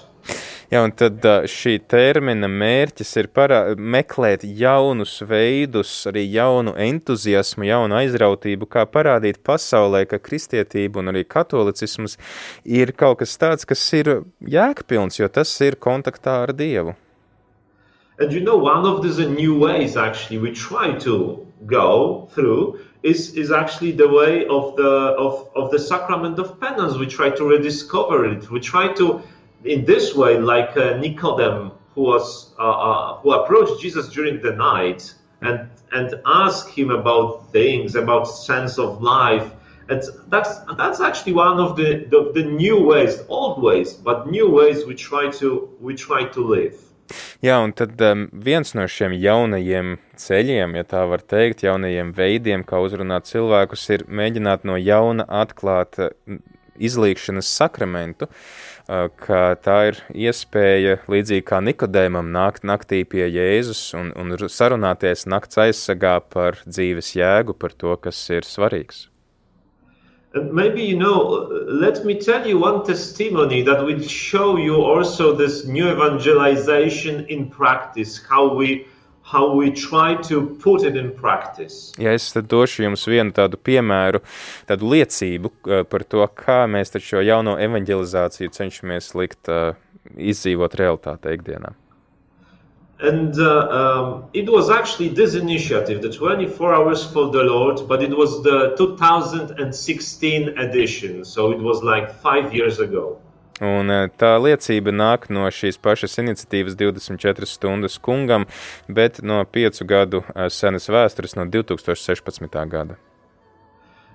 Ja, 0.73 0.79
un 0.81 0.89
tad 0.97 1.21
šī 1.53 1.75
termina 1.85 2.47
mērķis 2.49 3.11
ir 3.21 3.27
parā, 3.29 3.59
meklēt 3.77 4.41
jaunus 4.57 5.19
veidus, 5.29 5.91
arī 6.09 6.23
jaunu 6.33 6.71
entuziasmu, 6.81 7.67
jaunu 7.67 7.99
aizrautību, 7.99 8.65
kā 8.73 8.87
parādīt 8.89 9.37
pasaulē, 9.45 10.01
ka 10.09 10.17
kristietība 10.17 11.03
un 11.03 11.11
arī 11.11 11.21
katolicisms 11.29 12.17
ir 12.65 12.95
kaut 12.97 13.19
kas 13.19 13.37
tāds, 13.37 13.67
kas 13.69 13.83
ir 13.93 14.09
jēgpilns, 14.55 15.19
jo 15.21 15.29
tas 15.29 15.51
ir 15.61 15.77
kontaktā 15.77 16.39
ar 16.47 16.55
Dievu. 16.57 16.95
And 18.17 18.33
you 18.33 18.41
know, 18.41 18.57
one 18.57 18.89
of 18.89 19.03
the 19.03 19.29
new 19.29 19.53
ways 19.59 19.95
actually 19.95 20.39
we 20.39 20.53
try 20.53 20.97
to 21.05 21.45
go 21.67 22.29
through 22.33 22.79
is, 23.03 23.35
is 23.37 23.51
actually 23.51 23.91
the 23.91 24.09
way 24.09 24.47
of 24.47 24.75
the 24.75 25.13
of, 25.21 25.49
of 25.55 25.69
the 25.69 25.77
sacrament 25.77 26.39
of 26.39 26.59
penance. 26.59 26.97
We 26.97 27.05
try 27.05 27.29
to 27.29 27.43
rediscover 27.45 28.25
it. 28.25 28.49
We 28.49 28.59
try 28.59 28.91
to 28.93 29.21
in 29.65 29.85
this 29.85 30.15
way, 30.15 30.37
like 30.39 30.75
uh, 30.77 30.93
Nicodem, 30.93 31.71
who 31.95 32.01
was 32.01 32.53
uh, 32.59 32.63
uh, 32.63 33.17
who 33.17 33.33
approached 33.33 33.81
Jesus 33.81 34.09
during 34.09 34.41
the 34.41 34.51
night 34.51 35.13
and 35.41 35.69
and 35.91 36.15
asked 36.25 36.69
him 36.69 36.89
about 36.89 37.51
things, 37.51 37.95
about 37.95 38.25
sense 38.25 38.77
of 38.77 39.01
life. 39.01 39.51
And 39.89 40.01
that's 40.29 40.59
that's 40.77 41.01
actually 41.01 41.33
one 41.33 41.59
of 41.59 41.75
the, 41.75 42.05
the, 42.09 42.31
the 42.33 42.43
new 42.43 42.79
ways, 42.81 43.21
old 43.27 43.61
ways, 43.61 43.93
but 43.93 44.29
new 44.29 44.49
ways 44.49 44.85
we 44.85 44.95
try 44.95 45.29
to 45.39 45.69
we 45.79 45.95
try 45.95 46.25
to 46.25 46.41
live. 46.41 46.75
Jā, 47.43 47.57
un 47.59 47.73
tad 47.75 47.99
um, 48.01 48.29
viens 48.31 48.71
no 48.73 48.85
šiem 48.87 49.11
jaunajiem 49.19 49.97
ceļiem, 50.17 50.77
ja 50.79 50.85
tā 50.87 51.01
var 51.11 51.19
teikt, 51.19 51.65
jaunajiem 51.67 52.13
veidiem, 52.15 52.63
kā 52.63 52.79
uzrunāt 52.79 53.27
cilvēkus, 53.27 53.83
ir 53.91 54.05
mēģināt 54.07 54.63
no 54.63 54.79
jauna 54.79 55.27
atklāt 55.27 55.99
izlīkšanas 56.79 57.51
sakramentu. 57.59 58.31
Uh, 58.31 58.72
ka 58.87 59.55
tā 59.63 59.77
ir 59.91 60.01
iespēja, 60.11 60.97
līdzīgi 61.07 61.45
kā 61.47 61.61
Nikodēmam, 61.63 62.31
nākt 62.35 62.65
naktī 62.67 63.03
pie 63.07 63.29
Jēzus 63.31 63.93
un, 63.95 64.11
un 64.19 64.35
sarunāties 64.35 65.25
nakts 65.25 65.57
aizsargā 65.57 66.19
par 66.29 66.59
dzīves 66.67 67.15
jēgu, 67.15 67.55
par 67.55 67.71
to, 67.71 67.95
kas 67.95 68.19
ir 68.29 68.43
svarīgs. 68.43 69.07
And 70.35 70.51
maybe 70.51 70.81
you 70.81 70.97
know, 70.97 71.47
let 71.67 72.03
me 72.05 72.15
tell 72.19 72.45
you 72.47 72.57
one 72.57 72.83
testimony 72.83 73.61
that 73.61 73.85
will 73.85 74.01
show 74.01 74.57
you 74.57 74.81
also 74.81 75.31
this 75.35 75.65
new 75.65 75.87
evangelization 75.87 77.25
in 77.27 77.49
practice, 77.49 78.19
how 78.27 78.53
we 78.53 78.87
how 79.33 79.49
we 79.57 79.71
try 79.73 80.15
to 80.29 80.41
put 80.63 80.85
it 80.85 80.95
in 80.95 81.11
practice. 81.17 81.91
Ja 81.97 82.13
es 82.13 82.29
došu 82.33 82.85
jums 82.85 83.07
vienu 83.09 83.33
tādu 83.33 83.57
piemēru, 83.57 84.21
tādu 84.69 84.93
liecību 84.93 85.51
uh, 85.51 85.83
par 85.89 86.05
to, 86.05 86.25
kā 86.37 86.63
mēs 86.69 86.93
šo 87.01 87.23
jauno 87.25 87.57
evanģelizāciju 87.57 88.53
cenšamies 88.53 89.13
likt 89.17 89.49
uh, 89.49 89.73
izdzīvot 90.15 90.77
realitāte 90.77 91.33
ikdienā. 91.33 91.73
And 93.03 93.37
uh, 93.37 93.67
um, 93.79 94.29
it 94.33 94.49
was 94.49 94.69
actually 94.69 95.09
this 95.09 95.35
initiative, 95.35 96.01
the 96.01 96.09
24 96.09 96.73
Hours 96.73 97.03
for 97.03 97.31
the 97.31 97.43
Lord, 97.43 97.85
but 97.87 98.01
it 98.01 98.15
was 98.15 98.41
the 98.43 98.75
2016 98.77 100.57
edition, 100.57 101.25
so 101.25 101.51
it 101.51 101.59
was 101.59 101.83
like 101.83 102.13
five 102.21 102.53
years 102.53 102.79
ago. 102.79 103.19
Un 103.61 103.91
eh, 103.93 104.07
tā 104.17 104.33
liecība 104.41 104.89
nāk 104.89 105.27
no 105.29 105.45
šīs 105.53 105.77
pašas 105.77 106.17
iniciatīvas 106.23 106.73
24 106.79 107.45
stundas 107.45 107.99
kungam, 108.01 108.47
bet 108.89 109.21
no 109.21 109.43
piecu 109.45 109.85
gadu 109.85 110.23
eh, 110.33 110.49
senas 110.49 110.89
vēstures 110.89 111.37
no 111.37 111.45
2016. 111.45 112.49
gada. 112.69 112.97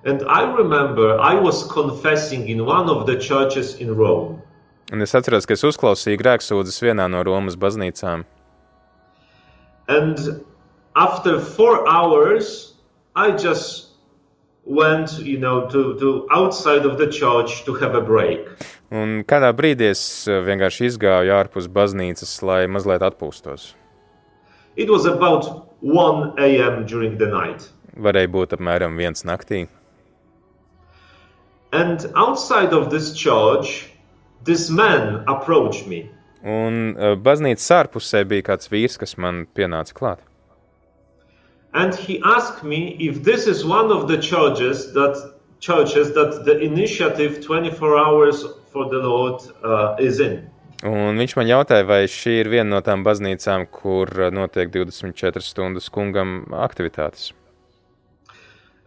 And 0.05 0.23
I 0.27 0.43
remember 0.43 1.19
I 1.19 1.35
was 1.35 1.63
confessing 1.71 2.47
in 2.47 2.65
one 2.65 2.89
of 2.89 3.05
the 3.05 3.17
churches 3.19 3.75
in 3.75 3.95
Rome. 3.95 4.41
Un 4.91 5.01
es 5.01 5.13
atceros, 5.13 5.45
ka 5.45 5.53
es 5.53 5.63
uzklausīju 5.63 6.19
grēksūdzes 6.19 6.81
vienā 6.81 7.07
no 7.11 7.23
Romas 7.23 7.55
baznīcām. 7.55 8.23
And 9.87 10.43
after 10.95 11.39
four 11.39 11.87
hours, 11.87 12.73
I 13.15 13.31
just 13.31 13.89
went, 14.65 15.19
you 15.19 15.37
know, 15.37 15.67
to, 15.69 15.95
to 15.99 16.27
outside 16.31 16.85
of 16.85 16.97
the 16.97 17.07
church 17.07 17.65
to 17.65 17.73
have 17.75 17.95
a 17.95 18.01
break. 18.01 18.47
Un 18.89 19.19
kādā 19.29 19.51
brīdī 19.53 19.91
es 19.93 20.01
eh, 20.25 20.39
vienkārši 20.45 20.87
izgāju 20.89 21.33
ārpus 21.35 21.67
baznīcas, 21.69 22.31
lai 22.41 22.63
mazliet 22.65 23.03
atpūstos. 23.05 23.73
It 24.75 24.89
was 24.89 25.05
about 25.05 25.45
1 25.81 26.33
a.m. 26.39 26.85
during 26.85 27.17
the 27.19 27.27
night. 27.27 27.69
Varēja 27.93 28.31
būt 28.33 28.55
apmēram 28.57 28.97
viens 28.97 29.25
naktī. 29.27 29.67
And 31.71 32.07
outside 32.15 32.73
of 32.73 32.89
this 32.89 33.13
church, 33.13 33.91
this 34.43 34.69
man 34.71 35.23
approached 35.27 35.85
me. 35.85 36.09
Un 36.41 36.95
uh, 36.95 37.13
baznīcas 37.13 37.69
ārpusē 37.75 38.23
bija 38.25 38.47
kāds 38.49 38.71
vīrs, 38.71 38.97
kas 38.97 39.17
man 39.17 39.45
pienāca 39.53 39.93
klāt. 39.93 40.25
And 41.73 41.93
he 41.93 42.19
asked 42.25 42.63
me 42.63 42.97
if 42.97 43.21
this 43.23 43.45
is 43.45 43.63
one 43.63 43.91
of 43.91 44.07
the 44.07 44.17
churches 44.17 44.91
that 44.93 45.19
churches 45.59 46.13
that 46.13 46.45
the 46.45 46.57
initiative 46.57 47.45
24 47.45 47.99
hours 47.99 48.45
Lord 48.75 49.41
uh. 49.63 49.97
Un 50.79 51.19
viņš 51.19 51.35
man 51.35 51.49
jautāja, 51.49 51.83
vai 51.83 52.05
šī 52.07 52.37
ir 52.39 52.49
viena 52.53 52.77
no 52.77 52.79
tām 52.79 53.03
baznīcām, 53.03 53.65
kur 53.67 54.07
uh, 54.15 54.29
notiek 54.31 54.71
24 54.71 55.43
stundas 55.43 55.89
kungam 55.91 56.45
aktivitātes. 56.55 57.33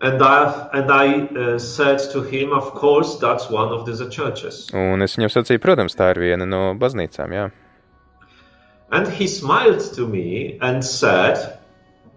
And 0.00 0.20
I, 0.20 0.68
and 0.72 0.90
I 0.90 1.06
uh, 1.38 1.58
said 1.58 1.98
to 2.12 2.22
him, 2.22 2.52
of 2.52 2.72
course, 2.74 3.18
that's 3.20 3.50
one 3.50 3.68
of 3.68 3.86
the 3.86 4.08
churches. 4.10 4.66
Un 4.74 5.04
es 5.04 5.14
viņam 5.14 5.30
sacīju, 5.30 5.60
protams, 5.62 5.94
tā 5.94 6.10
ir 6.14 6.22
viena 6.24 6.48
no 6.48 6.72
baznīcām, 6.74 7.36
jā. 7.36 7.50
And 8.90 9.06
he 9.08 9.28
smiled 9.28 9.84
to 9.94 10.08
me 10.08 10.58
and 10.60 10.82
said, 10.84 11.38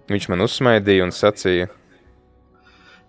Viņš 0.09 0.28
man 0.30 0.43
uzsmaidīja 0.45 1.05
un 1.05 1.13
sacīja, 1.16 1.70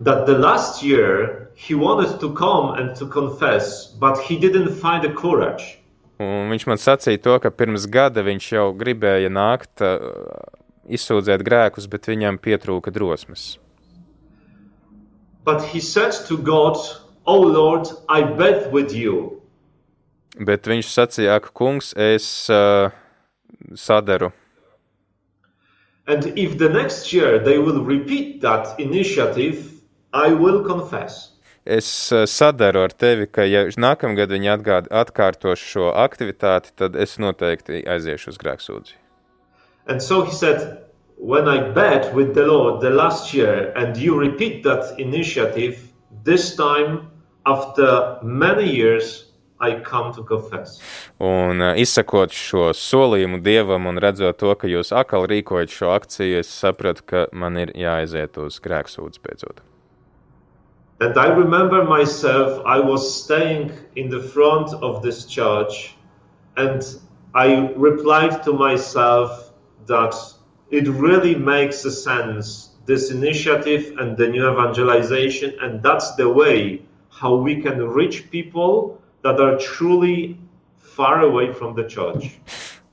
that 0.01 0.26
the 0.26 0.38
last 0.38 0.82
year 0.82 1.51
he 1.55 1.74
wanted 1.74 2.20
to 2.20 2.32
come 2.34 2.74
and 2.74 2.94
to 2.97 3.07
confess, 3.07 3.86
but 3.86 4.18
he 4.18 4.38
didn't 4.38 4.74
find 4.74 5.03
the 5.03 5.12
courage. 5.12 5.78
Un 6.20 6.49
viņš 6.49 6.64
man 6.68 6.80
sacīja 6.80 7.20
to, 7.20 7.34
ka 7.40 7.51
pirms 7.53 7.84
gada 7.92 8.22
viņš 8.24 8.44
jau 8.55 8.70
gribēja 8.76 9.28
nākt, 9.28 9.82
uh, 9.84 10.01
izsūdzēt 10.88 11.44
grēkus, 11.44 11.88
bet 11.92 12.09
viņam 12.09 12.40
pietrūka 12.40 12.92
drosmes. 12.92 13.59
But 15.44 15.62
he 15.62 15.80
said 15.80 16.12
to 16.26 16.38
God, 16.38 16.76
Oh 17.26 17.40
Lord, 17.40 17.88
I 18.09 18.22
bet 18.22 18.72
with 18.72 18.92
you. 18.94 19.42
Bet 20.38 20.66
viņš 20.68 20.88
sacīja, 20.88 21.40
ka 21.40 21.53
kungs, 21.53 21.92
es 21.97 22.49
uh, 22.51 22.90
sadaru. 23.74 24.32
And 26.07 26.32
if 26.38 26.57
the 26.57 26.68
next 26.68 27.12
year 27.12 27.38
they 27.38 27.59
will 27.59 27.84
repeat 27.84 28.40
that 28.40 28.78
initiative. 28.78 29.76
Es 31.66 31.88
uh, 32.14 32.22
sadaru 32.30 32.84
ar 32.86 32.92
tevi, 32.94 33.26
ka 33.26 33.42
ja 33.42 33.64
nākamgad 33.66 34.30
viņi 34.30 34.52
atgād, 34.54 34.90
atkārtos 34.94 35.58
šo 35.58 35.90
aktivitāti, 35.98 36.70
tad 36.78 36.94
es 36.94 37.16
noteikti 37.18 37.82
aiziešu 37.82 38.30
uz 38.30 38.38
grēksūdzi. 38.38 38.94
And 39.86 40.02
so 40.02 40.22
he 40.22 40.32
said, 40.32 40.82
When 41.18 41.48
I 41.48 41.72
bet 41.72 42.14
with 42.14 42.34
the 42.34 42.44
Lord 42.44 42.82
the 42.82 42.90
last 42.90 43.32
year 43.34 43.72
and 43.74 43.96
you 43.96 44.18
repeat 44.18 44.62
that 44.64 44.94
initiative, 44.98 45.80
this 46.24 46.54
time 46.54 47.08
after 47.46 48.18
many 48.22 48.68
years, 48.70 49.26
I 49.58 49.80
come 49.80 50.12
to 50.14 50.22
confess. 50.22 50.80
Un 51.18 51.62
uh, 51.64 51.72
izsakot 51.80 52.34
šo 52.36 52.68
solījumu 52.76 53.40
dievam 53.42 53.88
un 53.88 53.98
redzot 54.02 54.36
to, 54.38 54.52
ka 54.60 54.68
jūs 54.68 54.92
atkal 54.92 55.24
rīkojat 55.30 55.72
šo 55.72 55.94
akciju, 55.96 56.42
es 56.44 56.52
sapratu, 56.52 57.06
ka 57.08 57.24
man 57.32 57.56
ir 57.56 57.72
jāaiziet 57.72 58.36
uz 58.42 58.60
grēksūdzi 58.60 59.24
beidzot. 59.24 59.64
And 60.99 61.18
I 61.18 61.26
remember 61.26 61.84
myself, 61.84 62.62
I 62.64 62.80
was 62.80 63.22
staying 63.24 63.72
in 63.97 64.09
the 64.09 64.20
front 64.20 64.72
of 64.82 65.03
this 65.03 65.26
church, 65.26 65.94
and 66.57 66.82
I 67.34 67.70
replied 67.76 68.42
to 68.44 68.55
myself 68.55 69.53
that 69.86 70.14
it 70.70 70.88
really 70.88 71.34
makes 71.34 71.84
a 71.84 71.90
sense, 71.90 72.70
this 72.86 73.11
initiative 73.11 73.99
and 73.99 74.16
the 74.16 74.28
new 74.28 74.51
evangelization, 74.51 75.53
and 75.61 75.82
that's 75.82 76.14
the 76.14 76.30
way 76.30 76.82
how 77.11 77.34
we 77.36 77.61
can 77.61 77.78
reach 77.82 78.30
people 78.30 79.01
that 79.22 79.38
are 79.38 79.59
truly 79.59 80.38
far 80.78 81.20
away 81.20 81.53
from 81.53 81.74
the 81.74 81.84
church. 81.84 82.38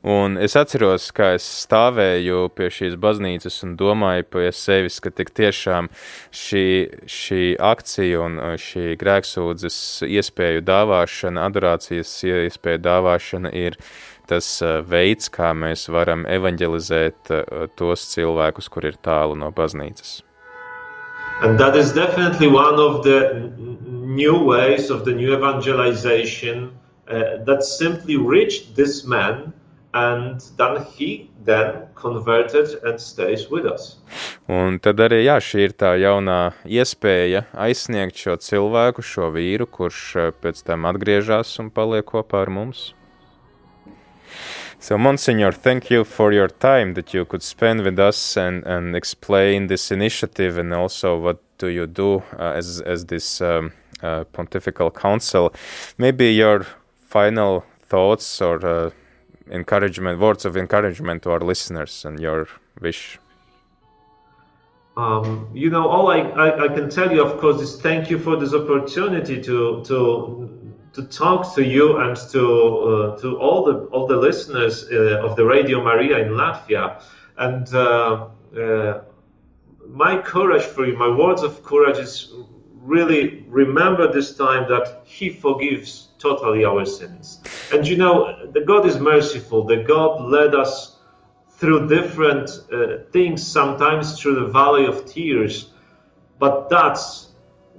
Un 0.03 0.35
es 0.35 0.51
atceros, 0.59 1.05
kā 1.15 1.29
es 1.37 1.45
stāvēju 1.63 2.49
pie 2.51 2.65
šīs 2.75 2.97
baznīcas 2.99 3.61
un 3.63 3.77
domāju 3.79 4.25
pie 4.35 4.49
sevis, 4.51 4.97
ka 4.99 5.13
tik 5.15 5.31
tiešām 5.31 5.87
šī, 6.35 6.63
šī 7.07 7.43
akcija 7.55 8.19
un 8.25 8.35
uh, 8.35 8.57
šī 8.59 8.97
grēksūdzes 8.99 9.77
iespēju 10.03 10.65
dāvāšana, 10.67 11.45
adorācijas 11.47 12.11
iespēju 12.27 12.83
dāvāšana 12.83 13.53
ir 13.55 13.79
tas 14.27 14.51
uh, 14.59 14.81
veids, 14.83 15.31
kā 15.31 15.53
mēs 15.55 15.87
varam 15.87 16.27
evanģelizēt 16.27 17.31
uh, 17.31 17.65
tos 17.79 18.03
cilvēkus, 18.11 18.67
kur 18.75 18.91
ir 18.91 18.99
tālu 18.99 19.39
no 19.39 19.55
baznīcas. 19.55 20.19
And 21.47 21.57
that 21.57 21.79
is 21.79 21.95
definitely 21.95 22.51
one 22.51 22.75
of 22.75 23.03
the 23.07 23.49
new 23.87 24.35
ways 24.35 24.91
of 24.91 25.05
the 25.05 25.15
new 25.15 25.31
evangelization 25.31 26.71
uh, 27.07 27.39
that 27.47 27.63
simply 27.63 28.17
reached 28.17 28.75
this 28.75 29.05
man 29.07 29.53
and 29.93 30.41
then 30.57 30.83
he 30.95 31.29
then 31.45 31.87
converted 31.95 32.83
and 32.83 32.99
stays 32.99 33.49
with 33.49 33.65
us. 33.65 33.97
Un 34.49 34.79
tad 34.79 34.99
arī 34.99 35.23
jā, 35.23 35.37
šī 35.37 35.67
ir 35.67 35.75
tā 35.77 35.93
jaunā 36.01 36.53
iespēja 36.65 37.45
aizsniegt 37.53 38.17
šo 38.17 38.35
cilvēku, 38.41 39.05
šo 39.05 39.29
vīru, 39.35 39.69
kurš 39.69 40.01
uh, 40.17 40.33
pēc 40.33 40.63
tam 40.65 40.89
atgriežas 40.89 41.53
un 41.61 41.69
paliek 41.71 42.05
kopā 42.09 42.43
ar 42.43 42.51
mums. 42.53 42.91
So, 44.83 44.97
Monsignor, 44.97 45.53
thank 45.53 45.89
you 45.89 46.03
for 46.03 46.33
your 46.33 46.49
time 46.49 46.95
that 46.95 47.13
you 47.13 47.23
could 47.23 47.41
spend 47.41 47.83
with 47.83 47.97
us 47.99 48.35
and, 48.35 48.65
and 48.65 48.97
explain 48.97 49.67
this 49.67 49.91
initiative 49.91 50.57
and 50.57 50.73
also 50.73 51.17
what 51.17 51.39
do 51.57 51.67
you 51.67 51.87
do 51.87 52.21
uh, 52.37 52.51
as, 52.55 52.81
as 52.81 53.05
this 53.05 53.39
um, 53.39 53.71
uh, 54.01 54.25
pontifical 54.33 54.91
council. 54.91 55.53
Maybe 55.97 56.33
your 56.33 56.65
final 56.99 57.63
thoughts 57.87 58.41
or 58.41 58.65
uh, 58.65 58.89
encouragement, 59.49 60.19
words 60.19 60.45
of 60.45 60.57
encouragement 60.57 61.23
to 61.23 61.31
our 61.31 61.39
listeners 61.39 62.05
and 62.05 62.19
your 62.19 62.47
wish. 62.79 63.19
Um, 64.95 65.49
you 65.53 65.69
know, 65.69 65.87
all 65.87 66.09
I, 66.11 66.19
I, 66.19 66.65
I, 66.65 66.67
can 66.67 66.89
tell 66.89 67.11
you, 67.11 67.23
of 67.23 67.39
course, 67.39 67.59
is 67.61 67.81
thank 67.81 68.11
you 68.11 68.19
for 68.19 68.35
this 68.35 68.53
opportunity 68.53 69.41
to 69.41 69.83
to 69.85 70.49
to 70.93 71.03
talk 71.05 71.55
to 71.55 71.63
you 71.63 71.97
and 71.97 72.15
to 72.15 72.43
uh, 72.43 73.17
to 73.21 73.37
all 73.39 73.65
the 73.65 73.73
all 73.85 74.05
the 74.05 74.17
listeners 74.17 74.85
uh, 74.91 75.25
of 75.25 75.35
the 75.35 75.45
Radio 75.45 75.83
Maria 75.83 76.19
in 76.19 76.33
Latvia. 76.33 77.01
And 77.37 77.73
uh, 77.73 78.27
uh, 78.55 79.01
my 79.87 80.21
courage 80.21 80.63
for 80.63 80.85
you, 80.85 80.95
my 80.95 81.09
words 81.09 81.41
of 81.41 81.63
courage 81.63 81.97
is 81.97 82.31
really 82.75 83.45
remember 83.47 84.11
this 84.11 84.37
time 84.37 84.69
that 84.69 85.01
He 85.05 85.29
forgives 85.29 86.09
totally 86.23 86.63
our 86.65 86.85
sins. 86.85 87.25
And 87.73 87.85
you 87.85 87.97
know, 87.97 88.15
the 88.55 88.61
God 88.61 88.83
is 88.91 88.97
merciful. 88.99 89.59
The 89.73 89.83
God 89.83 90.11
led 90.37 90.55
us 90.55 90.73
through 91.59 91.87
different 91.87 92.49
uh, 92.71 93.03
things, 93.11 93.45
sometimes 93.45 94.19
through 94.19 94.35
the 94.41 94.49
valley 94.51 94.85
of 94.85 95.05
tears, 95.05 95.71
but 96.39 96.69
that's 96.69 97.29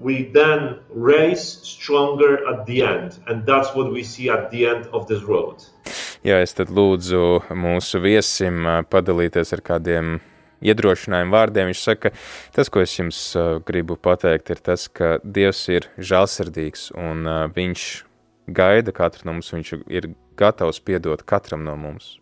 we 0.01 0.31
then 0.33 0.79
raise 0.91 1.45
stronger 1.63 2.47
at 2.51 2.67
the 2.67 2.83
end, 2.83 3.19
and 3.29 3.47
that's 3.47 3.75
what 3.75 3.93
we 3.93 4.03
see 4.03 4.29
at 4.29 4.51
the 4.51 4.67
end 4.67 4.89
of 4.93 5.07
this 5.07 5.23
road. 5.23 5.63
Jā, 6.25 6.41
es 6.41 6.57
tad 6.57 6.73
lūdzu 6.73 7.53
mūsu 7.53 8.01
viesim 8.01 8.65
padalīties 8.89 9.53
ar 9.53 9.61
kādiem 9.61 10.17
iedrošinājumu 10.65 11.35
vārdiem. 11.37 11.69
Viņš 11.71 11.83
saka, 11.85 12.15
tas, 12.57 12.71
ko 12.73 12.81
es 12.81 12.95
jums 12.97 13.21
gribu 13.69 13.99
pateikt, 14.01 14.55
ir 14.55 14.65
tas, 14.65 14.89
ka 14.89 15.19
Dievs 15.21 15.61
ir 15.69 15.91
žēlsirdīgs 16.01 16.89
un 16.97 17.29
viņš 17.55 17.85
gaida 18.49 18.93
katru 18.93 19.29
no 19.29 19.33
mums, 19.33 19.53
viņš 19.53 19.73
ir 19.89 20.11
gatavs 20.37 20.81
piedot 20.81 21.25
katram 21.25 21.65
no 21.65 21.77
mums. 21.77 22.19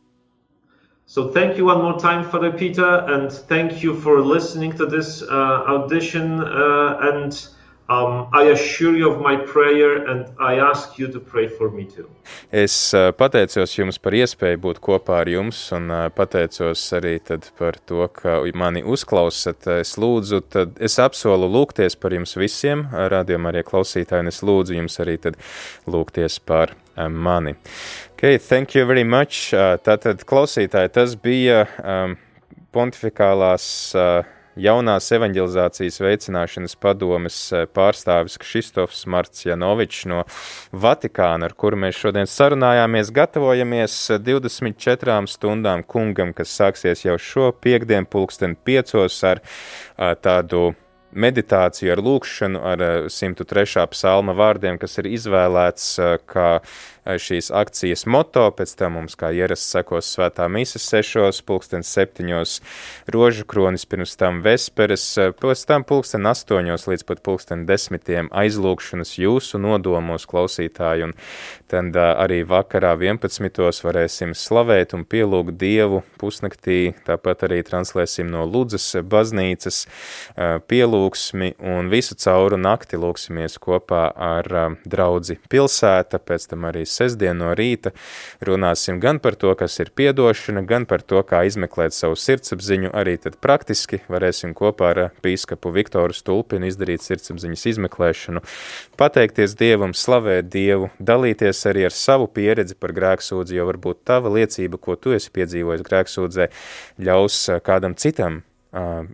So 1.06 1.28
thank 1.28 1.58
you 1.58 1.66
one 1.66 1.82
more 1.82 1.98
time, 1.98 2.24
Father 2.24 2.52
Peter, 2.52 3.04
and 3.08 3.30
thank 3.30 3.82
you 3.82 3.94
for 3.94 4.20
listening 4.20 4.72
to 4.78 4.86
this 4.86 5.22
uh, 5.22 5.64
audition 5.66 6.40
uh, 6.40 6.98
and 7.02 7.48
Um, 7.93 8.28
I 8.32 8.45
assure 8.53 8.97
you 8.97 9.11
of 9.11 9.20
my 9.20 9.36
prayer 9.36 10.07
and 10.11 10.26
I 10.38 10.55
ask 10.70 10.99
you 10.99 11.09
to 11.09 11.20
pray 11.20 11.49
for 11.49 11.70
me 11.70 11.84
too. 11.84 12.09
Es 12.51 12.95
uh, 12.95 13.11
pateicos 13.12 13.74
jums 13.76 13.99
par 14.01 14.14
iespēju 14.16 14.61
būt 14.62 14.80
kopā 14.84 15.18
ar 15.22 15.28
jums 15.28 15.59
un 15.76 15.90
uh, 15.93 16.07
pateicos 16.14 16.80
arī 16.97 17.18
par 17.59 17.76
to, 17.88 18.07
ka 18.14 18.38
mani 18.55 18.82
uzklausat. 18.82 19.66
Es 19.82 19.97
lūdzu, 20.01 20.40
tad 20.49 20.78
es 20.80 20.99
apsolu 21.03 21.51
lūgties 21.51 21.99
par 22.01 22.14
jums 22.16 22.36
visiem, 22.38 22.86
rādījumā 22.93 23.53
arī 23.53 23.64
klausītāji, 23.66 24.24
un 24.24 24.32
es 24.32 24.43
lūdzu 24.47 24.78
jums 24.78 25.01
arī 25.03 25.18
tad 25.26 25.40
lūgties 25.86 26.38
par 26.47 26.72
uh, 26.72 27.09
mani. 27.09 27.57
Okay, 28.14 28.38
thank 28.38 28.74
you 28.74 28.86
very 28.86 29.05
much. 29.05 29.53
Uh, 29.53 29.76
tātad 29.82 30.24
klausītāji, 30.24 30.95
tas 30.95 31.16
bija 31.18 31.66
um, 31.82 32.16
pontifikālās 32.72 33.66
uh, 33.99 34.22
jaunās 34.59 35.09
evanģelizācijas 35.14 35.98
veicināšanas 36.03 36.76
padomes 36.80 37.36
eh, 37.53 37.64
pārstāvis 37.72 38.38
Kristofs 38.42 39.05
Marcianovičs 39.11 40.05
no 40.11 40.22
Vatikāna, 40.72 41.48
ar 41.48 41.57
kuru 41.59 41.80
mēs 41.84 41.98
šodien 42.00 42.28
sarunājāmies, 42.28 43.12
gatavojamies 43.14 43.96
24 44.22 45.18
stundām 45.30 45.84
kungam, 45.86 46.34
kas 46.36 46.53
sāksies 46.59 47.07
jau 47.07 47.18
šo 47.18 47.50
piekdienu 47.53 48.09
pulksten 48.11 48.57
piecos 48.57 49.18
ar 49.24 49.42
eh, 49.42 50.14
tādu 50.20 50.72
meditāciju 51.12 51.92
ar 51.92 52.00
lūkšanu, 52.00 52.61
ar 52.72 52.84
103. 53.12 53.66
Eh, 53.66 53.88
psalma 53.92 54.36
vārdiem, 54.36 54.80
kas 54.80 54.98
ir 55.00 55.11
izvēlēts 55.12 55.88
kā 56.28 56.48
šīs 57.07 57.50
akcijas 57.55 58.05
moto, 58.07 58.44
pēc 58.55 58.74
tam 58.78 58.98
mums 58.98 59.16
kā 59.18 59.32
ierasts 59.34 59.72
sekos 59.74 60.11
svētā 60.14 60.46
mīsas 60.53 60.84
sešos, 60.86 61.40
pulksten 61.46 61.82
septiņos 61.86 62.59
rožu 63.12 63.46
kronis, 63.48 63.86
pirms 63.88 64.14
tam 64.20 64.42
vesperes, 64.44 65.05
pēc 65.40 65.64
tam 65.66 65.86
pulksten 65.88 66.28
astoņos 66.30 66.86
līdz 66.90 67.07
pat 67.09 67.22
pulksten 67.26 67.64
desmitiem 67.66 68.30
aizlūkšanas 68.30 69.16
jūsu 69.18 69.59
nodomos 69.62 70.28
klausītāji, 70.30 71.09
un 71.09 71.16
tad 71.72 71.96
arī 71.98 72.42
vakarā 72.46 72.94
11. 73.00 73.82
varēsim 73.82 74.36
slavēt 74.38 74.94
un 74.94 75.03
pielūgt 75.09 75.59
Dievu 75.59 76.03
pusnaktī, 76.20 76.94
tāpat 77.07 77.48
arī 77.48 77.62
translēsim 77.66 78.30
no 78.30 78.44
Ludzas 78.46 78.92
baznīcas 79.03 79.82
pielūgsmi 80.70 81.55
un 81.72 81.90
visu 81.92 82.14
cauru 82.20 82.61
nakti 82.61 83.00
lūksimies 83.00 83.59
kopā 83.62 84.05
ar 84.14 84.48
draudzi 84.86 85.40
pilsēta, 85.50 86.22
pēc 86.22 86.48
tam 86.53 86.70
arī 86.70 86.84
sestdien 86.93 87.40
no 87.40 87.53
rīta. 87.59 87.95
Runāsim 88.45 89.01
gan 89.03 89.20
par 89.22 89.36
to, 89.40 89.55
kas 89.59 89.78
ir 89.82 89.93
piedošana, 89.97 90.64
gan 90.68 90.86
par 90.90 91.03
to, 91.03 91.22
kā 91.26 91.43
izmeklēt 91.49 91.97
savu 91.97 92.18
sirdsapziņu. 92.20 92.93
Arī 92.93 93.16
tad 93.22 93.38
praktiski 93.43 94.03
varēsim 94.12 94.53
kopā 94.59 94.93
ar 94.93 95.03
bīskapu 95.24 95.72
Viktoru 95.74 96.16
Stulpinu 96.16 96.68
izdarīt 96.68 97.05
sirdsapziņas 97.07 97.66
izmeklēšanu, 97.72 98.45
pateikties 99.01 99.57
Dievam, 99.59 99.97
slavēt 99.97 100.53
Dievu, 100.53 100.93
dalīties 101.01 101.64
arī 101.70 101.88
ar 101.88 101.97
savu 101.97 102.28
pieredzi 102.28 102.76
par 102.78 102.95
grēksūdzi, 102.97 103.59
jo 103.59 103.68
varbūt 103.72 104.05
tava 104.09 104.32
liecība, 104.36 104.80
ko 104.80 104.97
tu 105.01 105.16
esi 105.16 105.32
piedzīvojis 105.34 105.84
grēksūdzē, 105.88 106.49
ļaus 107.03 107.43
kādam 107.66 107.97
citam 107.99 108.43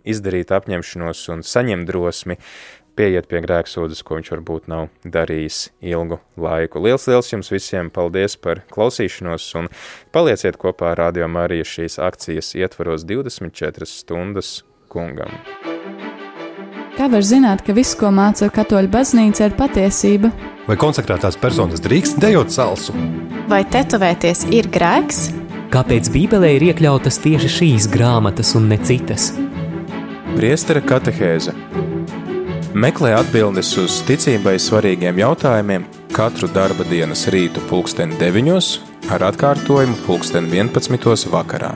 izdarīt 0.07 0.53
apņemšanos 0.55 1.25
un 1.33 1.41
saņemt 1.43 1.87
drosmi, 1.89 2.37
pieiet 2.99 3.29
pie 3.31 3.39
grēksūdzes, 3.45 4.03
ko 4.03 4.19
viņš 4.19 4.33
varbūt 4.33 4.67
nav 4.71 4.89
darījis 5.07 5.69
ilgu 5.93 6.19
laiku. 6.39 6.81
Liels, 6.83 7.07
liels 7.07 7.31
jums 7.31 7.51
visiem 7.53 7.91
paldies 7.93 8.35
par 8.39 8.65
klausīšanos 8.73 9.47
un 9.61 9.71
palieciet 10.15 10.59
kopā 10.59 10.93
ar 10.93 11.05
Radio 11.05 11.29
Mariju 11.31 11.67
šīs 11.67 11.99
akcijas 12.03 12.51
ietvaros 12.59 13.07
24 13.07 13.87
stundas 13.87 14.59
kungam. 14.91 15.31
Kā 16.99 17.07
var 17.07 17.23
zināt, 17.23 17.63
ka 17.63 17.71
viss, 17.71 17.95
ko 17.95 18.09
māca 18.11 18.49
katoļu 18.51 18.91
baznīca, 18.91 19.47
ir 19.47 19.53
patiesība? 19.55 20.33
Vai 20.67 20.75
konsekrētās 20.77 21.39
personas 21.39 21.79
drīkst 21.85 22.19
dejot 22.19 22.51
salsu? 22.51 22.91
Vai 23.47 23.63
tetovēties 23.63 24.49
ir 24.51 24.67
grēks? 24.67 25.29
Kāpēc 25.71 26.09
Bībelē 26.11 26.57
ir 26.57 26.67
iekļautas 26.73 27.21
tieši 27.23 27.53
šīs 27.55 27.87
grāmatas 27.93 28.51
un 28.59 28.67
ne 28.73 28.81
citas? 28.83 29.31
Priestera 30.35 30.83
katehēze 30.83 31.55
Meklē 32.77 33.15
atbildes 33.17 33.71
uz 33.81 33.95
ticībai 34.05 34.53
svarīgiem 34.61 35.17
jautājumiem 35.17 35.87
katru 36.13 36.45
darba 36.53 36.85
dienas 36.85 37.25
rītu 37.33 37.63
pulksteni 37.65 38.13
9 38.21 39.09
ar 39.09 39.25
atkārtojumu 39.31 39.97
pulksteni 40.05 40.53
11 40.61 41.25
vakarā. 41.33 41.73